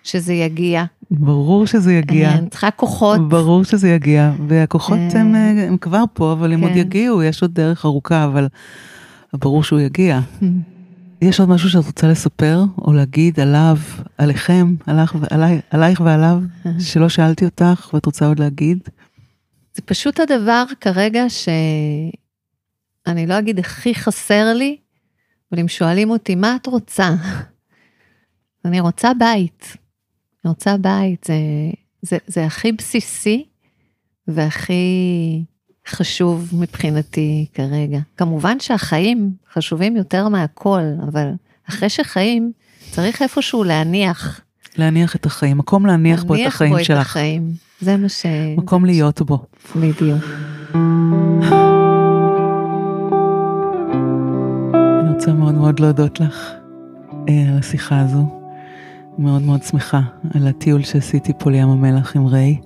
שזה 0.04 0.34
יגיע. 0.34 0.84
ברור 1.12 1.66
שזה 1.66 1.94
יגיע. 1.94 2.32
אני 2.32 2.50
צריכה 2.50 2.72
כוחות. 2.72 3.30
ברור 3.30 3.64
שזה 3.64 3.90
יגיע, 3.90 4.32
והכוחות 4.48 5.00
כן. 5.12 5.20
הם, 5.20 5.36
אה, 5.36 5.68
הם 5.68 5.78
כבר 5.78 6.04
פה, 6.14 6.32
אבל 6.32 6.54
הם 6.54 6.62
עוד 6.62 6.72
כן. 6.72 6.78
יגיעו, 6.78 7.24
יש 7.24 7.42
עוד 7.42 7.54
דרך 7.54 7.86
ארוכה, 7.86 8.24
אבל 8.26 8.48
ברור 9.34 9.64
שהוא 9.64 9.80
יגיע. 9.80 10.20
יש 11.22 11.40
עוד 11.40 11.50
משהו 11.50 11.70
שאת 11.70 11.86
רוצה 11.86 12.08
לספר, 12.08 12.64
או 12.78 12.94
להגיד 12.94 13.40
עליו, 13.40 13.78
עליכם, 14.18 14.76
עליך, 14.88 15.16
ועלי, 15.20 15.60
עלייך 15.70 16.02
ועליו, 16.02 16.40
שלא 16.80 17.10
שאלתי 17.10 17.46
אותך, 17.46 17.90
ואת 17.94 18.06
רוצה 18.06 18.28
עוד 18.28 18.40
להגיד? 18.40 18.90
זה 19.74 19.82
פשוט 19.82 20.20
הדבר 20.20 20.64
כרגע 20.82 21.30
שאני 21.30 23.28
לא 23.28 23.40
אגיד 23.40 23.60
הכי 23.60 23.96
חסר 23.96 24.54
לי, 24.54 24.78
אבל 25.52 25.60
אם 25.60 25.68
שואלים 25.68 26.10
אותי, 26.10 26.36
מה 26.36 26.56
את 26.56 26.68
רוצה? 26.68 27.10
אני 28.66 28.80
רוצה 28.80 29.12
בית. 29.20 29.78
אני 30.46 30.50
רוצה 30.50 30.78
בית, 30.78 31.24
זה, 31.24 31.34
זה, 32.02 32.18
זה 32.28 32.46
הכי 32.46 32.72
בסיסי 32.72 33.46
והכי 34.28 35.44
חשוב 35.88 36.50
מבחינתי 36.54 37.46
כרגע. 37.54 38.00
כמובן 38.18 38.60
שהחיים 38.60 39.32
חשובים 39.54 39.96
יותר 39.96 40.30
מהכל, 40.30 40.82
אבל 41.10 41.28
אחרי 41.70 41.90
שחיים, 41.90 42.52
צריך 42.92 43.22
איפשהו 43.22 43.64
להניח. 43.64 44.42
להניח 44.78 45.16
את 45.16 45.26
החיים, 45.26 45.58
מקום 45.58 45.86
להניח 45.86 46.24
בו 46.24 46.34
את 46.34 46.40
להניח 46.40 46.56
החיים 46.56 46.74
בו 46.74 46.80
את 46.80 46.86
שלך, 46.86 47.00
החיים. 47.00 47.52
זה 47.82 47.98
מה 47.98 48.10
ש... 48.10 48.26
מקום 48.58 48.86
להיות 48.86 49.22
בו. 49.22 49.46
בדיוק. 49.76 50.24
אני 55.02 55.14
רוצה 55.14 55.34
מאוד 55.34 55.54
מאוד 55.56 55.80
להודות 55.80 56.20
לך 56.20 56.52
אה, 57.30 57.46
על 57.50 57.60
השיחה 57.60 58.00
הזו. 58.00 58.38
מאוד 59.20 59.42
מאוד 59.42 59.64
שמחה 59.64 60.02
על 60.34 60.48
הטיול 60.48 60.84
שעשיתי 60.84 61.34
פה 61.40 61.52
לים 61.52 61.70
המלח 61.70 62.16
עם 62.16 62.26
ריי. 62.26 62.58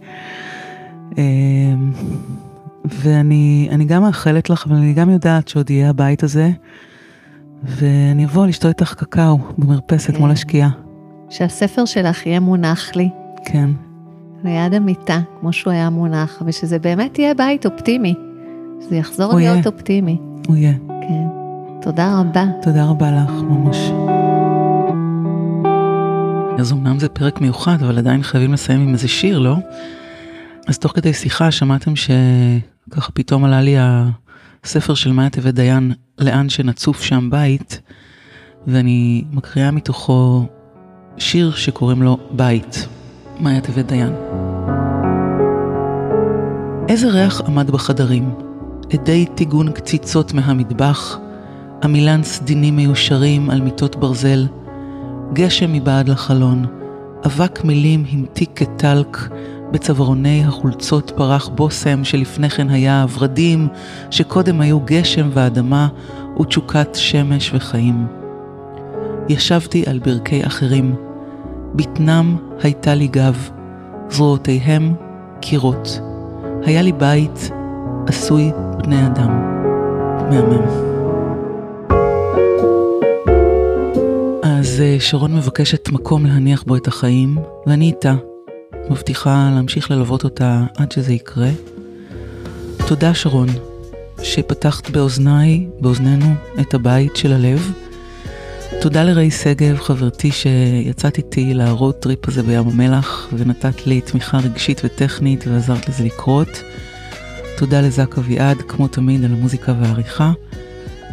ואני 2.86 3.68
אני 3.72 3.86
גם 3.86 4.02
מאחלת 4.02 4.50
לך, 4.50 4.68
אבל 4.68 4.76
אני 4.76 4.94
גם 4.94 5.10
יודעת 5.10 5.48
שעוד 5.48 5.70
יהיה 5.70 5.90
הבית 5.90 6.24
הזה. 6.24 6.52
ואני 7.64 8.26
אבוא 8.26 8.48
לשתות 8.48 8.70
איתך 8.70 8.94
קקאו 8.94 9.38
במרפסת 9.58 10.14
כן. 10.14 10.20
מול 10.20 10.32
השקיעה. 10.32 10.70
שהספר 11.30 11.86
שלך 11.86 12.26
יהיה 12.26 12.40
מונח 12.40 12.96
לי 12.96 13.10
כן. 13.46 13.70
ליד 14.44 14.74
המיטה, 14.74 15.20
כמו 15.40 15.54
שהוא 15.54 15.74
היה 15.74 15.90
מונח, 15.90 16.42
ושזה 16.46 16.80
באמת 16.80 17.20
יהיה 17.20 17.34
בית 17.34 17.66
אופטימי. 17.66 18.16
שזה 18.82 18.96
יחזור 18.96 19.34
להיות 19.34 19.54
יהיה. 19.54 19.66
אופטימי. 19.66 20.18
הוא 20.48 20.56
יהיה. 20.56 20.74
כן. 20.88 21.24
תודה 21.82 22.20
רבה. 22.20 22.46
תודה 22.62 22.86
רבה 22.86 23.12
לך, 23.12 23.32
ממש. 23.32 23.78
אז 26.60 26.72
אמנם 26.72 27.00
זה 27.00 27.10
פרק 27.10 27.42
מיוחד, 27.42 27.84
אבל 27.84 27.98
עדיין 27.98 28.24
חייבים 28.24 28.54
לסיים 28.54 28.82
עם 28.82 28.94
איזה 28.94 29.08
שיר, 29.08 29.40
לא? 29.40 29.56
אז 30.68 30.78
תוך 30.78 30.92
כדי 30.92 31.14
שיחה 31.14 31.52
שמעתם 31.52 31.96
שככה 32.90 33.12
פתאום 33.12 33.46
עלה 33.46 33.62
לי 33.62 33.76
הספר 34.64 34.94
של 34.94 35.12
מאיה 35.12 35.30
טבת 35.30 35.54
דיין, 35.54 35.94
לאן 36.18 36.50
שנצוף 36.50 37.02
שם 37.02 37.30
בית, 37.32 37.82
ואני 38.68 39.24
מקריאה 39.32 39.72
מתוכו 39.72 40.46
שיר 41.18 41.52
שקוראים 41.52 42.02
לו 42.02 42.18
בית, 42.32 42.88
מאיה 43.40 43.62
טבת 43.62 43.86
דיין. 43.86 44.14
איזה 46.90 47.10
ריח 47.10 47.42
עמד 47.42 47.72
בחדרים, 47.72 48.36
עדי 48.94 49.26
טיגון 49.36 49.72
קציצות 49.72 50.34
מהמטבח, 50.34 51.18
עמילן 51.84 52.24
סדינים 52.24 52.76
מיושרים 52.76 53.50
על 53.50 53.62
מיטות 53.62 53.96
ברזל, 53.96 54.48
גשם 55.34 55.74
מבעד 55.74 56.10
לחלון, 56.10 56.66
אבק 57.26 57.64
מילים 57.64 58.06
המתיק 58.12 58.50
כטלק, 58.56 59.18
בצווארוני 59.72 60.44
החולצות 60.48 61.12
פרח 61.16 61.48
בושם 61.48 62.04
שלפני 62.04 62.50
כן 62.50 62.70
היה 62.70 63.06
הורדים, 63.14 63.68
שקודם 64.12 64.62
היו 64.62 64.80
גשם 64.80 65.30
ואדמה 65.34 65.88
ותשוקת 66.40 66.90
שמש 66.94 67.52
וחיים. 67.54 68.08
ישבתי 69.30 69.84
על 69.88 70.00
ברכי 70.00 70.46
אחרים, 70.46 70.96
בטנם 71.76 72.38
הייתה 72.64 72.96
לי 72.96 73.08
גב, 73.08 73.50
זרועותיהם 74.10 74.94
קירות. 75.42 76.00
היה 76.64 76.82
לי 76.82 76.92
בית 76.92 77.52
עשוי 78.08 78.52
בני 78.84 79.06
אדם. 79.08 79.52
מהמם. 80.30 80.92
אז 84.44 84.82
אה, 84.82 84.98
שרון 85.00 85.36
מבקשת 85.36 85.90
מקום 85.90 86.26
להניח 86.26 86.64
בו 86.64 86.76
את 86.76 86.88
החיים, 86.88 87.38
ואני 87.68 87.86
איתה. 87.86 88.31
מבטיחה 88.90 89.52
להמשיך 89.56 89.92
ללוות 89.92 90.24
אותה 90.24 90.64
עד 90.78 90.92
שזה 90.92 91.14
יקרה. 91.14 91.50
תודה 92.88 93.14
שרון, 93.14 93.48
שפתחת 94.24 94.90
באוזניי, 94.90 95.68
באוזנינו, 95.80 96.34
את 96.60 96.74
הבית 96.74 97.16
של 97.16 97.34
הלב. 97.34 97.72
תודה 98.82 99.04
לראי 99.04 99.32
שגב, 99.32 99.78
חברתי 99.78 100.32
שיצאת 100.32 101.18
איתי 101.18 101.54
ל 101.54 101.62
road 101.62 101.96
trip 101.96 102.28
הזה 102.28 102.44
בים 102.44 102.68
המלח, 102.68 103.28
ונתת 103.38 103.88
לי 103.88 104.02
תמיכה 104.02 104.38
רגשית 104.38 104.82
וטכנית 104.84 105.48
ועזרת 105.48 105.90
לזה 105.90 106.04
לקרות. 106.04 106.64
תודה 107.58 107.82
לזק 107.82 108.18
אביעד, 108.18 108.58
כמו 108.68 108.88
תמיד, 108.88 109.26
על 109.26 109.32
המוזיקה 109.32 109.74
והעריכה. 109.82 110.32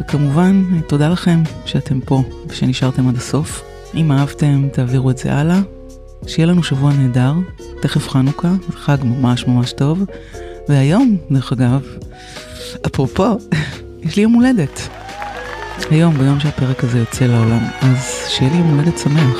וכמובן, 0.01 0.63
תודה 0.87 1.09
לכם 1.09 1.43
שאתם 1.65 1.99
פה 2.01 2.23
ושנשארתם 2.47 3.07
עד 3.09 3.15
הסוף. 3.15 3.63
אם 3.95 4.11
אהבתם, 4.11 4.67
תעבירו 4.73 5.09
את 5.11 5.17
זה 5.17 5.33
הלאה. 5.33 5.78
שיהיה 6.27 6.45
לנו 6.45 6.63
שבוע 6.63 6.93
נהדר, 6.93 7.33
תכף 7.81 8.09
חנוכה, 8.09 8.51
חג 8.71 8.97
ממש 9.03 9.47
ממש 9.47 9.71
טוב. 9.71 10.05
והיום, 10.69 11.17
דרך 11.31 11.51
אגב, 11.51 11.81
אפרופו, 12.87 13.37
יש 14.03 14.15
לי 14.15 14.21
יום 14.23 14.33
הולדת. 14.33 14.89
היום, 15.91 16.17
ביום 16.17 16.39
שהפרק 16.39 16.83
הזה 16.83 16.99
יוצא 16.99 17.25
לעולם, 17.25 17.63
אז 17.81 17.97
שיהיה 18.27 18.51
לי 18.51 18.57
יום 18.57 18.67
הולדת 18.67 18.97
שמח. 18.97 19.37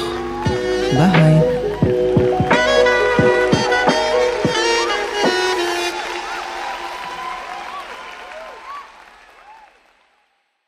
ביי. 0.93 1.58